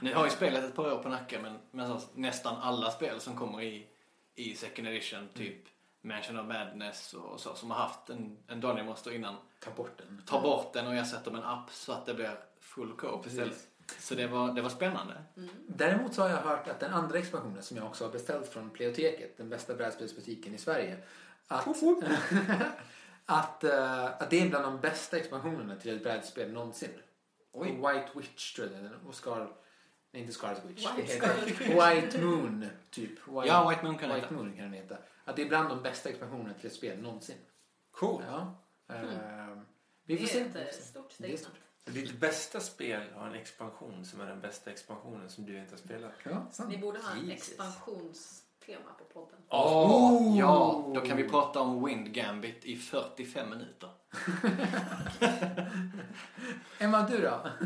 Nu 0.00 0.14
har 0.14 0.24
ju 0.24 0.30
spelet 0.30 0.64
ett 0.64 0.74
par 0.76 0.92
år 0.92 1.02
på 1.02 1.08
nacken 1.08 1.42
men, 1.42 1.58
men 1.70 2.00
så, 2.00 2.06
nästan 2.14 2.56
alla 2.62 2.90
spel 2.90 3.20
som 3.20 3.36
kommer 3.36 3.62
i, 3.62 3.86
i 4.34 4.54
second 4.54 4.88
edition, 4.88 5.28
typ 5.34 5.64
Mansion 6.06 6.38
of 6.38 6.46
Madness 6.46 7.14
och 7.14 7.40
så, 7.40 7.54
som 7.54 7.70
har 7.70 7.78
haft 7.78 8.10
en, 8.10 8.36
en 8.46 8.60
Dungeon 8.60 8.86
Master 8.86 9.10
innan, 9.14 9.34
Ta 9.60 9.70
bort 9.70 9.98
den. 9.98 10.22
tar 10.26 10.40
bort 10.40 10.72
den 10.72 10.86
och 10.86 10.94
ersätter 10.94 11.30
med 11.30 11.40
en 11.40 11.46
app 11.46 11.70
så 11.70 11.92
att 11.92 12.06
det 12.06 12.14
blir 12.14 12.38
full 12.60 12.92
co-op 12.92 13.26
istället. 13.26 13.68
Så 13.98 14.14
det 14.14 14.26
var, 14.26 14.52
det 14.52 14.62
var 14.62 14.70
spännande. 14.70 15.14
Däremot 15.68 16.14
så 16.14 16.22
har 16.22 16.28
jag 16.28 16.36
hört 16.36 16.68
att 16.68 16.80
den 16.80 16.92
andra 16.92 17.18
expansionen 17.18 17.62
som 17.62 17.76
jag 17.76 17.86
också 17.86 18.04
har 18.04 18.12
beställt 18.12 18.48
från 18.48 18.70
Pleoteket, 18.70 19.36
den 19.36 19.48
bästa 19.48 19.74
brädspelsbutiken 19.74 20.54
i 20.54 20.58
Sverige, 20.58 20.96
att, 21.48 21.66
att, 23.26 23.64
eh, 23.64 24.04
att 24.04 24.30
det 24.30 24.40
är 24.40 24.48
bland 24.48 24.64
de 24.64 24.80
bästa 24.80 25.16
expansionerna 25.16 25.76
till 25.76 25.96
ett 25.96 26.02
brädspel 26.02 26.52
någonsin. 26.52 26.90
Oj. 27.52 27.70
White 27.70 28.08
Witch 28.14 28.54
tror 28.54 28.68
jag 28.72 28.82
den 28.82 28.94
och 29.06 29.14
Scar... 29.14 29.48
Nej, 30.10 30.22
inte 30.22 30.34
Scarlet 30.34 30.64
Witch. 30.64 30.86
White 30.96 30.96
det 30.96 31.02
heter 31.02 31.94
White 32.00 32.18
Moon, 32.18 32.66
typ. 32.90 33.10
White, 33.10 33.46
Ja, 33.46 33.68
White 33.70 33.84
Moon 33.84 33.98
kan 33.98 34.08
det 34.08 34.14
White 34.14 34.26
heta. 34.26 34.34
Moon 34.42 34.52
kan 34.52 34.64
den 34.64 34.72
heta. 34.72 34.96
Att 35.28 35.36
det 35.36 35.42
är 35.42 35.48
bland 35.48 35.68
de 35.68 35.82
bästa 35.82 36.08
expansionerna 36.08 36.54
till 36.54 36.66
ett 36.66 36.72
spel 36.72 37.02
någonsin. 37.02 37.36
Cool. 37.90 38.22
Ja. 38.26 38.54
Eh, 38.94 39.02
vi 40.04 40.16
får 40.16 40.24
Det 40.24 40.30
se. 40.32 40.40
är 40.40 40.50
får 40.50 40.60
ett 40.60 40.74
se. 40.74 40.80
eh, 40.80 40.84
stort 40.86 41.14
Det 41.18 41.32
är 41.32 41.36
statement. 41.36 41.64
stort. 41.84 41.94
Ditt 41.94 42.20
bästa 42.20 42.60
spel 42.60 43.02
har 43.14 43.26
en 43.26 43.34
expansion 43.34 44.04
som 44.04 44.20
är 44.20 44.26
den 44.26 44.40
bästa 44.40 44.70
expansionen 44.70 45.30
som 45.30 45.46
du 45.46 45.58
inte 45.58 45.72
har 45.72 45.78
spelat. 45.78 46.12
Ja, 46.24 46.46
sant. 46.52 46.70
Ni 46.70 46.78
borde 46.78 46.98
ha 46.98 47.12
en 47.12 47.26
Jesus. 47.28 47.48
expansionstema 47.50 48.92
på 48.98 49.04
podden. 49.04 49.38
Åh, 49.48 50.36
ja, 50.38 50.90
då 50.94 51.00
kan 51.00 51.16
vi 51.16 51.28
prata 51.28 51.60
om 51.60 51.84
Wind 51.84 52.12
Gambit 52.14 52.64
i 52.64 52.76
45 52.76 53.50
minuter. 53.50 53.90
Emma, 56.78 57.08
du 57.08 57.18
då? 57.22 57.50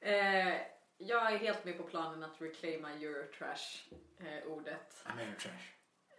Eh, 0.00 0.54
jag 0.98 1.32
är 1.32 1.38
helt 1.38 1.64
med 1.64 1.76
på 1.76 1.82
planen 1.82 2.22
att 2.22 2.40
reclaima 2.40 2.90
Eurotrash-ordet. 2.92 5.02
Ameritrash. 5.04 5.72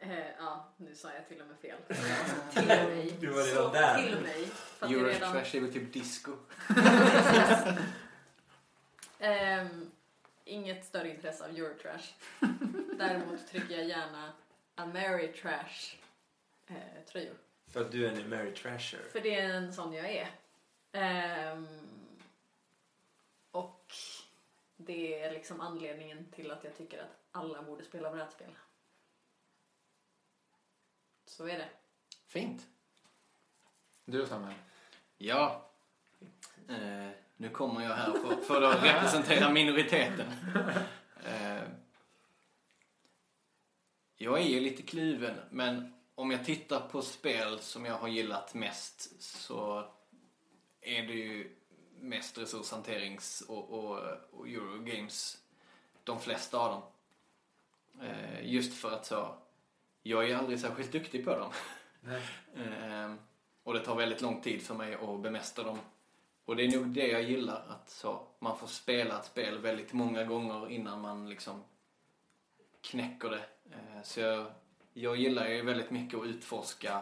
Eh, 0.10 0.28
ja, 0.40 0.66
nu 0.78 0.96
sa 0.96 1.14
jag 1.14 1.28
till 1.28 1.42
och 1.42 1.48
med 1.48 1.58
fel. 1.58 1.78
till 2.54 2.68
mig. 2.68 3.18
Du 3.20 3.28
var 3.28 3.44
redan 3.44 3.64
Så 3.64 3.74
där. 3.74 4.04
Till 4.04 4.22
mig. 4.22 4.50
Det 4.80 4.86
redan... 4.86 5.06
Eurotrash 5.06 5.56
är 5.56 5.62
väl 5.62 5.74
typ 5.74 5.94
disco. 5.94 6.32
Ehm, 9.20 9.92
inget 10.46 10.86
större 10.86 11.10
intresse 11.10 11.46
av 11.46 11.50
Eurotrash. 11.50 12.14
Däremot 12.98 13.48
trycker 13.48 13.76
jag 13.78 13.86
gärna 13.86 14.34
Ameritrash 14.76 15.96
eh, 16.68 16.76
tröjor. 17.12 17.36
För 17.68 17.82
att 17.82 17.92
du 17.92 18.08
är 18.08 18.12
en 18.12 18.30
Mary 18.30 18.54
Trasher. 18.54 19.00
För 19.12 19.22
det 19.22 19.36
är 19.36 19.50
en 19.50 19.74
sån 19.74 19.94
jag 19.94 20.12
är. 20.12 20.30
Ehm, 20.92 21.68
och 23.52 23.94
det 24.78 25.24
är 25.24 25.32
liksom 25.32 25.62
anledningen 25.62 26.26
till 26.32 26.52
att 26.52 26.64
jag 26.64 26.78
tycker 26.78 27.00
att 27.00 27.18
alla 27.32 27.62
borde 27.62 27.84
spela 27.84 28.12
brädspel. 28.12 28.52
Så 31.38 31.48
är 31.48 31.58
det. 31.58 31.70
Fint. 32.28 32.68
Du 34.06 34.20
då 34.20 34.26
Samuel? 34.26 34.54
Ja. 35.18 35.70
Eh, 36.70 37.10
nu 37.38 37.50
kommer 37.50 37.82
jag 37.82 37.96
här 37.96 38.12
för, 38.12 38.36
för 38.36 38.62
att 38.62 38.84
representera 38.84 39.50
minoriteten. 39.50 40.28
Eh, 41.26 41.64
jag 44.16 44.40
är 44.40 44.44
ju 44.44 44.60
lite 44.60 44.82
kluven, 44.82 45.36
men 45.50 45.94
om 46.16 46.32
jag 46.32 46.46
tittar 46.46 46.80
på 46.80 47.02
spel 47.02 47.60
som 47.60 47.86
jag 47.86 47.98
har 47.98 48.08
gillat 48.08 48.54
mest 48.54 49.22
så 49.22 49.92
är 50.82 51.02
det 51.08 51.14
ju 51.14 51.56
mest 52.00 52.38
resurshanterings 52.38 53.42
och, 53.42 53.70
och, 53.70 54.00
och 54.32 54.48
Eurogames. 54.48 55.38
De 56.04 56.20
flesta 56.20 56.58
av 56.58 56.72
dem. 56.72 56.84
Eh, 58.08 58.54
just 58.54 58.82
för 58.82 58.92
att 58.92 59.06
så, 59.06 59.36
jag 60.08 60.30
är 60.30 60.36
aldrig 60.36 60.60
särskilt 60.60 60.92
duktig 60.92 61.26
på 61.26 61.36
dem. 61.36 61.52
Ehm, 62.56 63.18
och 63.64 63.74
det 63.74 63.80
tar 63.80 63.96
väldigt 63.96 64.22
lång 64.22 64.42
tid 64.42 64.62
för 64.62 64.76
mig 64.76 64.96
att 64.96 65.20
bemästra 65.20 65.64
dem. 65.64 65.80
Och 66.46 66.56
det 66.56 66.64
är 66.64 66.78
nog 66.78 66.88
det 66.88 67.08
jag 67.08 67.24
gillar, 67.24 67.66
att 67.70 67.90
så, 67.90 68.28
man 68.40 68.58
får 68.58 68.68
spela 68.68 69.20
ett 69.20 69.26
spel 69.26 69.58
väldigt 69.58 69.94
många 69.94 70.24
gånger 70.24 70.70
innan 70.70 71.02
man 71.02 71.30
liksom 71.30 71.64
knäcker 72.82 73.30
det. 73.30 73.46
Ehm, 73.76 74.04
så 74.04 74.20
jag, 74.20 74.46
jag 74.94 75.18
gillar 75.18 75.48
ju 75.48 75.62
väldigt 75.62 75.92
mycket 75.92 76.20
att 76.20 76.26
utforska 76.26 77.02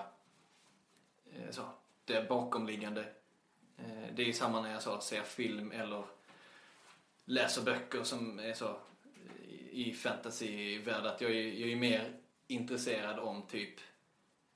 eh, 1.33 1.51
så, 1.51 1.61
det 2.05 2.29
bakomliggande. 2.29 3.05
Ehm, 3.77 4.15
det 4.15 4.29
är 4.29 4.33
samma 4.33 4.61
när 4.61 4.71
jag 4.71 4.81
så, 4.81 4.99
ser 4.99 5.21
film 5.21 5.71
eller 5.71 6.05
läser 7.25 7.61
böcker 7.61 8.03
som 8.03 8.39
är 8.39 8.53
så 8.53 8.77
i 9.71 9.93
fantasyvärld 9.93 11.05
att 11.05 11.21
jag 11.21 11.31
är, 11.31 11.35
jag 11.35 11.69
är 11.69 11.75
mer 11.75 12.11
intresserad 12.47 13.19
om 13.19 13.47
typ 13.47 13.79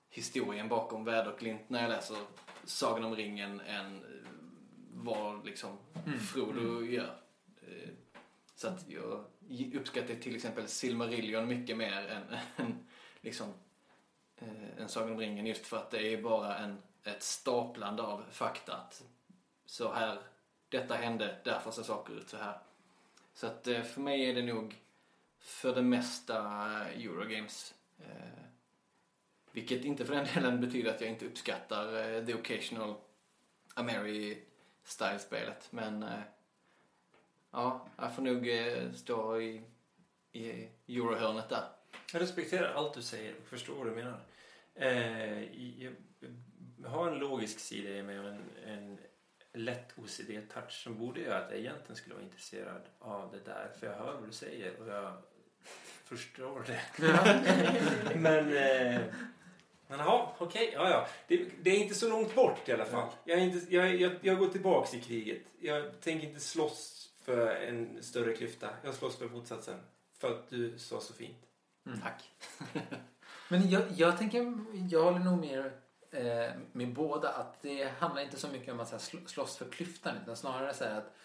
historien 0.10 0.70
bakom 0.70 1.06
Väderklint 1.06 1.70
när 1.70 1.82
jag 1.82 1.90
läser 1.90 2.18
Sagan 2.64 3.04
om 3.04 3.16
ringen 3.16 3.60
än 3.62 3.96
eh, 3.96 4.30
vad 4.94 5.46
liksom 5.46 5.78
Mm. 6.06 6.20
Frodo 6.20 6.84
gör. 6.86 7.22
Eh, 7.62 7.90
Så 8.56 8.68
att 8.68 8.86
jag 8.90 9.26
uppskattar 9.76 10.16
till 10.16 10.36
exempel 10.36 10.68
Silmarillion 10.68 11.48
mycket 11.48 11.78
mer 11.78 12.08
än, 12.08 12.24
än 12.66 12.88
liksom 13.22 13.54
eh, 14.38 14.78
en 14.82 14.90
Sagan 14.90 15.12
om 15.12 15.20
ringen 15.20 15.46
just 15.46 15.66
för 15.66 15.78
att 15.78 15.92
det 15.92 16.14
är 16.14 16.22
bara 16.22 16.58
en, 16.58 16.82
ett 17.04 17.24
staplande 17.24 18.04
av 18.04 18.24
fakta. 18.32 18.74
Att 18.76 19.04
så 19.66 19.94
här, 19.94 20.20
detta 20.70 20.96
hände, 20.96 21.38
därför 21.44 21.72
ser 21.72 21.84
saker 21.84 22.14
ut 22.14 22.30
så 22.30 22.38
här. 22.38 22.60
Så 23.34 23.48
att 23.48 23.68
eh, 23.68 23.84
för 23.84 24.02
mig 24.02 24.30
är 24.30 24.36
det 24.36 24.42
nog 24.54 24.76
för 25.40 25.76
det 25.76 25.82
mesta 25.82 26.38
Eurogames. 26.86 27.74
Eh, 28.00 28.44
vilket 29.52 29.86
inte 29.86 30.06
för 30.06 30.16
den 30.16 30.28
delen 30.36 30.62
betyder 30.62 30.92
att 30.92 31.02
jag 31.02 31.10
inte 31.10 31.26
uppskattar 31.26 32.16
eh, 32.16 32.26
The 32.26 32.34
Occasional 32.34 32.96
Ameri 33.74 34.44
Style-spelet. 34.84 35.68
Men 35.72 36.04
eh, 36.04 36.20
ja, 37.52 37.88
jag 37.98 38.16
får 38.16 38.22
nog 38.22 38.50
eh, 38.50 38.92
stå 38.92 39.42
i, 39.42 39.62
i 40.32 40.70
Eurohörnet 40.88 41.50
där. 41.50 41.64
Jag 42.14 42.22
respekterar 42.22 42.74
allt 42.74 42.94
du 42.94 43.02
säger 43.02 43.36
och 43.42 43.48
förstår 43.48 43.76
vad 43.76 43.88
du 43.88 43.96
menar. 43.96 44.20
Eh, 44.76 45.58
jag, 45.84 45.96
jag 46.84 46.90
har 46.90 47.12
en 47.12 47.20
logisk 47.20 47.60
sida 47.60 47.90
i 47.90 48.04
mig 48.04 48.20
och 48.20 48.30
en, 48.30 48.42
en 48.66 48.98
lätt 49.54 49.98
OCD-touch 49.98 50.72
som 50.84 50.98
borde 50.98 51.22
göra 51.22 51.38
att 51.38 51.52
jag 51.52 51.60
egentligen 51.60 51.96
skulle 51.96 52.16
vara 52.16 52.24
intresserad 52.24 52.82
av 53.00 53.32
det 53.32 53.52
där. 53.52 53.72
För 53.80 53.88
jag 53.88 53.94
hör 53.94 54.14
vad 54.14 54.30
du 54.30 54.32
säger 54.32 54.82
och 54.82 54.88
jag 54.88 55.22
förstår 56.10 56.66
det. 56.68 56.82
men... 58.20 58.58
Eh, 58.58 59.02
men 59.88 60.00
ja, 60.00 60.36
okej. 60.38 60.72
Ja, 60.74 60.90
ja. 60.90 61.08
Det, 61.28 61.50
det 61.62 61.70
är 61.70 61.80
inte 61.80 61.96
så 61.96 62.10
långt 62.10 62.36
bort 62.36 62.70
i 62.70 62.72
alla 62.74 62.86
fall. 62.86 63.10
Jag, 63.24 63.40
är 63.40 63.44
inte, 63.44 63.76
jag, 63.76 63.96
jag, 63.96 64.12
jag 64.22 64.38
går 64.38 64.48
tillbaks 64.48 64.94
i 64.94 65.02
kriget. 65.02 65.42
Jag 65.60 66.02
tänker 66.02 66.28
inte 66.28 66.40
slåss 66.40 67.10
för 67.24 67.56
en 67.56 68.04
större 68.04 68.34
klyfta. 68.34 68.70
Jag 68.84 68.94
slåss 68.94 69.18
för 69.18 69.30
motsatsen. 69.30 69.80
För 70.18 70.32
att 70.32 70.50
du 70.50 70.78
sa 70.78 71.02
så 71.02 71.14
fint. 71.14 71.46
Tack. 72.04 72.32
Men 73.50 73.70
jag, 73.70 73.84
jag 73.96 74.18
tänker, 74.18 74.58
jag 74.90 75.04
håller 75.04 75.20
nog 75.20 75.40
mer 75.40 75.74
eh, 76.12 76.52
med 76.72 76.94
båda 76.94 77.30
att 77.30 77.62
det 77.62 77.92
handlar 78.00 78.22
inte 78.22 78.38
så 78.38 78.48
mycket 78.48 78.74
om 78.74 78.80
att 78.80 78.88
så 78.88 78.96
här, 78.96 79.00
sl- 79.00 79.28
slåss 79.28 79.58
för 79.58 79.66
klyftan 79.66 80.16
utan 80.24 80.38
snarare 80.38 80.74
så 80.74 80.84
här 80.84 80.98
att 80.98 81.16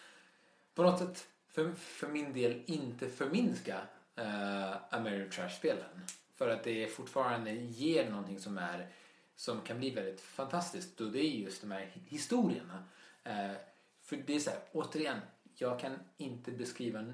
på 0.75 0.83
något 0.83 0.99
sätt 0.99 1.27
för, 1.47 1.73
för 1.73 2.07
min 2.07 2.33
del 2.33 2.63
inte 2.65 3.09
förminska 3.09 3.81
Eh, 4.15 4.25
uh, 4.25 4.75
American 4.89 5.29
Trash-spelen. 5.29 6.05
För 6.35 6.49
att 6.49 6.63
det 6.63 6.87
fortfarande 6.87 7.51
ger 7.51 8.09
någonting 8.09 8.39
som 8.39 8.57
är 8.57 8.87
som 9.35 9.61
kan 9.61 9.77
bli 9.79 9.89
väldigt 9.89 10.21
fantastiskt 10.21 11.01
och 11.01 11.11
det 11.11 11.19
är 11.19 11.29
just 11.29 11.61
de 11.61 11.71
här 11.71 11.91
historierna. 12.05 12.83
Uh, 13.27 13.57
för 14.01 14.15
det 14.15 14.35
är 14.35 14.39
så 14.39 14.49
här, 14.49 14.59
återigen, 14.71 15.19
jag 15.55 15.79
kan 15.79 15.99
inte 16.17 16.51
beskriva 16.51 17.05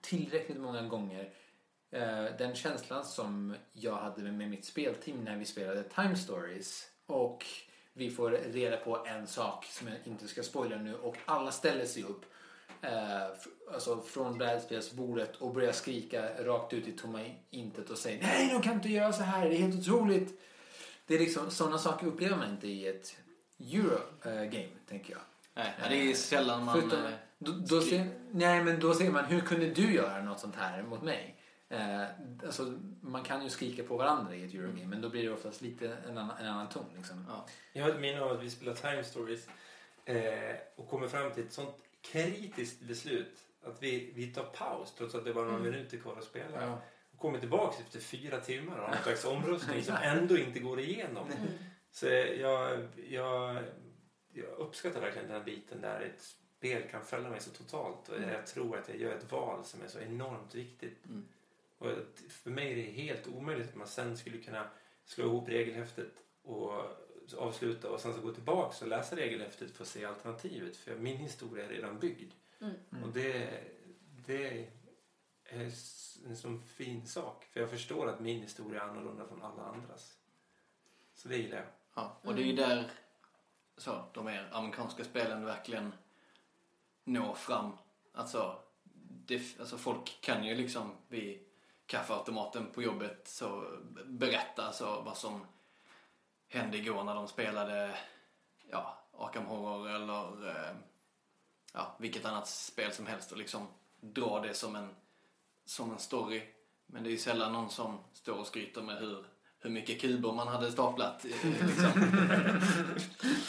tillräckligt 0.00 0.58
många 0.58 0.82
gånger 0.82 1.24
uh, 1.94 2.36
den 2.38 2.54
känslan 2.54 3.04
som 3.04 3.54
jag 3.72 3.96
hade 3.96 4.22
med, 4.22 4.34
med 4.34 4.50
mitt 4.50 4.64
spelteam 4.64 5.24
när 5.24 5.36
vi 5.36 5.44
spelade 5.44 5.82
Time 5.82 6.16
Stories 6.16 6.90
och 7.06 7.44
vi 7.92 8.10
får 8.10 8.30
reda 8.30 8.76
på 8.76 9.06
en 9.06 9.26
sak 9.26 9.64
som 9.64 9.88
jag 9.88 9.96
inte 10.04 10.28
ska 10.28 10.42
spoila 10.42 10.76
nu 10.76 10.94
och 10.94 11.16
alla 11.24 11.50
ställer 11.50 11.84
sig 11.84 12.02
upp 12.02 12.24
eh, 12.82 13.22
alltså 13.74 14.02
från 14.02 14.38
brädspelsbordet 14.38 15.36
och 15.36 15.54
börjar 15.54 15.72
skrika 15.72 16.44
rakt 16.44 16.72
ut 16.72 16.88
i 16.88 16.92
tomma 16.92 17.20
intet 17.50 17.90
och 17.90 17.98
säger 17.98 18.22
nej 18.22 18.50
de 18.52 18.62
kan 18.62 18.74
inte 18.74 18.88
göra 18.88 19.12
så 19.12 19.22
här, 19.22 19.48
det 19.48 19.56
är 19.56 19.58
helt 19.58 19.80
otroligt. 19.80 20.40
Det 21.06 21.14
är 21.14 21.18
liksom, 21.18 21.50
sådana 21.50 21.78
saker 21.78 22.06
upplever 22.06 22.36
man 22.36 22.50
inte 22.50 22.68
i 22.68 22.88
ett 22.88 23.16
Eurogame, 23.60 24.68
tänker 24.88 25.12
jag. 25.12 25.20
Nej, 25.54 25.74
det 25.88 26.10
är 26.10 26.14
sällan 26.14 26.64
man... 26.64 26.80
Förutom, 26.80 27.04
eh, 27.04 27.12
då, 27.38 27.52
då 27.52 27.80
ser, 27.80 28.10
nej, 28.30 28.64
men 28.64 28.80
då 28.80 28.94
ser 28.94 29.10
man, 29.10 29.24
hur 29.24 29.40
kunde 29.40 29.66
du 29.66 29.94
göra 29.94 30.22
något 30.22 30.40
sånt 30.40 30.56
här 30.56 30.82
mot 30.82 31.02
mig? 31.02 31.34
Eh, 31.68 32.02
alltså, 32.46 32.78
man 33.00 33.22
kan 33.22 33.42
ju 33.42 33.50
skrika 33.50 33.82
på 33.82 33.96
varandra 33.96 34.34
i 34.34 34.44
ett 34.44 34.54
Eurogame, 34.54 34.86
men 34.86 35.00
då 35.00 35.08
blir 35.08 35.22
det 35.22 35.30
oftast 35.30 35.60
lite 35.60 35.96
en 36.08 36.18
annan, 36.18 36.36
en 36.40 36.46
annan 36.46 36.68
ton. 36.68 36.84
Liksom. 36.96 37.26
ja. 37.28 37.46
Jag 37.72 37.82
har 37.82 37.90
ett 37.90 38.00
minne 38.00 38.20
av 38.20 38.32
att 38.32 38.42
vi 38.42 38.50
spelar 38.50 38.74
Time 38.74 39.04
Stories 39.04 39.48
eh, 40.04 40.56
och 40.76 40.88
kommer 40.88 41.08
fram 41.08 41.32
till 41.32 41.44
ett 41.44 41.52
sånt 41.52 41.74
kritiskt 42.12 42.80
beslut 42.80 43.44
att 43.62 43.82
vi, 43.82 44.12
vi 44.14 44.26
tar 44.26 44.44
paus 44.44 44.94
trots 44.94 45.14
att 45.14 45.24
det 45.24 45.32
var 45.32 45.44
några 45.44 45.58
minuter 45.58 45.98
kvar 45.98 46.16
att 46.16 46.24
spela. 46.24 46.66
Ja. 46.66 46.82
Och 47.12 47.18
kommer 47.18 47.38
tillbaka 47.38 47.82
efter 47.82 48.00
fyra 48.00 48.40
timmar 48.40 48.78
och 48.78 48.84
har 48.84 48.94
någon 48.94 49.02
slags 49.02 49.24
omröstning 49.24 49.82
som 49.82 49.96
ändå 50.02 50.38
inte 50.38 50.58
går 50.58 50.80
igenom. 50.80 51.26
Mm. 51.26 51.48
Så 51.90 52.06
jag, 52.06 52.88
jag, 53.08 53.64
jag 54.32 54.48
uppskattar 54.58 55.00
verkligen 55.00 55.28
den 55.28 55.36
här 55.36 55.44
biten 55.44 55.80
där 55.80 56.00
ett 56.00 56.22
spel 56.58 56.82
kan 56.90 57.04
följa 57.04 57.30
mig 57.30 57.40
så 57.40 57.50
totalt. 57.50 58.08
Och 58.08 58.22
jag 58.22 58.46
tror 58.46 58.78
att 58.78 58.88
jag 58.88 58.98
gör 58.98 59.14
ett 59.16 59.32
val 59.32 59.64
som 59.64 59.82
är 59.82 59.88
så 59.88 59.98
enormt 59.98 60.54
viktigt. 60.54 61.06
Mm. 61.06 61.28
Och 61.78 61.88
för 62.28 62.50
mig 62.50 62.72
är 62.72 62.76
det 62.76 62.82
helt 62.82 63.26
omöjligt 63.26 63.68
att 63.68 63.76
man 63.76 63.86
sen 63.86 64.16
skulle 64.16 64.38
kunna 64.38 64.70
slå 65.04 65.24
ihop 65.24 65.48
regelhäftet 65.48 66.12
och 66.42 66.72
avsluta 67.34 67.90
och 67.90 68.00
sen 68.00 68.14
så 68.14 68.20
gå 68.20 68.32
tillbaka 68.32 68.84
och 68.84 68.88
läsa 68.88 69.16
regelhäftet 69.16 69.70
för 69.70 69.84
att 69.84 69.88
se 69.88 70.04
alternativet. 70.04 70.76
För 70.76 70.96
min 70.96 71.16
historia 71.16 71.64
är 71.64 71.68
redan 71.68 71.98
byggd. 71.98 72.32
Mm. 72.60 73.04
Och 73.04 73.12
det, 73.12 73.60
det 74.26 74.68
är 75.44 75.72
en 76.26 76.36
sån 76.36 76.62
fin 76.62 77.06
sak. 77.06 77.44
För 77.44 77.60
jag 77.60 77.70
förstår 77.70 78.08
att 78.08 78.20
min 78.20 78.42
historia 78.42 78.82
är 78.82 78.88
annorlunda 78.88 79.28
från 79.28 79.42
alla 79.42 79.62
andras. 79.62 80.18
Så 81.14 81.28
det 81.28 81.36
gillar 81.36 81.56
jag. 81.56 81.66
Ja, 81.94 82.18
och 82.22 82.34
det 82.34 82.42
är 82.42 82.46
ju 82.46 82.56
där 82.56 82.90
så, 83.76 84.04
de 84.14 84.24
mer 84.24 84.48
amerikanska 84.52 85.04
spelen 85.04 85.44
verkligen 85.44 85.92
når 87.04 87.34
fram. 87.34 87.72
Alltså, 88.12 88.62
det, 89.26 89.42
alltså 89.60 89.78
folk 89.78 90.20
kan 90.20 90.44
ju 90.44 90.54
liksom 90.54 90.92
vid 91.08 91.44
kaffeautomaten 91.86 92.66
på 92.72 92.82
jobbet 92.82 93.28
så 93.28 93.78
berätta 94.04 94.72
så 94.72 95.00
vad 95.00 95.16
som 95.16 95.46
hände 96.48 96.76
igår 96.78 97.04
när 97.04 97.14
de 97.14 97.28
spelade 97.28 97.94
ja, 98.70 98.98
Arkham 99.18 99.44
Horror 99.46 99.88
eller 99.90 100.48
eh, 100.48 100.74
ja, 101.72 101.96
vilket 101.98 102.24
annat 102.24 102.48
spel 102.48 102.92
som 102.92 103.06
helst 103.06 103.32
och 103.32 103.38
liksom 103.38 103.68
dra 104.00 104.40
det 104.40 104.54
som 104.54 104.76
en, 104.76 104.94
som 105.64 105.92
en 105.92 105.98
story. 105.98 106.42
Men 106.86 107.02
det 107.02 107.08
är 107.08 107.12
ju 107.12 107.18
sällan 107.18 107.52
någon 107.52 107.70
som 107.70 107.98
står 108.12 108.34
och 108.34 108.46
skryter 108.46 108.82
med 108.82 108.96
hur, 108.98 109.24
hur 109.60 109.70
mycket 109.70 110.00
kuber 110.00 110.32
man 110.32 110.48
hade 110.48 110.72
staplat. 110.72 111.24
eh, 111.24 111.66
Liksom. 111.66 111.90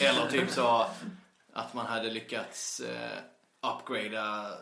Eller 0.00 0.30
typ 0.30 0.50
så 0.50 0.86
att 1.52 1.74
man 1.74 1.86
hade 1.86 2.10
lyckats 2.10 2.80
eh, 2.80 3.18
upgrada 3.62 4.52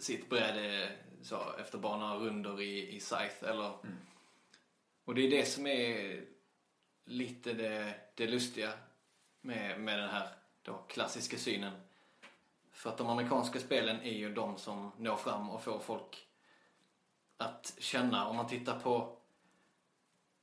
sitt 0.00 0.30
bräde 0.30 0.92
så, 1.22 1.52
efter 1.60 1.78
bara 1.78 1.96
några 1.96 2.14
rundor 2.16 2.60
i, 2.60 2.96
i 2.96 3.00
Scythe. 3.00 3.48
Eller, 3.50 3.72
Och 5.04 5.14
det 5.14 5.26
är 5.26 5.30
det 5.30 5.44
som 5.44 5.66
är 5.66 6.20
lite 7.08 7.52
det, 7.52 7.94
det 8.14 8.26
lustiga 8.26 8.72
med, 9.40 9.80
med 9.80 9.98
den 9.98 10.10
här 10.10 10.28
då, 10.62 10.84
klassiska 10.88 11.36
synen. 11.36 11.72
För 12.72 12.90
att 12.90 12.98
de 12.98 13.08
amerikanska 13.08 13.60
spelen 13.60 14.00
är 14.02 14.12
ju 14.12 14.34
de 14.34 14.58
som 14.58 14.92
når 14.98 15.16
fram 15.16 15.50
och 15.50 15.62
får 15.62 15.78
folk 15.78 16.26
att 17.36 17.74
känna. 17.78 18.28
Om 18.28 18.36
man 18.36 18.48
tittar 18.48 18.80
på 18.80 19.18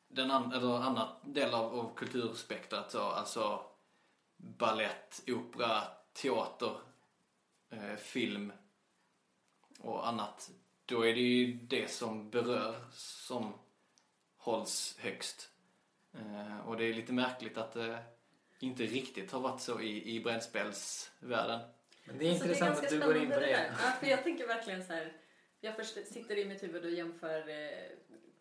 den 0.07 0.32
an, 0.32 0.53
eller 0.53 0.80
annan 0.80 1.07
del 1.24 1.53
av, 1.53 1.80
av 1.80 1.95
kulturspektrat, 1.95 2.91
så, 2.91 3.01
alltså 3.01 3.66
ballett, 4.38 5.24
opera, 5.28 5.82
teater, 6.13 6.78
eh, 7.70 7.95
film 7.95 8.53
och 9.80 10.07
annat. 10.07 10.51
Då 10.86 11.05
är 11.05 11.13
det 11.13 11.22
ju 11.22 11.53
det 11.53 11.91
som 11.91 12.30
berör 12.30 12.86
som 12.91 13.53
hålls 14.38 14.97
högst. 14.99 15.49
Eh, 16.16 16.68
och 16.68 16.78
det 16.78 16.84
är 16.84 16.93
lite 16.93 17.13
märkligt 17.13 17.57
att 17.57 17.74
det 17.74 18.03
inte 18.59 18.84
riktigt 18.84 19.32
har 19.32 19.39
varit 19.39 19.61
så 19.61 19.82
i, 19.82 20.16
i 20.16 20.20
brädspelsvärlden. 20.20 21.59
Men 22.05 22.18
det 22.18 22.26
är 22.26 22.32
intressant 22.32 22.70
ganska 22.70 22.86
att 22.86 23.01
du 23.01 23.07
går 23.07 23.18
in 23.18 23.30
på 23.30 23.39
det. 23.39 23.45
där. 23.45 23.68
Ja, 23.68 23.91
för 23.99 24.07
jag 24.07 24.24
tänker 24.24 24.47
verkligen 24.47 24.84
så 24.84 24.93
här. 24.93 25.13
Jag 25.59 25.76
först 25.76 26.07
sitter 26.07 26.38
i 26.38 26.45
mitt 26.45 26.63
huvud 26.63 26.86
och 26.86 26.91
jämför 26.91 27.49
eh, 27.49 27.89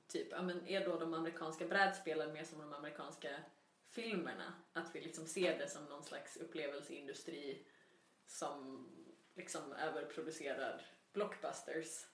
typ, 0.08 0.26
ja 0.30 0.42
men 0.42 0.66
är 0.68 0.84
då 0.84 0.98
de 0.98 1.14
amerikanska 1.14 1.66
brädspelen 1.66 2.32
mer 2.32 2.44
som 2.44 2.58
de 2.58 2.72
amerikanska 2.72 3.28
filmerna? 3.88 4.54
Att 4.72 4.94
vi 4.94 5.00
liksom 5.00 5.26
ser 5.26 5.58
det 5.58 5.68
som 5.68 5.84
någon 5.84 6.04
slags 6.04 6.36
upplevelseindustri 6.36 7.66
som 8.26 8.88
liksom 9.36 9.72
överproducerar 9.72 10.82
blockbusters 11.12 12.06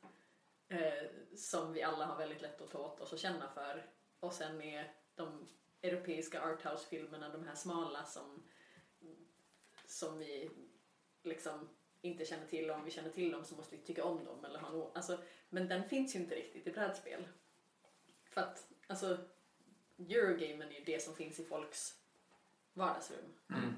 eh, 0.68 1.08
som 1.36 1.72
vi 1.72 1.82
alla 1.82 2.04
har 2.04 2.18
väldigt 2.18 2.42
lätt 2.42 2.60
att 2.60 2.70
ta 2.70 2.78
åt 2.78 3.00
oss 3.00 3.12
och 3.12 3.18
känna 3.18 3.48
för. 3.48 3.86
Och 4.20 4.32
sen 4.32 4.62
är 4.62 4.94
de 5.14 5.46
europeiska 5.82 6.42
arthouse-filmerna 6.42 7.28
de 7.28 7.44
här 7.44 7.54
smala 7.54 8.04
som, 8.04 8.42
som 9.86 10.18
vi 10.18 10.50
liksom 11.22 11.68
inte 12.02 12.24
känner 12.24 12.46
till 12.46 12.70
och 12.70 12.76
om 12.76 12.84
vi 12.84 12.90
känner 12.90 13.10
till 13.10 13.32
dem 13.32 13.44
så 13.44 13.54
måste 13.54 13.76
vi 13.76 13.82
tycka 13.82 14.04
om 14.04 14.24
dem. 14.24 14.44
Eller 14.44 14.58
ha 14.58 14.72
no 14.72 14.92
alltså, 14.94 15.22
men 15.48 15.68
den 15.68 15.88
finns 15.88 16.14
ju 16.14 16.18
inte 16.18 16.34
riktigt 16.34 16.66
i 16.66 16.72
brädspel. 16.72 17.28
För 18.24 18.40
att 18.40 18.72
alltså, 18.86 19.18
Eurogamen 19.98 20.68
är 20.68 20.78
ju 20.78 20.84
det 20.84 21.02
som 21.02 21.14
finns 21.14 21.40
i 21.40 21.44
folks 21.44 22.00
vardagsrum. 22.72 23.34
Mm. 23.48 23.74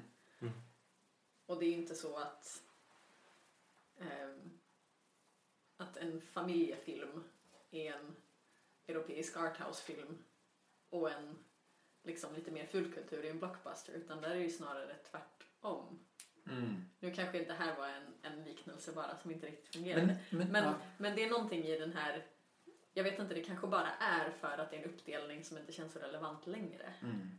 Och 1.45 1.59
det 1.59 1.65
är 1.65 1.69
ju 1.69 1.77
inte 1.77 1.95
så 1.95 2.17
att 2.17 2.63
ehm, 3.99 4.59
att 5.77 5.97
en 5.97 6.21
familjefilm 6.21 7.23
är 7.71 7.93
en 7.93 8.15
europeisk 8.87 9.37
arthouse-film 9.37 10.23
och 10.93 11.11
en 11.11 11.37
liksom 12.03 12.35
lite 12.35 12.51
mer 12.51 12.65
fullkultur 12.65 13.25
i 13.25 13.29
en 13.29 13.39
blockbuster 13.39 13.93
utan 13.93 14.21
där 14.21 14.29
är 14.29 14.35
det 14.35 14.41
ju 14.41 14.49
snarare 14.49 14.95
tvärtom. 15.11 15.99
Mm. 16.47 16.85
Nu 16.99 17.11
kanske 17.11 17.43
det 17.43 17.53
här 17.53 17.77
var 17.77 17.87
en, 17.87 18.13
en 18.21 18.43
liknelse 18.43 18.91
bara 18.91 19.17
som 19.17 19.31
inte 19.31 19.47
riktigt 19.47 19.75
fungerade. 19.75 20.05
Men, 20.05 20.17
men, 20.29 20.51
Men, 20.51 20.63
ja. 20.63 20.75
men 20.97 21.15
det 21.15 21.23
är 21.23 21.29
någonting 21.29 21.63
i 21.63 21.79
den 21.79 21.93
här, 21.93 22.25
jag 22.93 23.03
vet 23.03 23.19
inte, 23.19 23.33
det 23.33 23.43
kanske 23.43 23.67
bara 23.67 23.89
är 23.99 24.31
för 24.31 24.57
att 24.57 24.69
det 24.69 24.77
är 24.77 24.83
en 24.83 24.89
uppdelning 24.89 25.43
som 25.43 25.57
inte 25.57 25.71
känns 25.71 25.93
så 25.93 25.99
relevant 25.99 26.47
längre. 26.47 26.93
Mm. 27.01 27.31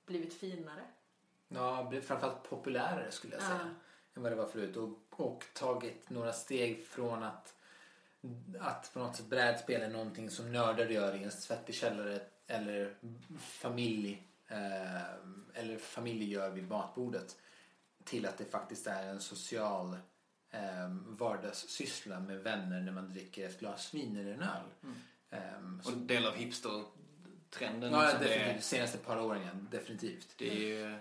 blivit 0.06 0.34
finare. 0.34 0.84
Ja, 1.48 1.86
blev 1.90 2.00
framförallt 2.00 2.42
populärare 2.42 3.10
skulle 3.10 3.34
jag 3.34 3.42
säga. 3.42 3.74
Än 4.16 4.22
vad 4.22 4.32
det 4.32 4.36
var 4.36 4.46
förut. 4.46 4.76
Och, 4.76 4.98
och 5.10 5.44
tagit 5.54 6.10
några 6.10 6.32
steg 6.32 6.84
från 6.86 7.22
att, 7.22 7.54
att 8.60 8.90
på 8.92 8.98
något 8.98 9.16
sätt 9.16 9.26
brädspel 9.26 9.82
är 9.82 9.88
någonting 9.88 10.30
som 10.30 10.52
nördar 10.52 10.86
gör 10.86 11.14
i 11.14 11.22
en 11.24 11.30
svettig 11.32 11.74
källare 11.74 12.20
eller 12.46 12.94
familj 13.38 14.22
eh, 14.48 15.02
eller 15.54 15.78
familj 15.78 16.30
gör 16.32 16.50
vid 16.50 16.68
matbordet 16.68 17.36
till 18.04 18.26
att 18.26 18.38
det 18.38 18.44
faktiskt 18.44 18.86
är 18.86 19.08
en 19.08 19.20
social 19.20 19.96
eh, 20.50 20.88
vardagssyssla 21.06 22.20
med 22.20 22.38
vänner 22.38 22.80
när 22.80 22.92
man 22.92 23.08
dricker 23.12 23.48
ett 23.48 23.60
glas 23.60 23.94
vin 23.94 24.16
eller 24.16 24.32
en 24.34 24.42
öl. 24.42 24.94
Eh, 25.30 25.78
Och 25.78 25.84
så, 25.84 25.90
del 25.90 26.26
av 26.26 26.34
hipster-trenden. 26.34 27.92
ja, 27.92 28.02
liksom, 28.02 28.20
det, 28.20 28.28
definitivt. 28.28 28.56
är, 28.56 28.60
senaste 28.60 28.98
par 28.98 29.20
åren, 29.20 29.68
definitivt. 29.70 30.34
det 30.38 30.50
är 30.50 30.54
ju, 30.54 30.98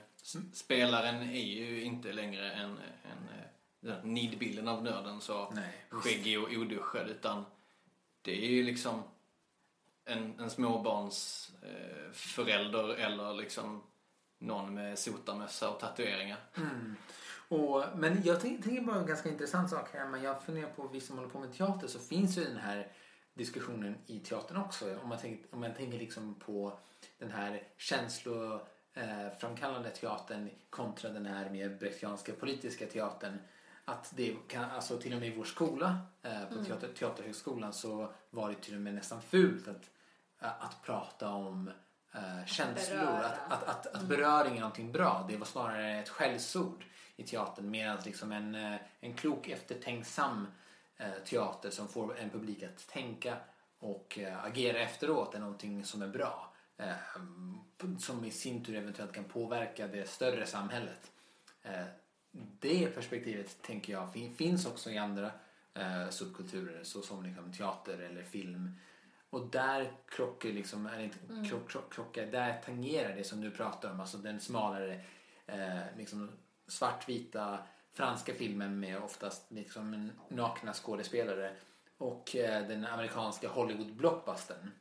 spelaren 0.54 1.22
är 1.22 1.44
ju 1.44 1.84
inte 1.84 2.14
längre 2.14 2.52
en, 2.52 2.70
en, 3.04 3.30
eh, 3.40 3.48
den 3.80 4.14
nidbilden 4.14 4.68
av 4.68 4.84
nörden 4.84 5.22
så 5.22 5.52
Nej, 5.52 5.86
skäggig 5.90 6.40
och 6.40 6.50
oduschad 6.52 7.10
utan 7.10 7.46
det 8.22 8.46
är 8.46 8.50
ju 8.50 8.64
liksom 8.64 9.04
en, 10.06 10.40
en 10.40 10.50
småbarns 10.50 11.52
eh, 11.62 12.12
förälder 12.12 12.96
eller 12.96 13.34
liksom 13.34 13.84
någon 14.40 14.74
med 14.74 15.00
sotarmössa 15.00 15.70
och 15.70 15.80
tatueringar. 15.80 16.38
Mm. 16.58 16.96
Och, 17.48 17.84
men 17.96 18.24
jag 18.24 18.42
tänker, 18.42 18.82
bara 18.82 19.00
en 19.00 19.06
ganska 19.06 19.30
intressant 19.30 19.70
sak 19.70 19.90
här. 19.94 20.08
Men 20.08 20.24
jag 20.24 20.44
funderar 20.44 20.70
på, 20.70 20.88
vi 20.88 21.02
som 21.02 21.18
håller 21.18 21.30
på 21.30 21.40
med 21.40 21.54
teater 21.54 21.88
så 21.88 22.00
finns 22.00 22.38
ju 22.38 22.44
den 22.44 22.58
här 22.58 22.92
diskussionen 23.34 23.98
i 24.06 24.20
teatern 24.20 24.58
också. 24.58 25.00
Om 25.04 25.10
man 25.10 25.18
tänker, 25.18 25.54
om 25.54 25.60
man 25.60 25.74
tänker 25.74 25.98
liksom 25.98 26.36
på 26.40 26.80
den 27.18 27.32
här 27.32 27.64
känsloframkallande 28.96 29.90
teatern 29.90 30.50
kontra 30.70 31.10
den 31.10 31.26
här 31.26 31.50
mer 31.50 31.70
brechtianska 31.70 32.34
politiska 32.34 32.86
teatern. 32.86 33.40
Att 33.86 34.14
det 34.16 34.36
kan, 34.48 34.72
alltså 34.72 34.98
till 34.98 35.14
och 35.14 35.20
med 35.20 35.30
i 35.30 35.36
vår 35.36 35.44
skola, 35.44 35.98
eh, 36.24 36.46
på 36.46 36.64
teater, 36.64 36.88
Teaterhögskolan, 36.88 37.74
så 37.74 38.14
var 38.30 38.50
det 38.50 38.56
till 38.56 38.76
och 38.76 38.82
med 38.82 38.94
nästan 38.94 39.22
fult 39.22 39.68
att, 39.68 39.90
att 40.40 40.84
prata 40.84 41.30
om 41.30 41.72
eh, 42.14 42.46
känslor. 42.46 42.98
Beröra. 42.98 43.26
Att, 43.26 43.52
att, 43.52 43.68
att, 43.68 43.96
att 43.96 44.02
beröring 44.02 44.56
är 44.56 44.60
någonting 44.60 44.92
bra. 44.92 45.26
Det 45.30 45.38
var 45.38 45.46
snarare 45.46 46.00
ett 46.00 46.10
skällsord 46.10 46.86
i 47.16 47.24
teatern. 47.24 47.72
Medan 47.72 47.98
liksom 48.06 48.32
en, 48.32 48.56
eh, 48.56 48.76
en 49.00 49.14
klok, 49.14 49.48
eftertänksam 49.48 50.48
eh, 50.98 51.24
teater 51.26 51.70
som 51.70 51.88
får 51.88 52.18
en 52.18 52.30
publik 52.30 52.64
att 52.64 52.88
tänka 52.88 53.38
och 53.80 54.20
eh, 54.20 54.46
agera 54.46 54.80
efteråt 54.80 55.36
är 55.36 55.40
någonting 55.40 55.86
som 55.86 56.02
är 56.02 56.08
bra. 56.08 56.55
Eh, 56.78 56.94
som 58.00 58.26
i 58.26 58.32
sin 58.32 58.64
tur 58.64 58.76
eventuellt 58.76 59.14
kan 59.14 59.24
påverka 59.24 59.88
det 59.88 60.10
större 60.10 60.46
samhället. 60.46 61.12
Eh, 61.64 61.86
det 62.60 62.88
perspektivet 62.96 63.62
tänker 63.62 63.94
jag 63.94 64.14
fin- 64.14 64.36
finns 64.36 64.66
också 64.66 64.92
i 64.92 64.98
andra 64.98 65.32
eh, 65.74 66.10
subkulturer 66.10 66.84
såsom 66.84 67.24
liksom 67.24 67.54
teater 67.54 67.98
eller 68.00 68.24
film. 68.24 68.72
Och 69.30 69.48
där 69.50 69.92
krockar 70.08 70.50
liksom, 70.50 70.86
eller 70.88 71.04
inte 71.04 71.18
krock, 71.50 71.72
krock, 71.72 71.94
krockar, 71.94 72.26
där 72.26 72.62
tangerar 72.66 73.16
det 73.16 73.24
som 73.24 73.42
du 73.42 73.52
pratar 73.52 73.92
om, 73.92 74.00
alltså 74.00 74.18
den 74.18 74.40
smalare 74.40 75.02
liksom 75.98 76.32
svartvita 76.68 77.60
franska 77.94 78.34
filmen 78.34 78.80
med 78.80 79.04
oftast 79.04 79.52
liksom 79.52 80.12
nakna 80.30 80.74
skådespelare 80.74 81.56
och 81.98 82.30
den 82.42 82.86
amerikanska 82.86 83.48
Hollywood-blockbustern. 83.48 84.72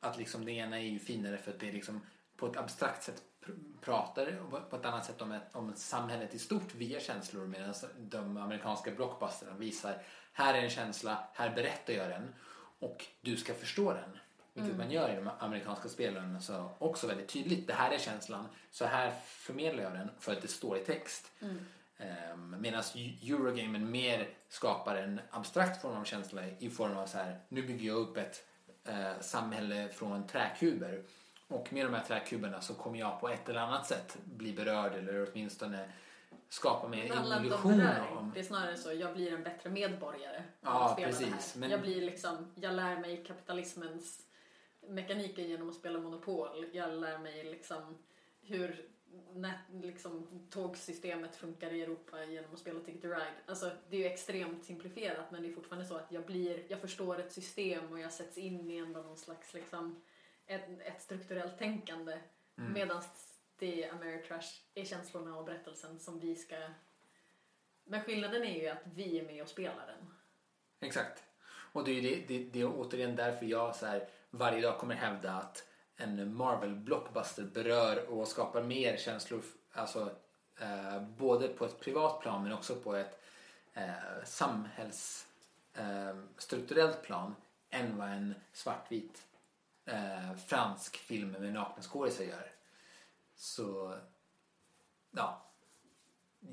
Att 0.00 0.18
liksom 0.18 0.44
det 0.44 0.52
ena 0.52 0.78
är 0.78 0.84
ju 0.84 0.98
finare 0.98 1.38
för 1.38 1.50
att 1.50 1.60
det 1.60 1.68
är 1.68 1.72
liksom 1.72 2.00
på 2.36 2.46
ett 2.46 2.56
abstrakt 2.56 3.02
sätt 3.02 3.22
pr- 3.44 3.80
pratar 3.80 4.40
och 4.40 4.70
på 4.70 4.76
ett 4.76 4.84
annat 4.84 5.04
sätt 5.04 5.22
om, 5.22 5.32
ett, 5.32 5.42
om 5.52 5.72
samhället 5.76 6.34
i 6.34 6.38
stort 6.38 6.74
via 6.74 7.00
känslor 7.00 7.46
medan 7.46 7.74
de 7.98 8.36
amerikanska 8.36 8.90
blockbusterna 8.90 9.54
visar 9.54 10.02
här 10.32 10.54
är 10.54 10.62
en 10.62 10.70
känsla, 10.70 11.28
här 11.32 11.54
berättar 11.54 11.92
jag 11.92 12.10
den 12.10 12.34
och 12.78 13.06
du 13.20 13.36
ska 13.36 13.54
förstå 13.54 13.92
den. 13.92 14.18
Vilket 14.52 14.76
man 14.76 14.90
gör 14.90 15.12
i 15.12 15.16
de 15.16 15.30
amerikanska 15.38 15.88
spelen 15.88 16.42
så 16.42 16.70
också 16.78 17.06
väldigt 17.06 17.28
tydligt. 17.28 17.66
Det 17.66 17.72
här 17.72 17.90
är 17.90 17.98
känslan, 17.98 18.48
så 18.70 18.84
här 18.84 19.12
förmedlar 19.24 19.82
jag 19.82 19.92
den 19.92 20.10
för 20.18 20.32
att 20.32 20.42
det 20.42 20.48
står 20.48 20.78
i 20.78 20.84
text. 20.84 21.30
Um, 22.32 22.56
Medan 22.60 22.82
Eurogamen 23.22 23.90
mer 23.90 24.28
skapar 24.48 24.96
en 24.96 25.20
abstrakt 25.30 25.82
form 25.82 25.96
av 25.96 26.04
känsla 26.04 26.42
i 26.58 26.70
form 26.70 26.96
av 26.96 27.06
så 27.06 27.18
här, 27.18 27.40
nu 27.48 27.66
bygger 27.66 27.86
jag 27.86 27.96
upp 27.96 28.16
ett 28.16 28.44
eh, 28.88 29.20
samhälle 29.20 29.88
från 29.88 30.26
träkuber. 30.26 31.02
Och 31.48 31.72
med 31.72 31.86
de 31.86 31.94
här 31.94 32.04
träkuberna 32.04 32.60
så 32.60 32.74
kommer 32.74 32.98
jag 32.98 33.20
på 33.20 33.28
ett 33.28 33.48
eller 33.48 33.60
annat 33.60 33.86
sätt 33.86 34.18
bli 34.24 34.52
berörd 34.52 34.94
eller 34.94 35.28
åtminstone 35.32 35.88
skapa 36.48 36.88
mig 36.88 37.08
en 37.08 37.44
illusion 37.44 37.82
om... 38.16 38.30
Det 38.34 38.40
är 38.40 38.44
snarare 38.44 38.76
så, 38.76 38.92
jag 38.92 39.14
blir 39.14 39.32
en 39.32 39.42
bättre 39.42 39.70
medborgare 39.70 40.42
Ja, 40.60 40.96
precis, 40.98 41.54
men- 41.56 41.70
Jag 41.70 41.80
blir 41.80 42.00
liksom, 42.02 42.52
jag 42.54 42.74
lär 42.74 42.98
mig 43.00 43.24
kapitalismens 43.26 44.20
mekaniker 44.88 45.42
genom 45.42 45.68
att 45.68 45.74
spela 45.74 45.98
Monopol. 45.98 46.66
Jag 46.72 46.92
lär 46.94 47.18
mig 47.18 47.44
liksom 47.44 47.98
hur 48.42 48.84
nät, 49.34 49.58
liksom, 49.82 50.26
tågsystemet 50.50 51.36
funkar 51.36 51.72
i 51.72 51.82
Europa 51.82 52.24
genom 52.24 52.52
att 52.52 52.58
spela 52.58 52.80
Ticket 52.80 53.02
to 53.02 53.08
Ride. 53.08 53.34
Alltså, 53.46 53.70
det 53.90 53.96
är 53.96 54.00
ju 54.00 54.06
extremt 54.06 54.64
simplifierat 54.64 55.30
men 55.30 55.42
det 55.42 55.48
är 55.48 55.52
fortfarande 55.52 55.88
så 55.88 55.96
att 55.96 56.12
jag 56.12 56.26
blir, 56.26 56.62
jag 56.68 56.80
förstår 56.80 57.20
ett 57.20 57.32
system 57.32 57.92
och 57.92 58.00
jag 58.00 58.12
sätts 58.12 58.38
in 58.38 58.70
i 58.70 58.76
ändå 58.76 59.02
någon 59.02 59.18
slags 59.18 59.54
liksom, 59.54 60.02
ett, 60.46 60.80
ett 60.80 61.02
strukturellt 61.02 61.58
tänkande. 61.58 62.18
Mm. 62.58 62.72
Medan 62.72 63.02
det 63.58 63.66
i 63.66 63.84
Ameritrash 63.84 64.60
är 64.74 64.84
känslorna 64.84 65.38
och 65.38 65.44
berättelsen 65.44 65.98
som 65.98 66.20
vi 66.20 66.36
ska... 66.36 66.56
Men 67.84 68.02
skillnaden 68.02 68.42
är 68.42 68.60
ju 68.60 68.68
att 68.68 68.82
vi 68.94 69.18
är 69.18 69.26
med 69.26 69.42
och 69.42 69.48
spelar 69.48 69.86
den. 69.86 70.14
Exakt. 70.80 71.24
Och 71.72 71.84
det 71.84 71.98
är, 71.98 72.02
det, 72.02 72.24
det, 72.28 72.44
det 72.44 72.60
är 72.60 72.72
återigen 72.76 73.16
därför 73.16 73.46
jag 73.46 73.76
så 73.76 73.86
här, 73.86 74.08
varje 74.30 74.60
dag 74.60 74.78
kommer 74.78 74.94
hävda 74.94 75.32
att 75.32 75.67
en 76.00 76.36
Marvel 76.36 76.76
blockbuster 76.76 77.44
berör 77.44 78.10
och 78.10 78.28
skapar 78.28 78.62
mer 78.62 78.96
känslor, 78.96 79.42
alltså 79.72 80.10
eh, 80.60 81.02
både 81.02 81.48
på 81.48 81.64
ett 81.64 81.80
privat 81.80 82.20
plan 82.20 82.42
men 82.42 82.52
också 82.52 82.74
på 82.74 82.94
ett 82.94 83.22
eh, 83.74 84.24
samhällsstrukturellt 84.24 86.96
eh, 86.96 87.02
plan 87.02 87.34
än 87.70 87.96
vad 87.96 88.08
en 88.08 88.34
svartvit 88.52 89.26
eh, 89.84 90.34
fransk 90.46 90.96
film 90.96 91.30
med 91.30 91.52
nakna 91.52 91.82
skådisar 91.82 92.24
gör. 92.24 92.52
Så, 93.34 93.98
ja. 95.10 95.44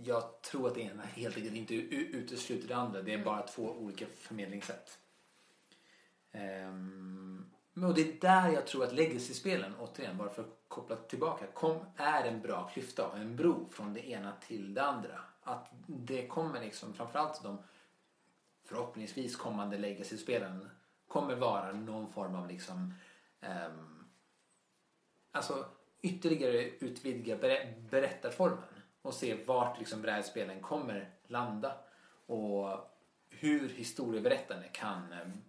Jag 0.03 0.41
tror 0.41 0.67
att 0.67 0.75
det 0.75 0.81
ena 0.81 1.03
helt 1.03 1.37
enkelt 1.37 1.55
inte 1.55 1.75
utesluter 1.75 2.67
det 2.67 2.75
andra. 2.75 3.01
Det 3.01 3.13
är 3.13 3.23
bara 3.23 3.47
två 3.47 3.61
olika 3.61 4.05
förmedlingssätt. 4.05 4.99
Ehm, 6.31 7.34
men 7.77 7.89
och 7.89 7.95
det 7.95 8.01
är 8.01 8.21
där 8.21 8.49
jag 8.49 8.67
tror 8.67 8.83
att 8.83 8.93
legacy-spelen, 8.93 9.73
återigen, 9.79 10.17
bara 10.17 10.29
för 10.29 10.41
att 10.41 10.59
koppla 10.67 10.95
tillbaka, 10.95 11.45
kom, 11.53 11.85
är 11.95 12.23
en 12.23 12.41
bra 12.41 12.67
klyfta 12.67 13.07
och 13.07 13.17
en 13.17 13.35
bro 13.35 13.69
från 13.71 13.93
det 13.93 14.09
ena 14.09 14.31
till 14.47 14.73
det 14.73 14.83
andra. 14.83 15.19
Att 15.43 15.69
det 15.87 16.27
kommer 16.27 16.61
liksom, 16.61 16.93
framförallt 16.93 17.43
de 17.43 17.57
förhoppningsvis 18.65 19.35
kommande 19.35 19.77
legacy-spelen 19.77 20.69
kommer 21.07 21.35
vara 21.35 21.71
någon 21.71 22.11
form 22.11 22.35
av 22.35 22.47
liksom 22.47 22.93
um, 23.41 24.07
alltså 25.31 25.65
ytterligare 26.01 26.69
utvidga 26.69 27.35
ber- 27.35 27.89
berättarformen 27.89 28.63
och 29.01 29.13
se 29.13 29.43
vart 29.45 29.79
liksom 29.79 30.01
brädspelen 30.01 30.61
kommer 30.61 31.09
landa 31.27 31.77
och 32.25 32.91
hur 33.29 33.69
historieberättande 33.69 34.67
kan 34.67 35.13
um, 35.25 35.41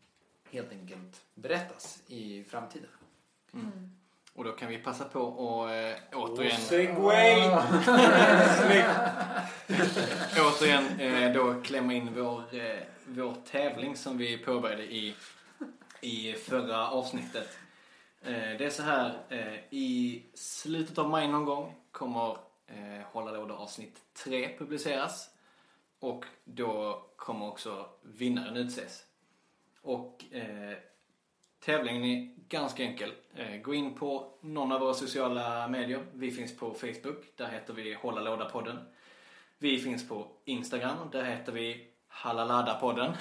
helt 0.50 0.72
enkelt 0.72 1.24
berättas 1.34 2.02
i 2.06 2.44
framtiden. 2.44 2.88
Och 4.32 4.44
då 4.44 4.52
kan 4.52 4.68
vi 4.68 4.78
passa 4.78 5.04
på 5.04 5.20
och 5.20 5.70
eh, 5.70 5.96
återigen, 6.12 6.60
Segway! 6.60 7.50
återigen 10.38 11.00
eh, 11.00 11.32
då 11.32 11.62
klämma 11.62 11.92
in 11.92 12.14
vår, 12.14 12.54
eh, 12.54 12.80
vår 13.06 13.34
tävling 13.50 13.96
som 13.96 14.18
vi 14.18 14.38
påbörjade 14.38 14.82
i, 14.82 15.14
i 16.00 16.32
förra 16.32 16.90
avsnittet. 16.90 17.58
Eh, 18.22 18.32
det 18.32 18.64
är 18.64 18.70
så 18.70 18.82
här, 18.82 19.14
i 19.70 20.22
slutet 20.34 20.98
av 20.98 21.08
maj 21.08 21.28
någon 21.28 21.44
gång 21.44 21.74
kommer 21.92 22.36
eh, 22.66 23.06
Hålla 23.12 23.30
låda 23.30 23.54
avsnitt 23.54 24.00
3 24.24 24.58
publiceras. 24.58 25.30
Och 26.00 26.24
då 26.44 27.02
kommer 27.16 27.46
också 27.46 27.86
vinnaren 28.02 28.56
utses. 28.56 29.04
Och 29.86 30.24
eh, 30.30 30.78
tävlingen 31.64 32.04
är 32.04 32.34
ganska 32.48 32.82
enkel. 32.82 33.12
Eh, 33.34 33.56
gå 33.56 33.74
in 33.74 33.94
på 33.94 34.34
någon 34.40 34.72
av 34.72 34.80
våra 34.80 34.94
sociala 34.94 35.68
medier. 35.68 36.06
Vi 36.12 36.30
finns 36.30 36.56
på 36.56 36.74
Facebook, 36.74 37.24
där 37.36 37.48
heter 37.48 37.74
vi 37.74 37.94
Hålla 37.94 38.20
låda-podden. 38.20 38.78
Vi 39.58 39.78
finns 39.78 40.08
på 40.08 40.28
Instagram, 40.44 41.10
där 41.12 41.24
heter 41.24 41.52
vi 41.52 41.88
Halalada-podden. 42.08 43.12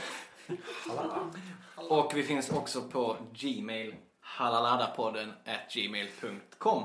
Och 1.76 2.12
vi 2.16 2.24
finns 2.24 2.50
också 2.50 2.82
på 2.82 3.18
Gmail, 3.34 3.96
halaladapodden 4.20 5.34
at 5.46 5.74
gmail.com. 5.74 6.84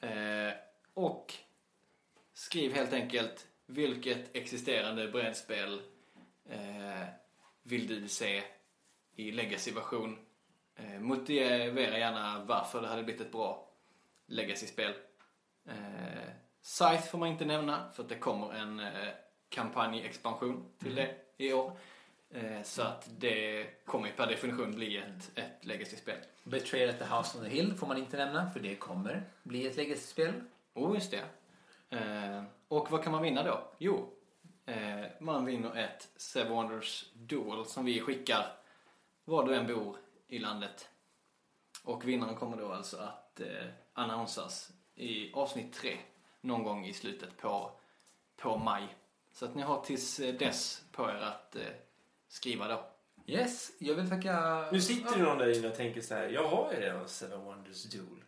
Eh, 0.00 0.54
och 0.94 1.34
skriv 2.34 2.74
helt 2.74 2.92
enkelt 2.92 3.46
vilket 3.66 4.36
existerande 4.36 5.08
brädspel 5.08 5.82
eh, 6.50 7.06
vill 7.62 7.86
du 7.86 8.08
se 8.08 8.42
i 9.16 9.32
legacy-version. 9.32 10.18
Eh, 10.76 11.00
motivera 11.00 11.98
gärna 11.98 12.44
varför 12.44 12.82
det 12.82 12.88
hade 12.88 13.02
blivit 13.02 13.20
ett 13.20 13.32
bra 13.32 13.68
legacy-spel. 14.26 14.92
Eh, 15.68 16.28
Scythe 16.62 17.02
får 17.02 17.18
man 17.18 17.28
inte 17.28 17.44
nämna 17.44 17.90
för 17.94 18.02
att 18.02 18.08
det 18.08 18.18
kommer 18.18 18.52
en 18.52 18.80
eh, 18.80 19.08
kampanjexpansion 19.48 20.64
till 20.78 20.94
det 20.94 21.14
i 21.36 21.52
år. 21.52 21.76
Eh, 22.30 22.62
så 22.62 22.82
att 22.82 23.08
det 23.18 23.66
kommer 23.84 24.10
per 24.10 24.26
definition 24.26 24.74
bli 24.74 24.96
ett, 24.96 25.38
ett 25.38 25.64
legacy-spel. 25.64 26.16
Betrayal 26.44 26.90
at 26.90 26.98
the 26.98 27.04
House 27.04 27.38
on 27.38 27.44
the 27.44 27.50
Hill 27.50 27.74
får 27.74 27.86
man 27.86 27.98
inte 27.98 28.16
nämna 28.16 28.50
för 28.50 28.60
det 28.60 28.74
kommer 28.74 29.22
bli 29.42 29.66
ett 29.66 29.76
legacy-spel. 29.76 30.32
Oh, 30.74 30.94
just 30.94 31.10
det. 31.10 31.24
Eh, 31.96 32.42
och 32.68 32.90
vad 32.90 33.02
kan 33.02 33.12
man 33.12 33.22
vinna 33.22 33.42
då? 33.42 33.68
Jo, 33.78 34.10
eh, 34.66 35.04
man 35.20 35.44
vinner 35.44 35.76
ett 35.76 36.08
Seven 36.16 36.52
Wonders 36.52 37.04
Duel 37.14 37.66
som 37.66 37.84
vi 37.84 38.00
skickar 38.00 38.46
var 39.24 39.46
du 39.46 39.54
än 39.54 39.66
bor 39.66 39.96
i 40.28 40.38
landet. 40.38 40.88
Och 41.84 42.08
vinnaren 42.08 42.34
kommer 42.34 42.56
då 42.56 42.72
alltså 42.72 42.96
att 42.96 43.40
eh, 43.40 43.66
annonsas 43.92 44.72
i 44.94 45.32
avsnitt 45.32 45.72
tre 45.72 45.98
någon 46.40 46.64
gång 46.64 46.86
i 46.86 46.92
slutet 46.92 47.36
på, 47.36 47.70
på 48.36 48.58
maj. 48.58 48.96
Så 49.32 49.44
att 49.44 49.54
ni 49.54 49.62
har 49.62 49.80
tills 49.80 50.20
eh, 50.20 50.34
dess 50.34 50.84
på 50.92 51.02
er 51.10 51.14
att 51.14 51.56
eh, 51.56 51.62
skriva 52.28 52.68
då. 52.68 52.84
Yes, 53.26 53.72
jag 53.78 53.94
vill 53.94 54.08
tacka... 54.08 54.66
Nu 54.72 54.80
sitter 54.80 55.18
det 55.18 55.22
någon 55.22 55.38
där 55.38 55.58
inne 55.58 55.68
och 55.68 55.74
tänker 55.74 56.00
så 56.00 56.14
här. 56.14 56.28
Jag 56.28 56.48
har 56.48 56.72
ju 56.72 56.80
redan 56.80 57.08
Seven 57.08 57.44
Wonders 57.44 57.84
Duel. 57.84 58.21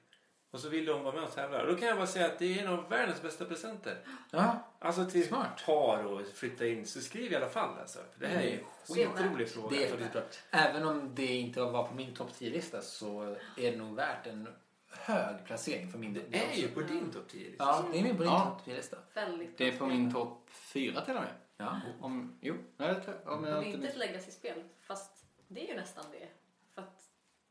Och 0.55 0.61
så 0.61 0.69
vill 0.69 0.87
de 0.87 1.03
vara 1.03 1.15
med 1.15 1.25
och 1.25 1.35
tävla. 1.35 1.65
Då 1.67 1.75
kan 1.77 1.89
jag 1.89 1.97
bara 1.97 2.07
säga 2.07 2.27
att 2.27 2.39
det 2.39 2.59
är 2.59 2.63
en 2.67 2.73
av 2.73 2.89
världens 2.89 3.23
bästa 3.23 3.45
presenter. 3.45 3.99
Ja, 4.31 4.59
Alltså 4.79 5.05
till 5.05 5.27
Smart. 5.29 5.63
par 5.67 6.05
och 6.05 6.27
flytta 6.27 6.67
in. 6.67 6.87
Så 6.87 7.01
skriv 7.01 7.33
i 7.33 7.37
alla 7.37 7.49
fall 7.49 7.79
alltså. 7.79 7.99
För 8.13 8.21
det 8.21 8.27
här 8.27 8.43
är 8.43 8.59
en 8.59 8.65
skitrolig 8.89 9.49
fråga. 9.49 9.77
det 9.77 9.85
är 9.85 10.11
bra. 10.13 10.23
Även 10.51 10.87
om 10.87 11.15
det 11.15 11.27
inte 11.27 11.61
var 11.61 11.87
på 11.87 11.95
min 11.95 12.15
topp 12.15 12.31
10-lista 12.39 12.81
så 12.81 13.23
är 13.57 13.71
det 13.73 13.77
nog 13.77 13.95
värt 13.97 14.27
en 14.27 14.49
hög 14.91 15.45
placering 15.45 15.89
för 15.91 15.99
min 15.99 16.15
del. 16.15 16.23
Det 16.31 16.45
är 16.53 16.57
ju 16.57 16.69
på 16.69 16.81
din 16.81 17.11
topp 17.11 17.29
10 17.29 17.49
lista. 17.49 17.65
Ja, 17.65 17.85
det 17.93 17.99
är 17.99 18.03
med 18.03 18.17
på 18.17 18.23
din 18.23 18.33
Ja. 18.33 18.45
topp 18.59 18.67
10-lista. 18.75 18.97
Väldigt 19.15 19.59
Det 19.59 19.69
är 19.69 19.79
på 19.79 19.87
min 19.87 20.13
topp 20.13 20.51
fyra 20.51 21.01
till 21.01 21.15
och 21.17 21.21
med. 21.23 21.33
Ja. 21.57 21.81
Om, 22.01 22.39
jo, 22.41 22.55
nej, 22.77 22.95
jag. 23.07 23.33
Om 23.33 23.45
jag 23.45 23.53
Det 23.55 23.59
är 23.59 23.63
inte 23.63 23.77
inte 23.77 23.89
ett 23.89 23.97
legacy-spel, 23.97 24.63
fast 24.81 25.25
det 25.49 25.65
är 25.65 25.69
ju 25.69 25.81
nästan 25.81 26.05
det. 26.13 26.29
För 26.75 26.83
att 26.83 27.03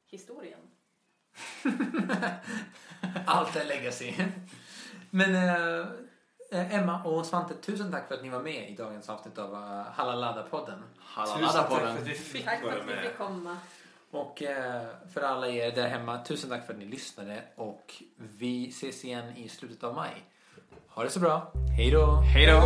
historien. 0.08 0.60
Allt 3.26 3.56
är 3.56 3.66
legacy. 3.66 4.14
Men 5.10 5.36
eh, 5.36 6.76
Emma 6.76 7.04
och 7.04 7.26
Svante, 7.26 7.54
tusen 7.54 7.92
tack 7.92 8.08
för 8.08 8.16
att 8.16 8.24
ni 8.24 8.30
var 8.30 8.40
med 8.40 8.70
i 8.70 8.76
dagens 8.76 9.10
avsnitt 9.10 9.38
av 9.38 9.54
eh, 9.54 9.60
uh, 9.60 9.86
Halalada-podden. 9.96 10.84
Halalada-podden. 11.00 11.40
Tusen 11.40 11.54
tack 11.54 11.70
för 11.70 11.88
att 11.88 12.08
vi 12.08 12.14
fick 12.14 12.46
tack 12.46 12.62
för 12.62 12.70
att 12.70 12.88
vi 12.88 13.08
Fick 13.08 13.18
komma. 13.18 13.58
Och 14.12 14.44
eh, 14.44 14.82
för 15.14 15.22
alla 15.22 15.48
er 15.48 15.72
där 15.72 15.88
hemma, 15.88 16.24
tusen 16.24 16.50
tack 16.50 16.66
för 16.66 16.74
att 16.74 16.80
ni 16.80 16.86
lyssnade 16.86 17.44
och 17.56 18.04
vi 18.18 18.70
ses 18.70 19.06
igen 19.06 19.38
i 19.38 19.50
slutet 19.50 19.84
av 19.84 19.96
maj. 19.96 20.24
Ha 20.88 21.04
det 21.04 21.10
så 21.10 21.20
bra. 21.20 21.52
Hej 21.78 21.92
då! 21.92 22.16
Hej 22.16 22.46
då! 22.46 22.62